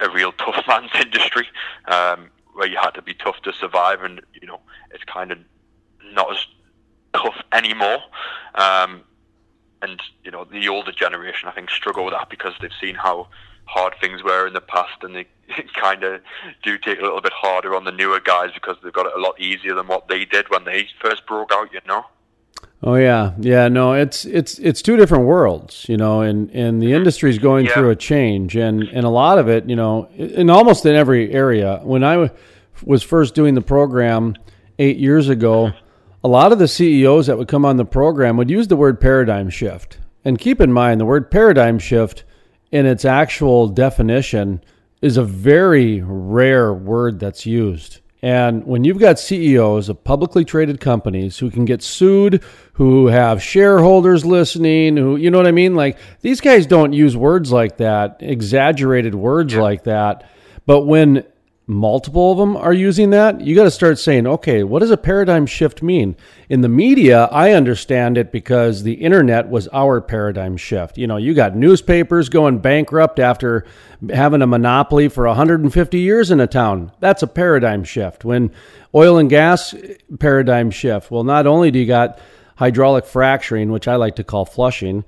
a 0.00 0.10
real 0.10 0.32
tough 0.32 0.64
man's 0.68 0.90
industry 1.00 1.48
um, 1.86 2.30
where 2.54 2.68
you 2.68 2.76
had 2.76 2.90
to 2.90 3.02
be 3.02 3.14
tough 3.14 3.40
to 3.42 3.52
survive, 3.52 4.02
and 4.02 4.20
you 4.40 4.46
know 4.46 4.60
it's 4.90 5.04
kind 5.04 5.32
of 5.32 5.38
not 6.12 6.32
as 6.32 6.46
tough 7.14 7.36
anymore. 7.52 7.98
Um, 8.54 9.02
and 9.82 10.00
you 10.24 10.30
know 10.30 10.44
the 10.44 10.68
older 10.68 10.92
generation, 10.92 11.48
I 11.48 11.52
think, 11.52 11.70
struggle 11.70 12.04
with 12.04 12.14
that 12.14 12.30
because 12.30 12.54
they've 12.60 12.70
seen 12.80 12.94
how 12.94 13.28
hard 13.64 13.94
things 14.00 14.22
were 14.22 14.46
in 14.46 14.54
the 14.54 14.60
past, 14.60 15.02
and 15.02 15.14
they 15.14 15.26
kind 15.74 16.02
of 16.04 16.20
do 16.62 16.78
take 16.78 16.98
a 16.98 17.02
little 17.02 17.20
bit 17.20 17.32
harder 17.32 17.74
on 17.74 17.84
the 17.84 17.92
newer 17.92 18.20
guys 18.20 18.50
because 18.54 18.76
they've 18.82 18.92
got 18.92 19.06
it 19.06 19.12
a 19.16 19.20
lot 19.20 19.40
easier 19.40 19.74
than 19.74 19.86
what 19.86 20.08
they 20.08 20.24
did 20.24 20.48
when 20.50 20.64
they 20.64 20.88
first 21.00 21.26
broke 21.26 21.52
out. 21.52 21.72
You 21.72 21.80
know. 21.86 22.04
Oh 22.82 22.94
yeah, 22.94 23.32
yeah. 23.40 23.66
No, 23.68 23.94
it's 23.94 24.24
it's 24.24 24.58
it's 24.60 24.82
two 24.82 24.96
different 24.96 25.24
worlds, 25.24 25.86
you 25.88 25.96
know, 25.96 26.20
and 26.20 26.48
and 26.50 26.80
the 26.80 26.86
mm-hmm. 26.86 26.94
industry 26.94 27.30
is 27.30 27.38
going 27.38 27.66
yeah. 27.66 27.74
through 27.74 27.90
a 27.90 27.96
change, 27.96 28.54
and 28.54 28.84
and 28.84 29.04
a 29.04 29.08
lot 29.08 29.38
of 29.38 29.48
it, 29.48 29.68
you 29.68 29.74
know, 29.74 30.08
in 30.16 30.48
almost 30.48 30.86
in 30.86 30.94
every 30.94 31.32
area. 31.32 31.80
When 31.82 32.04
I 32.04 32.30
was 32.84 33.02
first 33.02 33.34
doing 33.34 33.54
the 33.54 33.62
program 33.62 34.36
eight 34.78 34.96
years 34.98 35.28
ago, 35.28 35.66
mm-hmm. 35.66 35.78
a 36.22 36.28
lot 36.28 36.52
of 36.52 36.60
the 36.60 36.68
CEOs 36.68 37.26
that 37.26 37.36
would 37.36 37.48
come 37.48 37.64
on 37.64 37.78
the 37.78 37.84
program 37.84 38.36
would 38.36 38.50
use 38.50 38.68
the 38.68 38.76
word 38.76 39.00
paradigm 39.00 39.50
shift. 39.50 39.98
And 40.24 40.38
keep 40.38 40.60
in 40.60 40.72
mind, 40.72 41.00
the 41.00 41.06
word 41.06 41.32
paradigm 41.32 41.80
shift, 41.80 42.22
in 42.70 42.86
its 42.86 43.04
actual 43.04 43.66
definition, 43.66 44.62
is 45.02 45.16
a 45.16 45.24
very 45.24 46.00
rare 46.02 46.72
word 46.72 47.18
that's 47.18 47.44
used 47.44 48.00
And 48.20 48.66
when 48.66 48.82
you've 48.82 48.98
got 48.98 49.20
CEOs 49.20 49.88
of 49.88 50.02
publicly 50.02 50.44
traded 50.44 50.80
companies 50.80 51.38
who 51.38 51.50
can 51.50 51.64
get 51.64 51.82
sued, 51.82 52.42
who 52.72 53.06
have 53.06 53.42
shareholders 53.42 54.24
listening, 54.24 54.96
who, 54.96 55.16
you 55.16 55.30
know 55.30 55.38
what 55.38 55.46
I 55.46 55.52
mean? 55.52 55.76
Like 55.76 55.98
these 56.20 56.40
guys 56.40 56.66
don't 56.66 56.92
use 56.92 57.16
words 57.16 57.52
like 57.52 57.76
that, 57.76 58.16
exaggerated 58.20 59.14
words 59.14 59.54
like 59.54 59.84
that. 59.84 60.28
But 60.66 60.82
when 60.82 61.24
multiple 61.68 62.32
of 62.32 62.38
them 62.38 62.56
are 62.56 62.72
using 62.72 63.10
that, 63.10 63.42
you 63.42 63.54
got 63.54 63.64
to 63.64 63.70
start 63.70 63.98
saying, 63.98 64.26
okay, 64.26 64.64
what 64.64 64.78
does 64.78 64.90
a 64.90 64.96
paradigm 64.96 65.44
shift 65.44 65.82
mean? 65.82 66.16
In 66.48 66.62
the 66.62 66.68
media, 66.68 67.26
I 67.26 67.52
understand 67.52 68.16
it 68.16 68.32
because 68.32 68.82
the 68.82 68.94
internet 68.94 69.50
was 69.50 69.68
our 69.68 70.00
paradigm 70.00 70.56
shift. 70.56 70.96
You 70.96 71.06
know, 71.06 71.18
you 71.18 71.34
got 71.34 71.54
newspapers 71.54 72.30
going 72.30 72.60
bankrupt 72.60 73.18
after 73.18 73.66
having 74.08 74.40
a 74.40 74.46
monopoly 74.46 75.08
for 75.08 75.26
150 75.26 75.98
years 75.98 76.30
in 76.30 76.40
a 76.40 76.46
town. 76.46 76.90
That's 77.00 77.22
a 77.22 77.26
paradigm 77.26 77.84
shift. 77.84 78.24
When 78.24 78.50
oil 78.94 79.18
and 79.18 79.28
gas 79.28 79.74
eh, 79.74 79.96
paradigm 80.18 80.70
shift, 80.70 81.10
well, 81.10 81.24
not 81.24 81.46
only 81.46 81.70
do 81.70 81.78
you 81.78 81.86
got 81.86 82.18
hydraulic 82.56 83.04
fracturing, 83.04 83.70
which 83.70 83.86
I 83.86 83.96
like 83.96 84.16
to 84.16 84.24
call 84.24 84.46
flushing, 84.46 85.04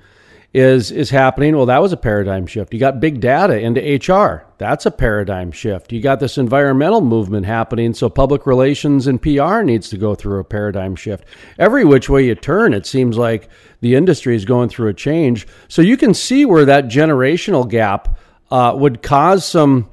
is 0.52 0.90
is 0.90 1.10
happening. 1.10 1.56
Well, 1.56 1.66
that 1.66 1.80
was 1.80 1.92
a 1.92 1.96
paradigm 1.96 2.46
shift. 2.46 2.74
You 2.74 2.80
got 2.80 2.98
big 2.98 3.20
data 3.20 3.58
into 3.58 3.80
HR. 3.80 4.44
That's 4.58 4.84
a 4.84 4.90
paradigm 4.90 5.52
shift. 5.52 5.92
You 5.92 6.00
got 6.00 6.18
this 6.18 6.38
environmental 6.38 7.00
movement 7.00 7.46
happening, 7.46 7.94
so 7.94 8.08
public 8.08 8.46
relations 8.46 9.06
and 9.06 9.22
PR 9.22 9.62
needs 9.62 9.88
to 9.90 9.96
go 9.96 10.14
through 10.14 10.40
a 10.40 10.44
paradigm 10.44 10.96
shift. 10.96 11.24
Every 11.58 11.84
which 11.84 12.08
way 12.08 12.26
you 12.26 12.34
turn, 12.34 12.74
it 12.74 12.84
seems 12.84 13.16
like 13.16 13.48
the 13.80 13.94
industry 13.94 14.34
is 14.34 14.44
going 14.44 14.68
through 14.68 14.88
a 14.88 14.94
change. 14.94 15.46
So 15.68 15.82
you 15.82 15.96
can 15.96 16.14
see 16.14 16.44
where 16.44 16.64
that 16.64 16.86
generational 16.86 17.68
gap 17.68 18.18
uh, 18.50 18.74
would 18.76 19.02
cause 19.02 19.46
some 19.46 19.88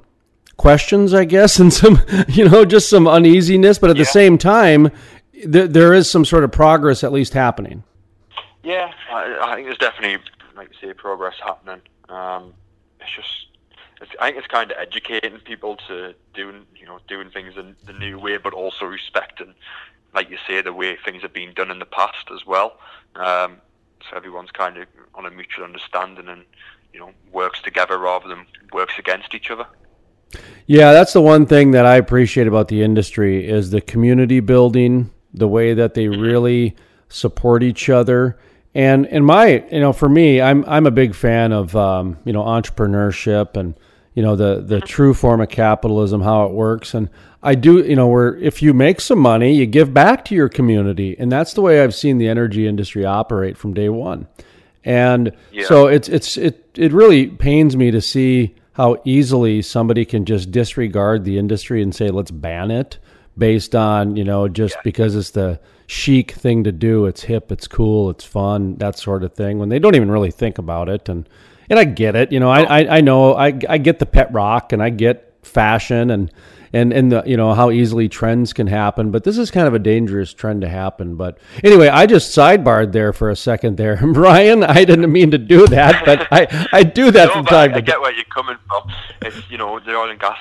questions, 0.58 1.14
I 1.14 1.26
guess, 1.26 1.60
and 1.60 1.72
some 1.72 2.01
you 2.30 2.49
know 2.49 2.66
just 2.66 2.89
some 2.89 3.08
uneasiness. 3.08 3.78
But 3.78 3.91
at 3.91 3.97
yeah. 3.97 4.01
the 4.01 4.08
same 4.08 4.39
time, 4.39 4.89
th- 5.34 5.70
there 5.70 5.93
is 5.93 6.10
some 6.10 6.26
sort 6.26 6.43
of 6.43 6.51
progress 6.51 7.03
at 7.03 7.12
least 7.12 7.34
happening. 7.34 7.84
Yeah, 8.64 8.91
I, 9.12 9.38
I 9.41 9.55
think 9.55 9.68
there's 9.68 9.78
definitely 9.78 10.20
like 10.58 10.70
you 10.70 10.88
say, 10.88 10.93
progress 10.93 11.36
happening. 11.43 11.82
Um, 12.10 12.53
it's 12.99 13.16
just, 13.16 13.47
it's, 14.01 14.12
I 14.20 14.28
think 14.28 14.38
it's 14.39 14.47
kind 14.47 14.72
of 14.72 14.78
educating 14.78 15.39
people 15.39 15.78
to 15.88 16.14
doing, 16.34 16.66
you 16.76 16.86
know, 16.86 16.99
doing 17.08 17.30
things 17.30 17.55
in 17.58 17.76
the 17.86 17.93
new 17.93 18.20
way, 18.20 18.38
but 18.38 18.53
also 18.53 18.86
respecting, 18.86 19.53
like 20.14 20.30
you 20.30 20.38
say, 20.47 20.62
the 20.62 20.74
way 20.74 20.97
things 21.03 21.22
have 21.22 21.34
been 21.34 21.53
done 21.53 21.72
in 21.72 21.80
the 21.80 21.86
past 21.86 22.30
as 22.34 22.45
well. 22.45 22.80
Um, 23.16 23.58
so 24.10 24.16
everyone's 24.16 24.51
kind 24.51 24.78
of 24.78 24.88
on 25.16 25.26
a 25.26 25.32
mutual 25.32 25.64
understanding 25.64 26.28
and, 26.28 26.43
you 26.93 26.99
know, 26.99 27.12
works 27.32 27.62
together 27.62 27.97
rather 27.97 28.28
than 28.28 28.45
works 28.74 28.93
against 28.97 29.34
each 29.34 29.49
other. 29.49 29.66
Yeah, 30.66 30.91
that's 30.91 31.14
the 31.14 31.22
one 31.22 31.45
thing 31.45 31.72
that 31.72 31.86
I 31.86 31.95
appreciate 31.95 32.47
about 32.47 32.68
the 32.68 32.84
industry 32.84 33.47
is 33.47 33.72
the 33.72 33.82
community 33.82 34.39
building, 34.39 35.12
the 35.34 35.47
way 35.47 35.74
that 35.74 35.93
they 35.93 36.05
mm-hmm. 36.05 36.22
really 36.22 36.76
support 37.10 37.64
each 37.64 37.89
other 37.89 38.38
and 38.74 39.05
in 39.07 39.24
my, 39.24 39.65
you 39.72 39.80
know, 39.80 39.93
for 39.93 40.09
me, 40.09 40.41
I'm 40.41 40.63
I'm 40.65 40.86
a 40.86 40.91
big 40.91 41.15
fan 41.15 41.51
of 41.51 41.76
um, 41.76 42.18
you 42.26 42.34
know 42.34 42.43
entrepreneurship 42.43 43.57
and 43.57 43.76
you 44.13 44.24
know 44.24 44.36
the 44.36 44.61
the 44.61 44.82
true 44.82 45.13
form 45.13 45.41
of 45.41 45.49
capitalism, 45.49 46.22
how 46.22 46.45
it 46.45 46.51
works. 46.51 46.93
And 46.93 47.09
I 47.41 47.55
do, 47.55 47.84
you 47.84 47.95
know, 47.95 48.07
where 48.07 48.36
if 48.36 48.61
you 48.61 48.74
make 48.74 48.99
some 49.01 49.20
money, 49.20 49.55
you 49.55 49.65
give 49.65 49.93
back 49.93 50.26
to 50.26 50.36
your 50.36 50.49
community, 50.49 51.15
and 51.18 51.32
that's 51.32 51.53
the 51.53 51.61
way 51.61 51.82
I've 51.82 51.95
seen 51.95 52.18
the 52.18 52.28
energy 52.28 52.68
industry 52.68 53.05
operate 53.05 53.57
from 53.57 53.74
day 53.74 53.89
one. 53.89 54.28
And 54.84 55.36
yeah. 55.51 55.65
so 55.68 55.88
it's 55.88 56.09
it's 56.09 56.38
it 56.38 56.70
it 56.76 56.93
really 56.93 57.28
pains 57.28 57.76
me 57.76 57.91
to 57.91 58.01
see 58.01 58.55
how 58.74 59.01
easily 59.05 59.61
somebody 59.61 60.05
can 60.05 60.24
just 60.24 60.51
disregard 60.51 61.24
the 61.24 61.38
industry 61.38 61.82
and 61.82 61.93
say 61.93 62.09
let's 62.09 62.32
ban 62.32 62.70
it 62.70 62.99
based 63.38 63.76
on 63.76 64.16
you 64.16 64.24
know 64.24 64.48
just 64.48 64.76
yeah. 64.76 64.82
because 64.84 65.16
it's 65.16 65.32
the 65.32 65.60
chic 65.88 66.32
thing 66.32 66.64
to 66.66 66.72
do. 66.72 67.06
It's 67.06 67.24
hip, 67.24 67.52
it's 67.52 67.68
cool, 67.68 68.10
it's 68.10 68.26
fun, 68.26 68.76
that 68.78 68.98
sort 69.00 69.24
of 69.24 69.34
thing. 69.34 69.60
When 69.60 69.70
they 69.70 69.80
don't 69.80 69.96
even 69.96 70.12
really 70.12 70.32
think 70.32 70.58
about 70.58 70.90
it, 70.90 71.10
and 71.10 71.28
and 71.70 71.80
I 71.80 71.86
get 71.86 72.16
it. 72.16 72.32
You 72.32 72.40
know, 72.40 72.50
I 72.50 72.62
I, 72.64 72.98
I 72.98 73.02
know 73.02 73.34
I 73.34 73.58
I 73.68 73.78
get 73.78 74.00
the 74.00 74.06
pet 74.06 74.32
rock, 74.34 74.74
and 74.74 74.84
I 74.84 74.90
get 74.90 75.34
fashion, 75.44 76.12
and 76.12 76.32
and 76.74 76.92
and 76.92 77.12
the 77.12 77.24
you 77.26 77.38
know 77.38 77.54
how 77.54 77.72
easily 77.72 78.10
trends 78.10 78.54
can 78.54 78.68
happen. 78.68 79.12
But 79.12 79.24
this 79.24 79.38
is 79.38 79.50
kind 79.50 79.68
of 79.68 79.74
a 79.74 79.80
dangerous 79.80 80.34
trend 80.34 80.62
to 80.62 80.70
happen. 80.70 81.16
But 81.16 81.38
anyway, 81.64 81.88
I 81.88 82.06
just 82.06 82.36
sidebarred 82.38 82.92
there 82.92 83.14
for 83.14 83.30
a 83.30 83.36
second 83.36 83.78
there, 83.78 83.98
Brian. 84.14 84.64
I 84.64 84.84
didn't 84.84 85.12
mean 85.12 85.32
to 85.32 85.38
do 85.38 85.68
that, 85.68 86.06
but 86.06 86.28
I 86.32 86.68
I 86.72 86.84
do 86.84 87.12
that 87.12 87.28
no, 87.30 87.34
from 87.34 87.46
time. 87.46 87.74
I, 87.74 87.78
I 87.78 87.82
get 87.82 88.02
where 88.02 88.14
you're 88.14 88.26
coming 88.26 88.58
from. 88.68 88.92
It's 89.22 89.50
you 89.50 89.58
know 89.58 89.80
the 89.80 89.96
oil 89.96 90.10
and 90.10 90.20
gas 90.20 90.38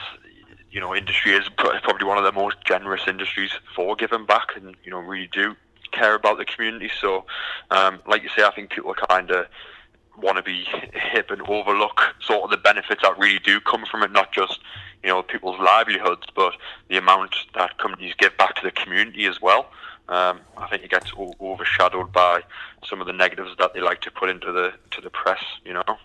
you 0.76 0.82
know, 0.82 0.94
industry 0.94 1.32
is 1.32 1.48
probably 1.56 2.06
one 2.06 2.18
of 2.18 2.24
the 2.24 2.38
most 2.38 2.58
generous 2.66 3.08
industries 3.08 3.52
for 3.74 3.96
giving 3.96 4.26
back, 4.26 4.48
and 4.56 4.76
you 4.84 4.90
know, 4.90 4.98
really 4.98 5.26
do 5.32 5.56
care 5.90 6.14
about 6.14 6.36
the 6.36 6.44
community. 6.44 6.90
So, 7.00 7.24
um, 7.70 8.00
like 8.06 8.22
you 8.22 8.28
say, 8.36 8.44
I 8.44 8.50
think 8.50 8.68
people 8.68 8.92
kind 8.92 9.30
of 9.30 9.46
want 10.18 10.36
to 10.36 10.42
be 10.42 10.66
hip 10.92 11.30
and 11.30 11.40
overlook 11.48 12.02
sort 12.20 12.44
of 12.44 12.50
the 12.50 12.58
benefits 12.58 13.00
that 13.00 13.18
really 13.18 13.38
do 13.38 13.58
come 13.58 13.86
from 13.90 14.02
it, 14.02 14.12
not 14.12 14.32
just 14.32 14.58
you 15.02 15.08
know 15.08 15.22
people's 15.22 15.58
livelihoods, 15.58 16.26
but 16.34 16.52
the 16.88 16.98
amount 16.98 17.34
that 17.54 17.78
companies 17.78 18.12
give 18.18 18.36
back 18.36 18.54
to 18.56 18.62
the 18.62 18.70
community 18.70 19.24
as 19.24 19.40
well. 19.40 19.70
Um, 20.10 20.40
I 20.58 20.68
think 20.68 20.84
it 20.84 20.90
gets 20.90 21.10
overshadowed 21.40 22.12
by 22.12 22.42
some 22.84 23.00
of 23.00 23.06
the 23.06 23.14
negatives 23.14 23.56
that 23.58 23.72
they 23.72 23.80
like 23.80 24.02
to 24.02 24.10
put 24.10 24.28
into 24.28 24.52
the 24.52 24.74
to 24.90 25.00
the 25.00 25.08
press. 25.08 25.42
You 25.64 25.72
know. 25.72 25.96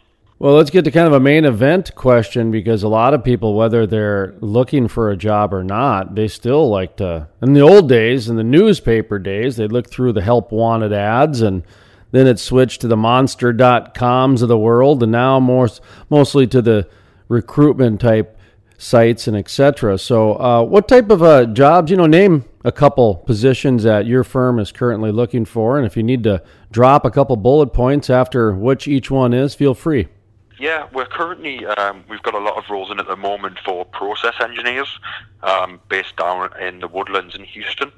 Well, 0.42 0.56
let's 0.56 0.72
get 0.72 0.86
to 0.86 0.92
kind 0.92 1.06
of 1.06 1.14
a 1.14 1.20
main 1.20 1.46
event 1.46 1.94
question 1.94 2.50
because 2.50 2.82
a 2.82 2.88
lot 2.88 3.14
of 3.14 3.24
people, 3.24 3.54
whether 3.54 3.86
they're 3.86 4.34
looking 4.40 4.88
for 4.88 5.12
a 5.12 5.16
job 5.16 5.54
or 5.54 5.64
not, 5.64 6.16
they 6.16 6.28
still 6.28 6.68
like 6.68 6.96
to. 6.96 7.28
In 7.44 7.54
the 7.54 7.62
old 7.62 7.88
days, 7.88 8.28
in 8.28 8.38
the 8.38 8.44
newspaper 8.44 9.20
days, 9.20 9.58
they'd 9.58 9.72
look 9.72 9.92
through 9.92 10.14
the 10.14 10.24
help 10.24 10.52
wanted 10.52 10.94
ads 10.94 11.42
and 11.42 11.62
then 12.10 12.26
it 12.26 12.40
switched 12.40 12.82
to 12.82 12.88
the 12.88 12.98
monster.coms 12.98 14.42
of 14.42 14.50
the 14.50 14.58
world 14.58 15.04
and 15.04 15.12
now 15.12 15.40
more, 15.40 15.70
mostly 16.10 16.48
to 16.48 16.60
the 16.60 16.88
recruitment 17.28 18.02
type 18.02 18.36
sites 18.80 19.28
and 19.28 19.38
etc. 19.38 20.00
So, 20.00 20.40
uh, 20.40 20.64
what 20.64 20.88
type 20.88 21.12
of 21.12 21.22
uh, 21.22 21.46
jobs, 21.46 21.92
you 21.92 21.98
know, 21.98 22.08
name 22.08 22.46
a 22.66 22.72
couple 22.72 23.14
positions 23.14 23.84
that 23.84 24.08
your 24.08 24.24
firm 24.24 24.58
is 24.58 24.72
currently 24.72 25.12
looking 25.12 25.46
for. 25.46 25.78
And 25.78 25.86
if 25.86 25.96
you 25.96 26.02
need 26.02 26.24
to 26.24 26.42
drop 26.72 27.06
a 27.06 27.12
couple 27.12 27.36
bullet 27.36 27.74
points 27.74 28.10
after 28.10 28.56
which 28.56 28.88
each 28.88 29.12
one 29.12 29.36
is, 29.36 29.54
feel 29.54 29.76
free. 29.76 30.08
Yeah, 30.62 30.88
we're 30.94 31.08
currently 31.08 31.66
um, 31.66 32.04
we've 32.08 32.22
got 32.22 32.36
a 32.36 32.40
lot 32.40 32.56
of 32.56 32.70
roles 32.70 32.92
in 32.92 33.00
at 33.00 33.08
the 33.08 33.16
moment 33.16 33.58
for 33.66 33.84
process 33.84 34.36
engineers 34.40 35.00
um, 35.42 35.80
based 35.90 36.16
down 36.18 36.52
in 36.62 36.82
the 36.82 36.88
woodlands 36.88 37.34
in 37.34 37.44
Houston. 37.46 37.92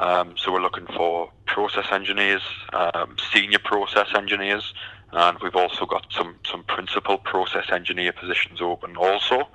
Um, 0.00 0.34
so 0.36 0.52
we're 0.52 0.60
looking 0.60 0.88
for 0.88 1.30
process 1.46 1.86
engineers, 1.92 2.42
um, 2.72 3.14
senior 3.32 3.60
process 3.60 4.08
engineers, 4.16 4.74
and 5.12 5.38
we've 5.44 5.54
also 5.54 5.86
got 5.86 6.08
some 6.10 6.34
some 6.50 6.64
principal 6.64 7.18
process 7.18 7.70
engineer 7.70 8.10
positions 8.10 8.60
open 8.60 8.96
also. 8.96 9.46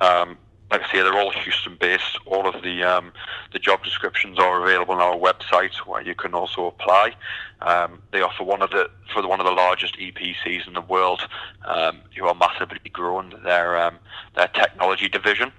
Um, 0.00 0.38
like 0.70 0.82
I 0.82 0.92
say, 0.92 1.02
they're 1.02 1.18
all 1.18 1.30
Houston 1.30 1.76
based. 1.78 2.18
All 2.26 2.46
of 2.48 2.62
the 2.62 2.82
um, 2.82 3.12
the 3.52 3.58
job 3.58 3.84
descriptions 3.84 4.38
are 4.38 4.62
available 4.62 4.94
on 4.94 5.00
our 5.00 5.16
website, 5.16 5.74
where 5.86 6.02
you 6.02 6.14
can 6.14 6.34
also 6.34 6.66
apply. 6.66 7.14
Um, 7.60 8.02
they 8.12 8.20
offer 8.20 8.42
one 8.42 8.62
of 8.62 8.70
the 8.70 8.90
for 9.12 9.26
one 9.26 9.40
of 9.40 9.46
the 9.46 9.52
largest 9.52 9.96
EPCs 9.96 10.66
in 10.66 10.74
the 10.74 10.80
world, 10.80 11.20
um, 11.64 12.00
who 12.16 12.26
are 12.26 12.34
massively 12.34 12.80
growing 12.92 13.32
their 13.44 13.78
um, 13.78 13.98
their 14.34 14.48
technology 14.48 15.08
division. 15.08 15.52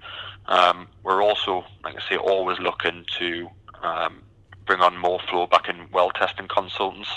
Um, 0.46 0.88
we're 1.02 1.22
also, 1.22 1.64
like 1.84 1.96
I 1.96 2.08
say, 2.08 2.16
always 2.16 2.58
looking 2.58 3.04
to 3.18 3.48
um, 3.82 4.22
bring 4.68 4.80
on 4.80 4.98
more 4.98 5.18
flowback 5.18 5.68
and 5.68 5.90
well 5.90 6.10
testing 6.10 6.46
consultants. 6.46 7.08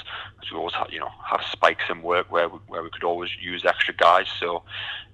As 0.42 0.50
we 0.50 0.58
always 0.58 0.74
have, 0.74 0.88
you 0.90 1.00
know, 1.00 1.12
have 1.30 1.42
spikes 1.52 1.84
in 1.90 2.02
work 2.02 2.32
where 2.32 2.48
we, 2.48 2.58
where 2.68 2.82
we 2.82 2.90
could 2.90 3.04
always 3.04 3.30
use 3.40 3.66
extra 3.66 3.94
guys. 3.94 4.28
So, 4.40 4.64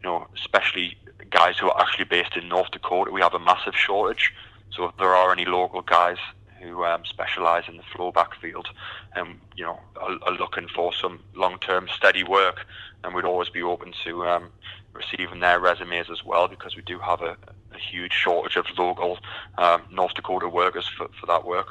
you 0.01 0.07
know, 0.07 0.27
especially 0.35 0.97
guys 1.31 1.57
who 1.57 1.69
are 1.69 1.81
actually 1.81 2.05
based 2.05 2.38
in 2.38 2.47
North 2.47 2.71
Dakota, 2.71 3.11
we 3.11 3.21
have 3.21 3.33
a 3.33 3.39
massive 3.39 3.75
shortage. 3.75 4.33
So 4.69 4.85
if 4.85 4.95
there 4.97 5.15
are 5.15 5.31
any 5.33 5.45
local 5.45 5.81
guys 5.81 6.17
who 6.61 6.85
um, 6.85 7.03
specialise 7.05 7.65
in 7.67 7.77
the 7.77 7.83
flowback 7.83 8.33
field 8.39 8.67
and 9.15 9.39
you 9.55 9.63
know 9.63 9.79
are, 9.99 10.17
are 10.23 10.33
looking 10.33 10.67
for 10.67 10.93
some 10.93 11.19
long-term 11.35 11.89
steady 11.91 12.23
work, 12.23 12.67
and 13.03 13.15
we'd 13.15 13.25
always 13.25 13.49
be 13.49 13.63
open 13.63 13.93
to 14.03 14.27
um, 14.27 14.49
receiving 14.93 15.39
their 15.39 15.59
resumes 15.59 16.11
as 16.11 16.23
well 16.23 16.47
because 16.47 16.75
we 16.75 16.83
do 16.83 16.99
have 16.99 17.21
a, 17.21 17.35
a 17.73 17.79
huge 17.91 18.13
shortage 18.13 18.57
of 18.57 18.65
local 18.77 19.17
um, 19.57 19.81
North 19.91 20.13
Dakota 20.13 20.47
workers 20.47 20.88
for, 20.88 21.09
for 21.19 21.25
that 21.25 21.43
work. 21.43 21.69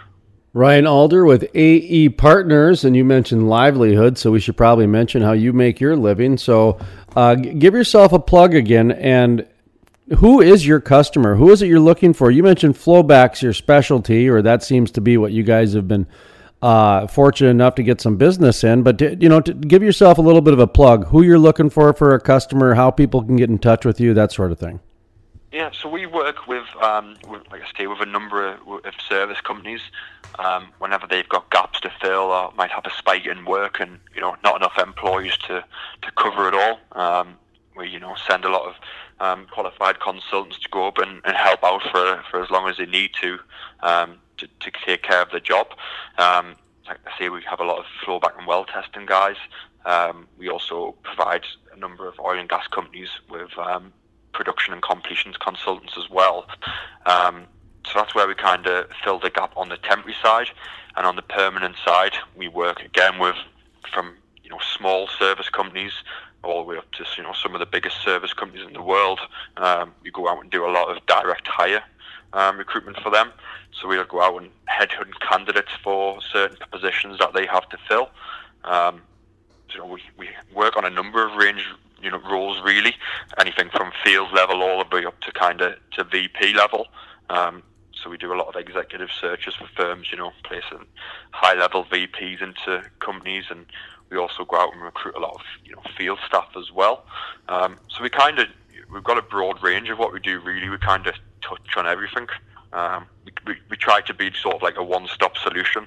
Ryan 0.57 0.87
Alder 0.87 1.27
with 1.27 1.51
AE 1.55 2.09
Partners, 2.09 2.83
and 2.87 2.97
you 2.97 3.05
mentioned 3.05 3.47
livelihood, 3.47 4.17
so 4.17 4.31
we 4.31 4.41
should 4.41 4.57
probably 4.57 4.87
mention 4.87 5.21
how 5.21 5.33
you 5.33 5.53
make 5.53 5.81
your 5.81 5.97
living. 5.97 6.39
So, 6.39 6.79
uh, 7.15 7.35
give 7.35 7.75
yourself 7.75 8.15
a 8.15 8.19
plug 8.19 8.55
again, 8.55 8.91
and 8.91 9.47
who 10.17 10.41
is 10.41 10.67
your 10.67 10.81
customer? 10.81 11.35
Who 11.35 11.51
is 11.51 11.61
it 11.61 11.67
you're 11.67 11.79
looking 11.79 12.15
for? 12.15 12.31
You 12.31 12.43
mentioned 12.43 12.75
flowbacks 12.75 13.43
your 13.43 13.53
specialty, 13.53 14.31
or 14.31 14.41
that 14.41 14.63
seems 14.63 14.91
to 14.93 15.03
be 15.03 15.19
what 15.19 15.33
you 15.33 15.43
guys 15.43 15.75
have 15.75 15.89
been 15.89 16.07
uh, 16.63 17.07
fortunate 17.07 17.51
enough 17.51 17.75
to 17.75 17.83
get 17.83 18.01
some 18.01 18.17
business 18.17 18.65
in. 18.65 18.83
But 18.83 18.97
to, 19.01 19.15
you 19.15 19.29
know, 19.29 19.43
to 19.43 19.53
give 19.53 19.83
yourself 19.83 20.17
a 20.17 20.23
little 20.23 20.41
bit 20.41 20.55
of 20.55 20.61
a 20.61 20.67
plug, 20.67 21.09
who 21.09 21.21
you're 21.21 21.39
looking 21.39 21.69
for 21.69 21.93
for 21.93 22.15
a 22.15 22.21
customer, 22.21 22.73
how 22.77 22.91
people 22.91 23.23
can 23.23 23.37
get 23.37 23.51
in 23.51 23.59
touch 23.59 23.85
with 23.85 24.01
you, 24.01 24.15
that 24.15 24.33
sort 24.33 24.53
of 24.53 24.59
thing. 24.59 24.81
Yeah, 25.57 25.71
so 25.73 25.89
we 25.89 26.05
work 26.05 26.47
with, 26.47 26.67
um, 26.83 27.17
with 27.27 27.51
like 27.51 27.63
I 27.63 27.79
say, 27.79 27.87
with 27.87 28.03
a 28.03 28.05
number 28.05 28.47
of, 28.47 28.85
of 28.85 28.93
service 29.09 29.41
companies. 29.41 29.81
Um, 30.39 30.69
whenever 30.81 31.07
they've 31.07 31.27
got 31.27 31.51
gaps 31.51 31.81
to 31.81 31.91
fill 31.99 32.31
or 32.31 32.53
might 32.59 32.71
have 32.73 32.85
a 32.85 32.91
spike 32.91 33.25
in 33.25 33.47
work 33.47 33.81
and 33.81 33.99
you 34.15 34.21
know 34.21 34.37
not 34.45 34.57
enough 34.57 34.75
employees 34.77 35.35
to, 35.47 35.65
to 36.03 36.11
cover 36.19 36.47
it 36.47 36.53
all, 36.53 36.79
um, 36.93 37.37
we 37.75 37.89
you 37.89 37.99
know 37.99 38.15
send 38.29 38.45
a 38.45 38.51
lot 38.51 38.69
of 38.69 38.75
um, 39.19 39.47
qualified 39.51 39.99
consultants 39.99 40.59
to 40.59 40.69
go 40.69 40.89
up 40.89 40.99
and, 40.99 41.23
and 41.25 41.35
help 41.35 41.65
out 41.65 41.81
for 41.91 42.23
for 42.31 42.43
as 42.43 42.51
long 42.51 42.69
as 42.69 42.77
they 42.77 42.85
need 42.85 43.13
to 43.23 43.39
um, 43.81 44.17
to, 44.37 44.47
to 44.61 44.71
take 44.85 45.05
care 45.05 45.23
of 45.23 45.31
the 45.31 45.41
job. 45.41 45.69
Um, 46.19 46.57
like 46.87 46.99
I 47.07 47.19
say, 47.19 47.31
we 47.31 47.41
have 47.49 47.61
a 47.61 47.65
lot 47.65 47.79
of 47.79 47.87
flowback 48.05 48.37
and 48.37 48.47
well 48.47 48.67
testing 48.67 49.07
guys. 49.07 49.37
We 50.37 50.51
also 50.51 50.97
provide 51.03 51.47
a 51.75 51.79
number 51.79 52.07
of 52.07 52.21
oil 52.21 52.39
and 52.39 52.47
gas 52.47 52.67
companies 52.67 53.09
with 53.31 53.57
production 54.37 54.73
and 54.73 54.83
completions 54.83 55.37
consultants 55.37 55.95
as 55.97 56.09
well. 56.11 56.47
Um, 57.07 57.47
so 57.87 57.93
that's 57.95 58.15
where 58.15 58.29
we 58.29 58.35
kind 58.35 58.67
of 58.67 58.87
fill 59.03 59.19
the 59.19 59.31
gap 59.31 59.53
on 59.57 59.69
the 59.69 59.79
temporary 59.79 60.17
side, 60.23 60.49
and 60.97 61.07
on 61.07 61.17
the 61.17 61.23
permanent 61.23 61.77
side, 61.85 62.13
we 62.37 62.49
work 62.49 62.81
again 62.81 63.19
with 63.19 63.37
from 63.93 64.15
you 64.43 64.51
know 64.51 64.59
small 64.77 65.09
service 65.09 65.49
companies 65.49 65.93
all 66.43 66.63
the 66.63 66.69
way 66.69 66.77
up 66.77 66.91
to 66.93 67.05
you 67.17 67.23
know 67.23 67.33
some 67.33 67.55
of 67.55 67.61
the 67.61 67.67
biggest 67.67 68.03
service 68.03 68.33
companies 68.33 68.67
in 68.67 68.75
the 68.75 68.83
world. 68.83 69.21
Um, 69.57 69.93
we 70.03 70.11
go 70.11 70.29
out 70.29 70.41
and 70.43 70.51
do 70.51 70.67
a 70.67 70.71
lot 70.71 70.95
of 70.95 71.05
direct 71.07 71.49
hire 71.49 71.83
um, 72.33 72.59
recruitment 72.59 72.99
for 72.99 73.11
them. 73.11 73.33
So 73.73 73.89
we'll 73.89 74.05
go 74.05 74.23
out 74.23 74.41
and 74.41 74.51
headhunt 74.69 75.19
candidates 75.21 75.73
for 75.83 76.21
certain 76.23 76.59
positions 76.71 77.19
that 77.19 77.35
they 77.35 77.47
have 77.47 77.69
to 77.71 77.79
fill. 77.89 78.11
Um, 78.65 79.03
know, 79.79 79.87
we, 79.87 80.01
we 80.17 80.29
work 80.55 80.77
on 80.77 80.85
a 80.85 80.91
number 80.91 81.27
of 81.27 81.35
range 81.37 81.67
you 82.03 82.11
know 82.11 82.21
roles 82.31 82.61
really, 82.63 82.95
anything 83.39 83.71
from 83.71 83.93
field 84.05 84.33
level 84.33 84.63
all 84.63 84.85
the 84.85 84.97
way 84.97 85.05
up 85.05 85.21
to 85.21 85.33
kind 85.33 85.61
of 85.61 85.75
to 85.93 86.05
VP 86.05 86.55
level. 86.55 86.87
Um, 87.31 87.63
so 88.03 88.11
we 88.11 88.17
do 88.17 88.33
a 88.33 88.37
lot 88.37 88.49
of 88.49 88.57
executive 88.57 89.09
searches 89.11 89.55
for 89.55 89.67
firms, 89.77 90.09
you 90.11 90.19
know, 90.19 90.31
placing 90.45 90.87
high 91.31 91.55
level 91.55 91.85
VPs 91.85 92.43
into 92.43 92.85
companies, 93.01 93.45
and 93.51 93.67
we 94.11 94.17
also 94.17 94.45
go 94.45 94.57
out 94.57 94.73
and 94.73 94.83
recruit 94.83 95.17
a 95.17 95.21
lot 95.21 95.35
of 95.35 95.43
you 95.65 95.75
know 95.75 95.83
field 95.97 96.19
staff 96.27 96.49
as 96.57 96.71
well. 96.73 97.05
Um, 97.49 97.79
so 97.89 98.03
we 98.03 98.11
kind 98.11 98.39
of 98.39 98.47
we've 98.93 99.05
got 99.05 99.19
a 99.19 99.23
broad 99.23 99.63
range 99.63 99.89
of 99.89 99.99
what 99.99 100.13
we 100.13 100.21
do. 100.21 100.41
Really, 100.41 100.69
we 100.69 100.79
kind 100.79 101.07
of 101.07 101.15
touch 101.43 101.77
on 101.77 101.87
everything. 101.87 102.29
Um, 102.73 103.07
we, 103.25 103.33
we, 103.47 103.57
we, 103.71 103.77
try 103.77 104.01
to 104.03 104.13
be 104.13 104.31
sort 104.35 104.57
of 104.57 104.63
like 104.63 104.77
a 104.77 104.83
one-stop 104.83 105.39
solution, 105.39 105.87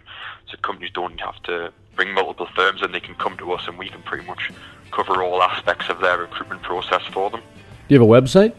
so 0.50 0.58
companies 0.64 0.92
don't 0.92 1.20
have 1.20 1.42
to 1.44 1.72
bring 1.96 2.14
multiple 2.14 2.48
firms, 2.56 2.82
and 2.82 2.96
they 2.96 3.02
can 3.02 3.16
come 3.16 3.38
to 3.38 3.52
us, 3.52 3.68
and 3.68 3.78
we 3.78 3.90
can 3.90 4.02
pretty 4.02 4.26
much 4.26 4.50
cover 4.92 5.24
all 5.24 5.42
aspects 5.42 5.88
of 5.90 6.00
their 6.00 6.18
recruitment 6.18 6.62
process 6.62 7.02
for 7.14 7.30
them. 7.30 7.40
Do 7.88 7.96
you 7.96 8.02
have 8.02 8.10
a 8.10 8.12
website? 8.12 8.54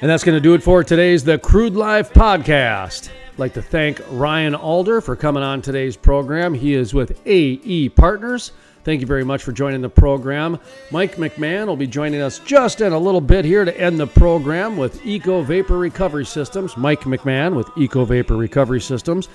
And 0.00 0.10
that's 0.10 0.24
going 0.24 0.36
to 0.36 0.42
do 0.42 0.52
it 0.52 0.62
for 0.62 0.84
today's 0.84 1.24
The 1.24 1.38
Crude 1.38 1.74
Life 1.74 2.12
Podcast. 2.12 3.08
I'd 3.08 3.38
like 3.38 3.54
to 3.54 3.62
thank 3.62 4.02
Ryan 4.10 4.54
Alder 4.54 5.00
for 5.00 5.16
coming 5.16 5.42
on 5.42 5.62
today's 5.62 5.96
program. 5.96 6.52
He 6.52 6.74
is 6.74 6.92
with 6.92 7.18
AE 7.26 7.88
Partners. 7.90 8.52
Thank 8.84 9.00
you 9.00 9.06
very 9.06 9.24
much 9.24 9.42
for 9.42 9.52
joining 9.52 9.80
the 9.80 9.88
program. 9.88 10.58
Mike 10.90 11.16
McMahon 11.16 11.66
will 11.66 11.78
be 11.78 11.86
joining 11.86 12.20
us 12.20 12.40
just 12.40 12.82
in 12.82 12.92
a 12.92 12.98
little 12.98 13.22
bit 13.22 13.46
here 13.46 13.64
to 13.64 13.80
end 13.80 13.98
the 13.98 14.06
program 14.06 14.76
with 14.76 15.04
Eco 15.06 15.40
Vapor 15.40 15.78
Recovery 15.78 16.26
Systems. 16.26 16.76
Mike 16.76 17.00
McMahon 17.00 17.56
with 17.56 17.70
Eco 17.78 18.04
Vapor 18.04 18.36
Recovery 18.36 18.82
Systems. 18.82 19.28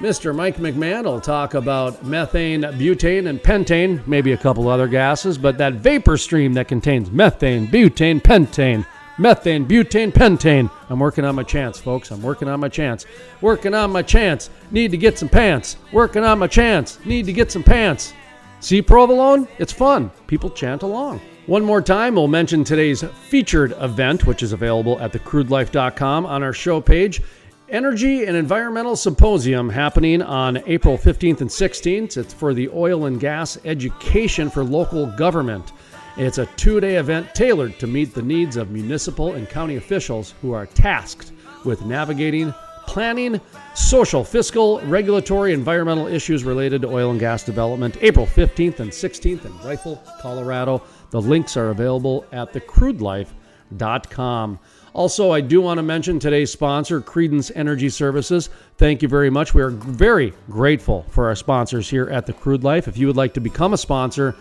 Mr. 0.00 0.34
Mike 0.34 0.56
McMahon 0.56 1.04
will 1.04 1.20
talk 1.20 1.54
about 1.54 2.04
methane, 2.04 2.62
butane, 2.62 3.28
and 3.28 3.38
pentane, 3.40 4.04
maybe 4.08 4.32
a 4.32 4.36
couple 4.36 4.68
other 4.68 4.88
gases, 4.88 5.38
but 5.38 5.56
that 5.58 5.74
vapor 5.74 6.16
stream 6.16 6.52
that 6.54 6.66
contains 6.66 7.12
methane, 7.12 7.68
butane, 7.68 8.20
pentane, 8.20 8.84
methane, 9.20 9.66
butane, 9.66 10.12
pentane. 10.12 10.70
I'm 10.88 10.98
working 10.98 11.24
on 11.24 11.34
my 11.34 11.42
chance, 11.42 11.78
folks. 11.78 12.10
I'm 12.10 12.22
working 12.22 12.48
on 12.48 12.58
my 12.58 12.68
chance. 12.68 13.06
Working 13.40 13.74
on 13.74 13.92
my 13.92 14.02
chance. 14.02 14.50
Need 14.70 14.90
to 14.92 14.96
get 14.96 15.18
some 15.18 15.28
pants. 15.28 15.76
Working 15.92 16.24
on 16.24 16.38
my 16.38 16.46
chance. 16.46 16.98
Need 17.04 17.26
to 17.26 17.32
get 17.32 17.52
some 17.52 17.62
pants. 17.62 18.14
See 18.60 18.82
provolone? 18.82 19.46
It's 19.58 19.72
fun. 19.72 20.10
People 20.26 20.50
chant 20.50 20.82
along. 20.82 21.20
One 21.46 21.64
more 21.64 21.82
time, 21.82 22.14
we'll 22.14 22.28
mention 22.28 22.64
today's 22.64 23.02
featured 23.02 23.74
event, 23.80 24.26
which 24.26 24.42
is 24.42 24.52
available 24.52 25.00
at 25.00 25.12
thecrudelife.com 25.12 26.26
on 26.26 26.42
our 26.42 26.52
show 26.52 26.80
page. 26.80 27.22
Energy 27.68 28.24
and 28.24 28.36
Environmental 28.36 28.96
Symposium 28.96 29.68
happening 29.68 30.22
on 30.22 30.62
April 30.66 30.98
15th 30.98 31.40
and 31.40 31.50
16th. 31.50 32.16
It's 32.16 32.34
for 32.34 32.52
the 32.52 32.68
oil 32.70 33.06
and 33.06 33.20
gas 33.20 33.58
education 33.64 34.50
for 34.50 34.64
local 34.64 35.06
government. 35.06 35.72
It's 36.16 36.38
a 36.38 36.46
two 36.46 36.80
day 36.80 36.96
event 36.96 37.34
tailored 37.34 37.78
to 37.78 37.86
meet 37.86 38.14
the 38.14 38.22
needs 38.22 38.56
of 38.56 38.70
municipal 38.70 39.34
and 39.34 39.46
county 39.48 39.76
officials 39.76 40.34
who 40.42 40.52
are 40.52 40.66
tasked 40.66 41.30
with 41.64 41.84
navigating, 41.84 42.52
planning, 42.86 43.40
social, 43.74 44.24
fiscal, 44.24 44.80
regulatory, 44.82 45.52
environmental 45.52 46.08
issues 46.08 46.42
related 46.42 46.82
to 46.82 46.88
oil 46.88 47.12
and 47.12 47.20
gas 47.20 47.44
development. 47.44 47.96
April 48.00 48.26
15th 48.26 48.80
and 48.80 48.90
16th 48.90 49.44
in 49.44 49.56
Rifle, 49.58 50.02
Colorado. 50.20 50.82
The 51.10 51.20
links 51.20 51.56
are 51.56 51.70
available 51.70 52.24
at 52.32 52.52
thecrudelife.com. 52.52 54.58
Also, 54.92 55.30
I 55.30 55.40
do 55.40 55.60
want 55.60 55.78
to 55.78 55.82
mention 55.82 56.18
today's 56.18 56.50
sponsor, 56.50 57.00
Credence 57.00 57.52
Energy 57.54 57.88
Services. 57.88 58.50
Thank 58.76 59.02
you 59.02 59.08
very 59.08 59.30
much. 59.30 59.54
We 59.54 59.62
are 59.62 59.70
very 59.70 60.32
grateful 60.50 61.06
for 61.10 61.28
our 61.28 61.36
sponsors 61.36 61.88
here 61.88 62.08
at 62.10 62.26
The 62.26 62.32
Crude 62.32 62.64
Life. 62.64 62.88
If 62.88 62.98
you 62.98 63.06
would 63.06 63.16
like 63.16 63.34
to 63.34 63.40
become 63.40 63.72
a 63.72 63.78
sponsor, 63.78 64.34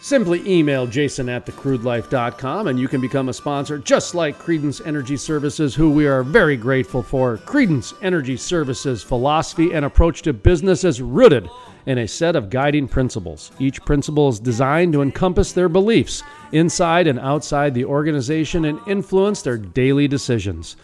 simply 0.00 0.42
email 0.50 0.86
jason 0.86 1.28
at 1.28 1.44
thecrudelife.com 1.44 2.68
and 2.68 2.78
you 2.78 2.88
can 2.88 3.00
become 3.00 3.28
a 3.28 3.32
sponsor 3.32 3.78
just 3.78 4.14
like 4.14 4.38
Credence 4.38 4.80
Energy 4.80 5.16
Services, 5.16 5.74
who 5.74 5.90
we 5.90 6.06
are 6.06 6.22
very 6.22 6.56
grateful 6.56 7.02
for. 7.02 7.38
Credence 7.38 7.92
Energy 8.02 8.36
Services 8.36 9.02
philosophy 9.02 9.72
and 9.72 9.84
approach 9.84 10.22
to 10.22 10.32
business 10.32 10.84
is 10.84 11.02
rooted 11.02 11.48
in 11.86 11.98
a 11.98 12.08
set 12.08 12.36
of 12.36 12.50
guiding 12.50 12.86
principles. 12.86 13.52
Each 13.58 13.84
principle 13.84 14.28
is 14.28 14.38
designed 14.38 14.92
to 14.92 15.02
encompass 15.02 15.52
their 15.52 15.68
beliefs 15.68 16.22
inside 16.52 17.06
and 17.06 17.18
outside 17.18 17.74
the 17.74 17.84
organization 17.84 18.64
and 18.64 18.80
influence 18.86 19.42
their 19.42 19.58
daily 19.58 20.06
decisions. 20.06 20.76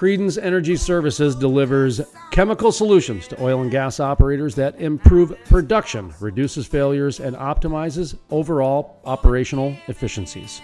Credence 0.00 0.38
Energy 0.38 0.76
Services 0.76 1.34
delivers 1.34 2.00
chemical 2.30 2.72
solutions 2.72 3.28
to 3.28 3.44
oil 3.44 3.60
and 3.60 3.70
gas 3.70 4.00
operators 4.00 4.54
that 4.54 4.80
improve 4.80 5.36
production, 5.44 6.14
reduces 6.20 6.66
failures, 6.66 7.20
and 7.20 7.36
optimizes 7.36 8.16
overall 8.30 9.02
operational 9.04 9.76
efficiencies. 9.88 10.62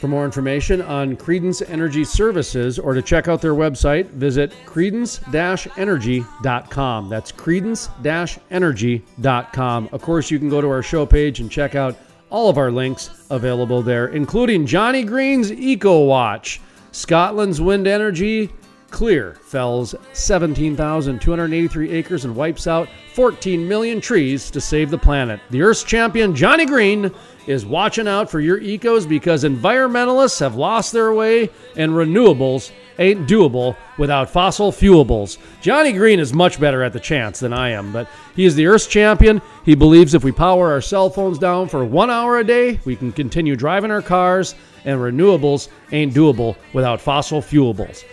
For 0.00 0.08
more 0.08 0.24
information 0.24 0.82
on 0.82 1.14
Credence 1.14 1.62
Energy 1.62 2.02
Services 2.02 2.80
or 2.80 2.92
to 2.92 3.02
check 3.02 3.28
out 3.28 3.40
their 3.40 3.54
website, 3.54 4.06
visit 4.06 4.52
credence-energy.com. 4.64 7.08
That's 7.08 7.30
credence-energy.com. 7.30 9.88
Of 9.92 10.02
course, 10.02 10.28
you 10.28 10.40
can 10.40 10.48
go 10.48 10.60
to 10.60 10.68
our 10.68 10.82
show 10.82 11.06
page 11.06 11.38
and 11.38 11.48
check 11.48 11.76
out 11.76 11.96
all 12.30 12.50
of 12.50 12.58
our 12.58 12.72
links 12.72 13.10
available 13.30 13.80
there, 13.80 14.08
including 14.08 14.66
Johnny 14.66 15.04
Green's 15.04 15.52
Eco 15.52 16.04
Watch, 16.04 16.60
Scotland's 16.96 17.60
wind 17.60 17.86
energy 17.86 18.50
clear 18.90 19.34
fells 19.42 19.94
17,283 20.14 21.90
acres 21.90 22.24
and 22.24 22.34
wipes 22.34 22.66
out 22.66 22.88
14 23.12 23.68
million 23.68 24.00
trees 24.00 24.50
to 24.50 24.62
save 24.62 24.90
the 24.90 24.96
planet. 24.96 25.38
The 25.50 25.60
Earth's 25.60 25.84
champion, 25.84 26.34
Johnny 26.34 26.64
Green, 26.64 27.12
is 27.46 27.66
watching 27.66 28.08
out 28.08 28.30
for 28.30 28.40
your 28.40 28.58
ecos 28.60 29.06
because 29.06 29.44
environmentalists 29.44 30.40
have 30.40 30.56
lost 30.56 30.94
their 30.94 31.12
way 31.12 31.50
and 31.76 31.92
renewables 31.92 32.72
ain't 32.98 33.28
doable 33.28 33.76
without 33.98 34.30
fossil 34.30 34.72
fuelables. 34.72 35.36
Johnny 35.60 35.92
Green 35.92 36.18
is 36.18 36.32
much 36.32 36.58
better 36.58 36.82
at 36.82 36.94
the 36.94 37.00
chance 37.00 37.40
than 37.40 37.52
I 37.52 37.72
am, 37.72 37.92
but 37.92 38.08
he 38.34 38.46
is 38.46 38.54
the 38.54 38.66
Earth's 38.66 38.86
champion. 38.86 39.42
He 39.66 39.74
believes 39.74 40.14
if 40.14 40.24
we 40.24 40.32
power 40.32 40.72
our 40.72 40.80
cell 40.80 41.10
phones 41.10 41.38
down 41.38 41.68
for 41.68 41.84
one 41.84 42.10
hour 42.10 42.38
a 42.38 42.44
day, 42.44 42.80
we 42.86 42.96
can 42.96 43.12
continue 43.12 43.54
driving 43.54 43.90
our 43.90 44.00
cars, 44.00 44.54
and 44.86 44.98
renewables 44.98 45.68
ain't 45.92 46.14
doable 46.14 46.56
without 46.72 47.00
fossil 47.00 47.42
fuelables. 47.42 48.04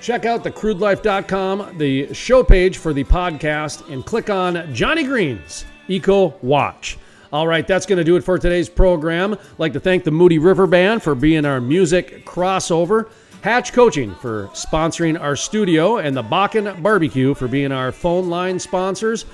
Check 0.00 0.26
out 0.26 0.44
the 0.44 0.50
thecrudelife.com, 0.50 1.78
the 1.78 2.12
show 2.12 2.44
page 2.44 2.76
for 2.76 2.92
the 2.92 3.04
podcast, 3.04 3.90
and 3.90 4.04
click 4.04 4.28
on 4.28 4.72
Johnny 4.74 5.02
Green's 5.02 5.64
Eco 5.88 6.34
Watch. 6.42 6.98
All 7.32 7.48
right, 7.48 7.66
that's 7.66 7.86
going 7.86 7.96
to 7.96 8.04
do 8.04 8.14
it 8.16 8.22
for 8.22 8.38
today's 8.38 8.68
program. 8.68 9.32
I'd 9.32 9.58
like 9.58 9.72
to 9.72 9.80
thank 9.80 10.04
the 10.04 10.10
Moody 10.10 10.38
River 10.38 10.66
Band 10.66 11.02
for 11.02 11.14
being 11.14 11.44
our 11.44 11.60
music 11.60 12.24
crossover, 12.26 13.08
Hatch 13.40 13.72
Coaching 13.72 14.14
for 14.14 14.46
sponsoring 14.48 15.20
our 15.20 15.34
studio, 15.34 15.96
and 15.96 16.16
the 16.16 16.22
Bakken 16.22 16.80
Barbecue 16.82 17.34
for 17.34 17.48
being 17.48 17.72
our 17.72 17.90
phone 17.90 18.28
line 18.28 18.58
sponsors. 18.58 19.24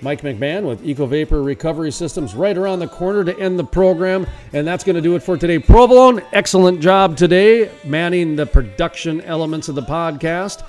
Mike 0.00 0.22
McMahon 0.22 0.66
with 0.66 0.84
Eco 0.84 1.06
Vapor 1.06 1.42
Recovery 1.42 1.90
Systems 1.90 2.34
right 2.34 2.56
around 2.56 2.78
the 2.78 2.88
corner 2.88 3.24
to 3.24 3.38
end 3.38 3.58
the 3.58 3.64
program. 3.64 4.26
And 4.52 4.66
that's 4.66 4.84
going 4.84 4.96
to 4.96 5.02
do 5.02 5.14
it 5.16 5.22
for 5.22 5.36
today. 5.36 5.58
Provolone, 5.58 6.22
excellent 6.32 6.80
job 6.80 7.16
today 7.16 7.70
manning 7.84 8.36
the 8.36 8.46
production 8.46 9.20
elements 9.22 9.68
of 9.68 9.74
the 9.74 9.82
podcast. 9.82 10.64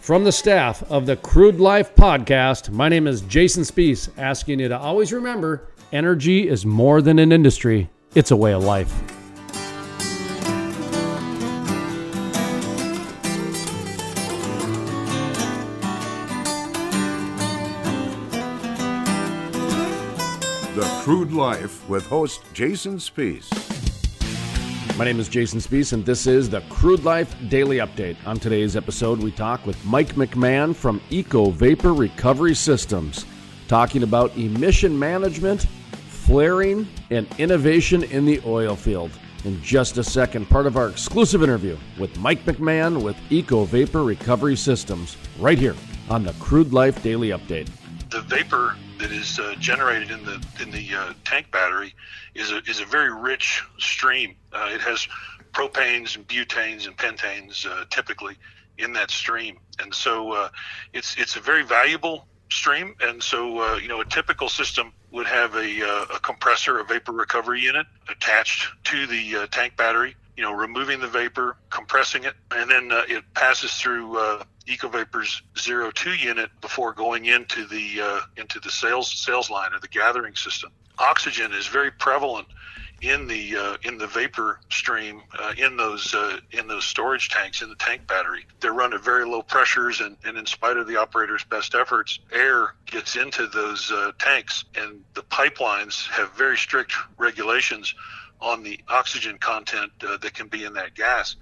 From 0.00 0.24
the 0.24 0.32
staff 0.32 0.82
of 0.90 1.04
the 1.04 1.16
Crude 1.16 1.60
Life 1.60 1.94
podcast, 1.94 2.70
my 2.70 2.88
name 2.88 3.06
is 3.06 3.20
Jason 3.22 3.64
Spees, 3.64 4.08
asking 4.18 4.60
you 4.60 4.68
to 4.68 4.78
always 4.78 5.12
remember 5.12 5.68
energy 5.92 6.48
is 6.48 6.64
more 6.64 7.02
than 7.02 7.18
an 7.18 7.32
industry, 7.32 7.90
it's 8.14 8.30
a 8.30 8.36
way 8.36 8.54
of 8.54 8.64
life. 8.64 9.19
Crude 21.10 21.32
Life 21.32 21.88
with 21.88 22.06
host 22.06 22.40
Jason 22.52 22.94
Spees. 22.94 23.50
My 24.96 25.04
name 25.04 25.18
is 25.18 25.28
Jason 25.28 25.58
Spees, 25.58 25.92
and 25.92 26.06
this 26.06 26.28
is 26.28 26.48
the 26.48 26.60
Crude 26.68 27.02
Life 27.02 27.34
Daily 27.48 27.78
Update. 27.78 28.16
On 28.28 28.38
today's 28.38 28.76
episode, 28.76 29.18
we 29.18 29.32
talk 29.32 29.66
with 29.66 29.84
Mike 29.84 30.14
McMahon 30.14 30.72
from 30.72 31.00
Eco 31.10 31.50
Vapor 31.50 31.94
Recovery 31.94 32.54
Systems, 32.54 33.26
talking 33.66 34.04
about 34.04 34.36
emission 34.36 34.96
management, 34.96 35.62
flaring, 36.06 36.86
and 37.10 37.26
innovation 37.38 38.04
in 38.04 38.24
the 38.24 38.40
oil 38.46 38.76
field. 38.76 39.10
In 39.44 39.60
just 39.64 39.98
a 39.98 40.04
second, 40.04 40.48
part 40.48 40.66
of 40.66 40.76
our 40.76 40.88
exclusive 40.88 41.42
interview 41.42 41.76
with 41.98 42.16
Mike 42.20 42.44
McMahon 42.44 43.02
with 43.02 43.16
Eco 43.30 43.64
Vapor 43.64 44.04
Recovery 44.04 44.54
Systems, 44.54 45.16
right 45.40 45.58
here 45.58 45.74
on 46.08 46.22
the 46.22 46.34
Crude 46.34 46.72
Life 46.72 47.02
Daily 47.02 47.30
Update. 47.30 47.68
the 48.10 48.20
vapor 48.20 48.76
that 49.00 49.10
is 49.10 49.38
uh, 49.38 49.54
generated 49.58 50.10
in 50.10 50.24
the 50.24 50.44
in 50.60 50.70
the 50.70 50.94
uh, 50.94 51.12
tank 51.24 51.50
battery 51.50 51.94
is 52.34 52.52
a 52.52 52.58
is 52.68 52.80
a 52.80 52.84
very 52.84 53.12
rich 53.12 53.64
stream. 53.78 54.36
Uh, 54.52 54.70
it 54.72 54.80
has 54.80 55.08
propanes 55.52 56.16
and 56.16 56.28
butanes 56.28 56.86
and 56.86 56.96
pentanes 56.96 57.66
uh, 57.66 57.84
typically 57.90 58.36
in 58.78 58.92
that 58.92 59.10
stream, 59.10 59.58
and 59.80 59.94
so 59.94 60.32
uh, 60.32 60.48
it's 60.92 61.16
it's 61.16 61.36
a 61.36 61.40
very 61.40 61.64
valuable 61.64 62.26
stream. 62.50 62.94
And 63.00 63.22
so 63.22 63.76
you 63.76 63.88
know 63.88 64.00
a 64.00 64.04
typical 64.04 64.48
system 64.48 64.92
would 65.10 65.26
have 65.26 65.54
a, 65.54 66.06
a 66.14 66.20
compressor, 66.20 66.78
a 66.78 66.84
vapor 66.84 67.12
recovery 67.12 67.60
unit 67.60 67.86
attached 68.08 68.68
to 68.84 69.06
the 69.06 69.48
tank 69.50 69.76
battery. 69.76 70.14
You 70.36 70.44
know, 70.44 70.52
removing 70.52 71.00
the 71.00 71.08
vapor, 71.08 71.56
compressing 71.68 72.24
it, 72.24 72.34
and 72.50 72.70
then 72.70 72.90
it 73.08 73.24
passes 73.34 73.74
through 73.74 74.40
EcoVapor's 74.70 75.42
zero 75.58 75.90
two 75.90 76.14
unit 76.14 76.50
before 76.60 76.92
going 76.92 77.26
into 77.26 77.66
the 77.66 78.00
uh, 78.00 78.20
into 78.36 78.60
the 78.60 78.70
sales 78.70 79.10
sales 79.10 79.50
line 79.50 79.72
or 79.74 79.80
the 79.80 79.88
gathering 79.88 80.36
system. 80.36 80.70
Oxygen 80.98 81.52
is 81.52 81.66
very 81.66 81.90
prevalent 81.90 82.46
in 83.00 83.26
the 83.26 83.56
uh, 83.56 83.76
in 83.82 83.96
the 83.96 84.06
vapor 84.06 84.60
stream 84.70 85.22
uh, 85.38 85.52
in 85.56 85.76
those 85.76 86.14
uh, 86.14 86.38
in 86.52 86.66
those 86.66 86.84
storage 86.84 87.30
tanks 87.30 87.62
in 87.62 87.68
the 87.68 87.74
tank 87.76 88.06
battery. 88.06 88.44
They're 88.60 88.74
run 88.74 88.92
at 88.92 89.00
very 89.00 89.24
low 89.24 89.42
pressures, 89.42 90.00
and, 90.00 90.16
and 90.24 90.36
in 90.36 90.46
spite 90.46 90.76
of 90.76 90.86
the 90.86 90.96
operator's 90.96 91.44
best 91.44 91.74
efforts, 91.74 92.18
air 92.32 92.74
gets 92.86 93.16
into 93.16 93.46
those 93.46 93.90
uh, 93.90 94.12
tanks, 94.18 94.64
and 94.74 95.02
the 95.14 95.22
pipelines 95.22 96.06
have 96.08 96.32
very 96.32 96.58
strict 96.58 96.92
regulations 97.16 97.94
on 98.40 98.62
the 98.62 98.78
oxygen 98.88 99.38
content 99.38 99.92
uh, 100.06 100.16
that 100.18 100.34
can 100.34 100.48
be 100.48 100.64
in 100.64 100.74
that 100.74 100.94
gas. 100.94 101.36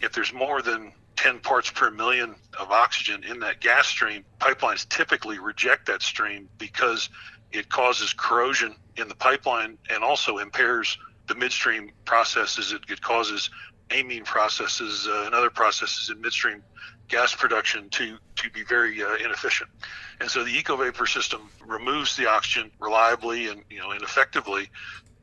If 0.00 0.12
there's 0.12 0.32
more 0.32 0.62
than 0.62 0.92
10 1.16 1.40
parts 1.40 1.70
per 1.70 1.90
million 1.90 2.34
of 2.58 2.70
oxygen 2.70 3.24
in 3.24 3.40
that 3.40 3.60
gas 3.60 3.86
stream, 3.86 4.24
pipelines 4.40 4.88
typically 4.88 5.38
reject 5.38 5.86
that 5.86 6.02
stream 6.02 6.48
because 6.58 7.08
it 7.52 7.68
causes 7.68 8.12
corrosion 8.12 8.74
in 8.96 9.08
the 9.08 9.14
pipeline 9.14 9.78
and 9.90 10.02
also 10.02 10.38
impairs 10.38 10.98
the 11.26 11.34
midstream 11.34 11.90
processes. 12.04 12.72
It, 12.72 12.82
it 12.88 13.00
causes 13.00 13.50
amine 13.90 14.24
processes 14.24 15.06
uh, 15.08 15.24
and 15.26 15.34
other 15.34 15.50
processes 15.50 16.10
in 16.10 16.20
midstream 16.20 16.62
gas 17.08 17.34
production 17.34 17.88
to, 17.90 18.16
to 18.36 18.50
be 18.50 18.64
very 18.64 19.02
uh, 19.02 19.16
inefficient. 19.16 19.70
And 20.20 20.30
so 20.30 20.42
the 20.42 20.52
EcoVapor 20.52 21.06
system 21.06 21.50
removes 21.66 22.16
the 22.16 22.28
oxygen 22.28 22.70
reliably 22.80 23.48
and 23.48 23.62
you 23.68 23.78
know 23.78 23.90
and 23.90 24.02
effectively 24.02 24.70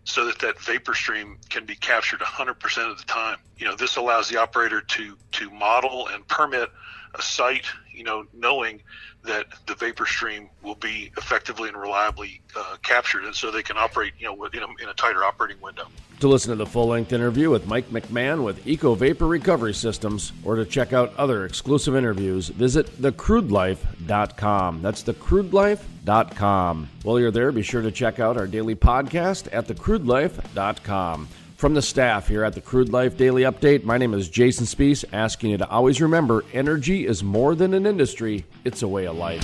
so 0.04 0.26
that 0.26 0.40
that 0.40 0.60
vapor 0.60 0.94
stream 0.94 1.38
can 1.50 1.66
be 1.66 1.76
captured 1.76 2.20
100% 2.20 2.92
of 2.92 2.98
the 2.98 3.04
time. 3.06 3.38
You 3.58 3.66
know, 3.68 3.76
this 3.76 3.98
allows 3.98 4.30
the 4.30 4.38
operator 4.38 4.82
to 4.82 5.18
to 5.34 5.50
model 5.52 6.08
and 6.08 6.28
permit 6.28 6.70
a 7.16 7.22
site, 7.22 7.66
you 7.94 8.04
know, 8.04 8.26
knowing 8.34 8.82
that 9.24 9.46
the 9.68 9.76
vapor 9.76 10.06
stream 10.06 10.50
will 10.64 10.76
be 10.76 11.12
effectively 11.18 11.70
and 11.70 11.78
reliably 11.78 12.42
uh, 12.56 12.78
captured, 12.82 13.26
and 13.26 13.36
so 13.36 13.52
they 13.52 13.62
can 13.62 13.78
operate, 13.78 14.14
you 14.18 14.26
know, 14.26 14.46
in 14.46 14.64
a, 14.64 14.68
in 14.82 14.90
a 14.90 14.94
tighter 14.94 15.24
operating 15.24 15.62
window. 15.62 15.88
To 16.22 16.28
listen 16.28 16.52
to 16.52 16.56
the 16.56 16.68
full 16.68 16.88
length 16.88 17.14
interview 17.14 17.50
with 17.50 17.66
Mike 17.66 17.90
McMahon 17.90 18.44
with 18.44 18.68
Eco 18.68 18.94
Vapor 18.94 19.26
Recovery 19.26 19.74
Systems 19.74 20.34
or 20.46 20.56
to 20.56 20.66
check 20.66 20.94
out 20.94 21.16
other 21.18 21.46
exclusive 21.46 21.96
interviews, 21.96 22.50
visit 22.50 22.86
thecrudelife.com. 23.02 24.84
That's 24.84 25.02
thecrudelife.com. 25.02 26.90
While 27.02 27.20
you're 27.20 27.32
there, 27.32 27.52
be 27.52 27.64
sure 27.64 27.82
to 27.82 27.92
check 27.92 28.20
out 28.20 28.38
our 28.38 28.46
daily 28.46 28.76
podcast 28.76 29.48
at 29.52 29.68
thecrudelife.com. 29.68 31.28
From 31.58 31.74
the 31.74 31.82
staff 31.82 32.28
here 32.28 32.44
at 32.44 32.54
the 32.54 32.62
Crude 32.62 32.90
Life 32.90 33.18
Daily 33.18 33.42
Update, 33.42 33.84
my 33.84 33.98
name 33.98 34.14
is 34.14 34.30
Jason 34.30 34.66
Spees, 34.66 35.04
asking 35.12 35.50
you 35.50 35.58
to 35.58 35.70
always 35.70 36.02
remember 36.02 36.46
energy 36.54 37.08
is 37.08 37.24
more 37.24 37.56
than 37.56 37.74
an 37.74 37.88
industry, 37.88 38.46
it's 38.64 38.84
a 38.84 38.88
way 38.88 39.08
of 39.08 39.16
life. 39.16 39.42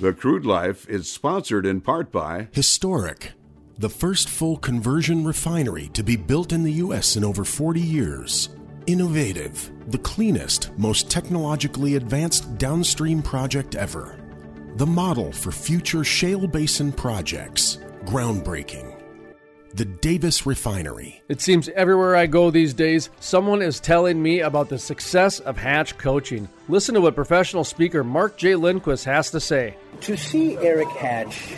The 0.00 0.12
Crude 0.12 0.44
Life 0.44 0.86
is 0.86 1.10
sponsored 1.10 1.64
in 1.64 1.80
part 1.80 2.12
by 2.12 2.48
Historic, 2.52 3.32
the 3.78 3.90
first 3.90 4.30
full 4.30 4.56
conversion 4.56 5.22
refinery 5.22 5.88
to 5.88 6.02
be 6.02 6.16
built 6.16 6.52
in 6.52 6.62
the 6.62 6.72
U.S. 6.72 7.16
in 7.16 7.24
over 7.24 7.44
40 7.44 7.78
years. 7.80 8.48
Innovative, 8.86 9.70
the 9.88 9.98
cleanest, 9.98 10.70
most 10.78 11.10
technologically 11.10 11.96
advanced 11.96 12.56
downstream 12.56 13.22
project 13.22 13.74
ever. 13.74 14.18
The 14.76 14.86
model 14.86 15.30
for 15.30 15.52
future 15.52 16.04
shale 16.04 16.46
basin 16.46 16.90
projects. 16.90 17.78
Groundbreaking. 18.06 18.94
The 19.74 19.84
Davis 19.84 20.46
Refinery. 20.46 21.22
It 21.28 21.42
seems 21.42 21.68
everywhere 21.70 22.16
I 22.16 22.24
go 22.24 22.50
these 22.50 22.72
days, 22.72 23.10
someone 23.20 23.60
is 23.60 23.78
telling 23.78 24.22
me 24.22 24.40
about 24.40 24.70
the 24.70 24.78
success 24.78 25.38
of 25.40 25.58
Hatch 25.58 25.98
coaching. 25.98 26.48
Listen 26.70 26.94
to 26.94 27.02
what 27.02 27.14
professional 27.14 27.64
speaker 27.64 28.02
Mark 28.02 28.38
J. 28.38 28.54
Lindquist 28.54 29.04
has 29.04 29.30
to 29.32 29.40
say. 29.40 29.76
To 30.02 30.16
see 30.16 30.56
Eric 30.56 30.88
Hatch 30.88 31.52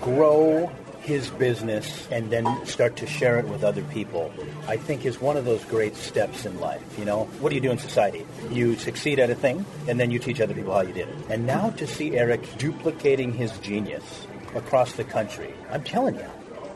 grow 0.00 0.68
his 1.08 1.30
business 1.30 2.06
and 2.10 2.30
then 2.30 2.46
start 2.66 2.96
to 2.96 3.06
share 3.06 3.38
it 3.38 3.48
with 3.48 3.64
other 3.64 3.82
people, 3.84 4.30
I 4.68 4.76
think 4.76 5.06
is 5.06 5.20
one 5.20 5.38
of 5.38 5.46
those 5.46 5.64
great 5.64 5.96
steps 5.96 6.44
in 6.44 6.60
life. 6.60 6.82
You 6.98 7.06
know, 7.06 7.24
what 7.40 7.48
do 7.48 7.54
you 7.54 7.62
do 7.62 7.70
in 7.70 7.78
society? 7.78 8.26
You 8.50 8.76
succeed 8.76 9.18
at 9.18 9.30
a 9.30 9.34
thing, 9.34 9.64
and 9.88 9.98
then 9.98 10.10
you 10.10 10.18
teach 10.18 10.40
other 10.40 10.52
people 10.52 10.74
how 10.74 10.82
you 10.82 10.92
did 10.92 11.08
it. 11.08 11.16
And 11.30 11.46
now 11.46 11.70
to 11.70 11.86
see 11.86 12.16
Eric 12.16 12.58
duplicating 12.58 13.32
his 13.32 13.56
genius 13.58 14.26
across 14.54 14.92
the 14.92 15.04
country, 15.04 15.54
I'm 15.70 15.82
telling 15.82 16.16
you, 16.16 16.26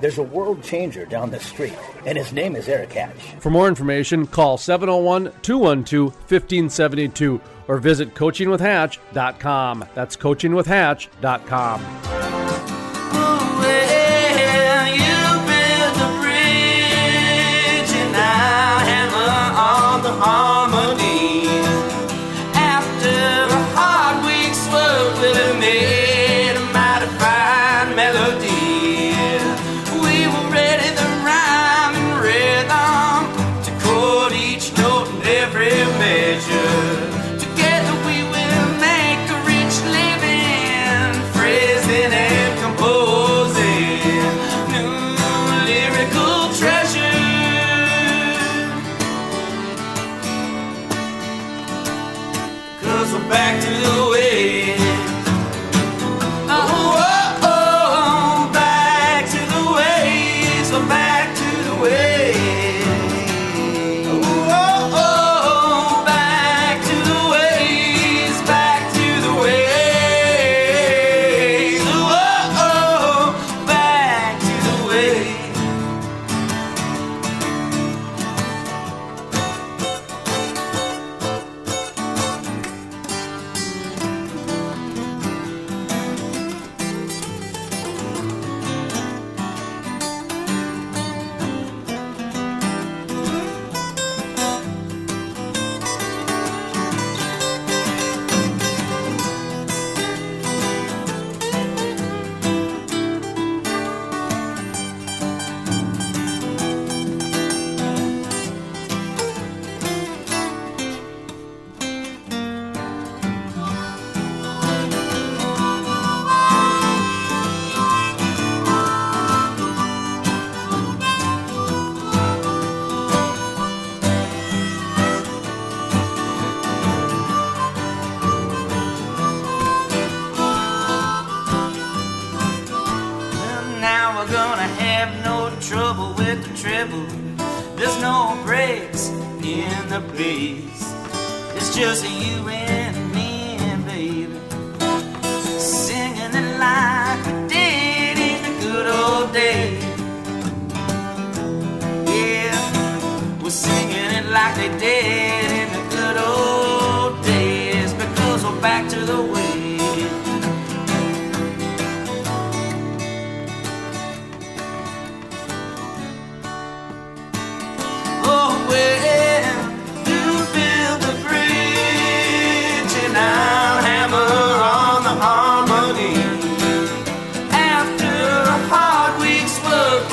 there's 0.01 0.19
a 0.19 0.23
world 0.23 0.65
changer 0.65 1.05
down 1.05 1.31
the 1.31 1.39
street, 1.39 1.77
and 2.07 2.17
his 2.17 2.33
name 2.33 2.57
is 2.57 2.69
Eric 2.69 2.95
Hatch. 2.95 3.35
For 3.39 3.51
more 3.51 3.69
information, 3.69 4.27
call 4.27 4.57
701 4.57 5.31
212 5.43 6.13
1572 6.13 7.41
or 7.69 7.79
visit 7.79 8.15
coachingwithhatch.com. 8.15 9.85
That's 9.95 10.17
coachingwithhatch.com. 10.17 12.42
아. 20.25 20.52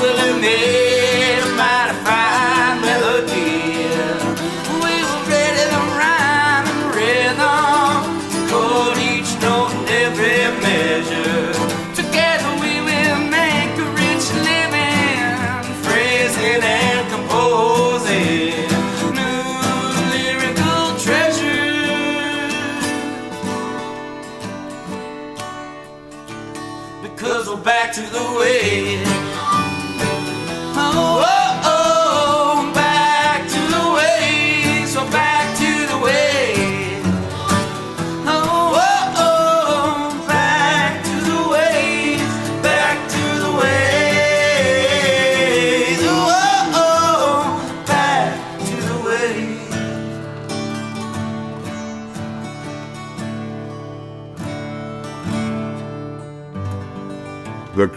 pela. 0.00 0.89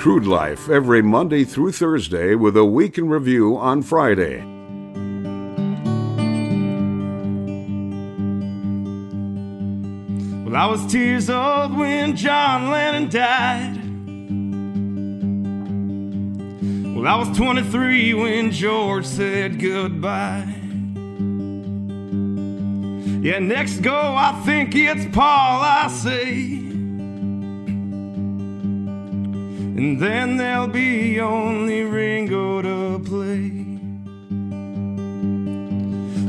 Crude 0.04 0.28
Life 0.28 0.70
every 0.70 1.02
Monday 1.02 1.46
through 1.46 1.72
Thursday 1.72 2.36
with 2.36 2.58
a 2.58 2.66
week 2.66 2.98
in 2.98 3.08
review 3.08 3.56
on 3.56 3.82
Friday. 3.82 4.44
Well, 10.44 10.58
I 10.58 10.66
was 10.66 10.86
tears 10.92 11.30
old 11.30 11.78
when 11.78 12.18
John 12.18 12.70
Lennon 12.70 13.08
died. 13.08 13.78
Well, 16.98 17.08
I 17.08 17.16
was 17.16 17.38
23 17.38 18.14
when 18.14 18.52
George 18.52 19.06
said 19.06 19.58
goodbye. 19.58 20.54
Yeah, 23.22 23.40
next 23.40 23.80
go, 23.80 23.96
I 24.18 24.34
think 24.46 24.76
it's 24.76 25.06
Paul 25.16 25.62
I 25.62 25.88
see. 25.88 26.63
And 29.76 30.00
then 30.00 30.38
there'll 30.38 30.68
be 30.68 31.20
only 31.20 31.82
Ringo 31.82 32.62
to 32.62 33.00
play. 33.04 33.50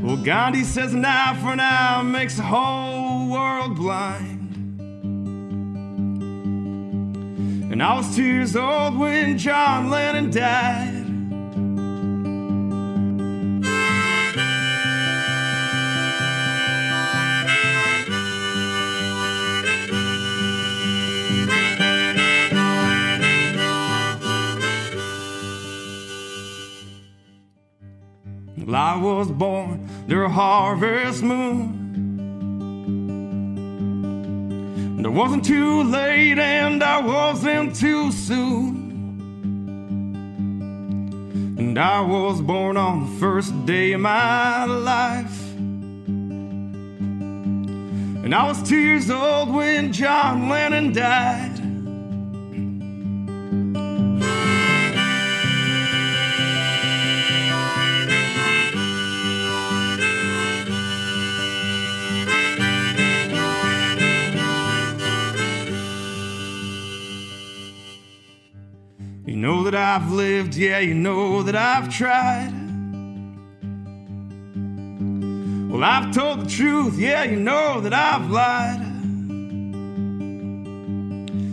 Well, 0.03 0.17
Gandhi 0.17 0.65
says 0.65 0.95
an 0.95 1.05
eye 1.05 1.39
for 1.43 1.53
an 1.53 1.61
eye 1.61 2.03
makes 2.03 2.37
the 2.37 2.43
whole 2.43 3.29
world 3.29 3.77
blind. 3.77 4.55
And 7.71 7.83
I 7.83 7.95
was 7.97 8.17
two 8.17 8.25
years 8.25 8.57
old 8.57 8.99
when 8.99 9.37
John 9.37 9.91
Lennon 9.91 10.31
died. 10.31 10.64
Was 29.05 29.31
born 29.31 29.87
a 30.09 30.29
harvest 30.29 31.23
moon. 31.23 31.81
And 34.97 35.05
it 35.05 35.11
wasn't 35.11 35.45
too 35.45 35.83
late 35.83 36.39
and 36.39 36.83
I 36.83 37.03
wasn't 37.03 37.77
too 37.77 38.11
soon. 38.11 38.81
And 41.59 41.79
I 41.79 42.01
was 42.01 42.41
born 42.41 42.79
on 42.79 43.01
the 43.05 43.21
first 43.21 43.67
day 43.67 43.93
of 43.93 44.01
my 44.01 44.65
life. 44.65 45.41
And 48.25 48.35
I 48.35 48.49
was 48.49 48.63
two 48.67 48.79
years 48.79 49.11
old 49.11 49.51
when 49.55 49.93
John 49.93 50.49
Lennon 50.49 50.95
died. 50.95 51.54
That 69.75 70.01
I've 70.01 70.13
lived, 70.13 70.55
yeah, 70.55 70.79
you 70.79 70.95
know 70.95 71.43
that 71.43 71.57
I've 71.57 71.93
tried. 71.93 72.53
Well, 75.69 75.83
I've 75.83 76.15
told 76.15 76.43
the 76.43 76.47
truth, 76.49 76.97
yeah, 76.97 77.25
you 77.25 77.41
know 77.41 77.81
that 77.81 77.93
I've 77.93 78.31
lied. 78.31 78.79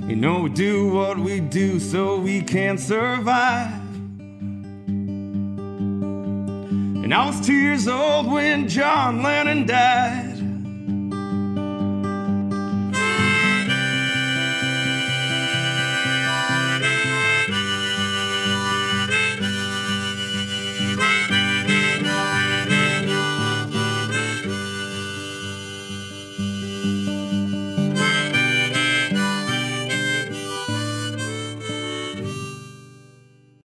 You 0.08 0.16
know 0.16 0.42
we 0.42 0.50
do 0.52 0.94
what 0.94 1.18
we 1.18 1.40
do 1.40 1.80
so 1.80 2.20
we 2.20 2.44
can 2.44 2.78
survive. 2.78 3.82
And 7.04 7.12
I 7.12 7.26
was 7.26 7.44
two 7.44 7.54
years 7.54 7.88
old 7.88 8.32
when 8.32 8.68
John 8.68 9.24
Lennon 9.24 9.66
died. 9.66 10.31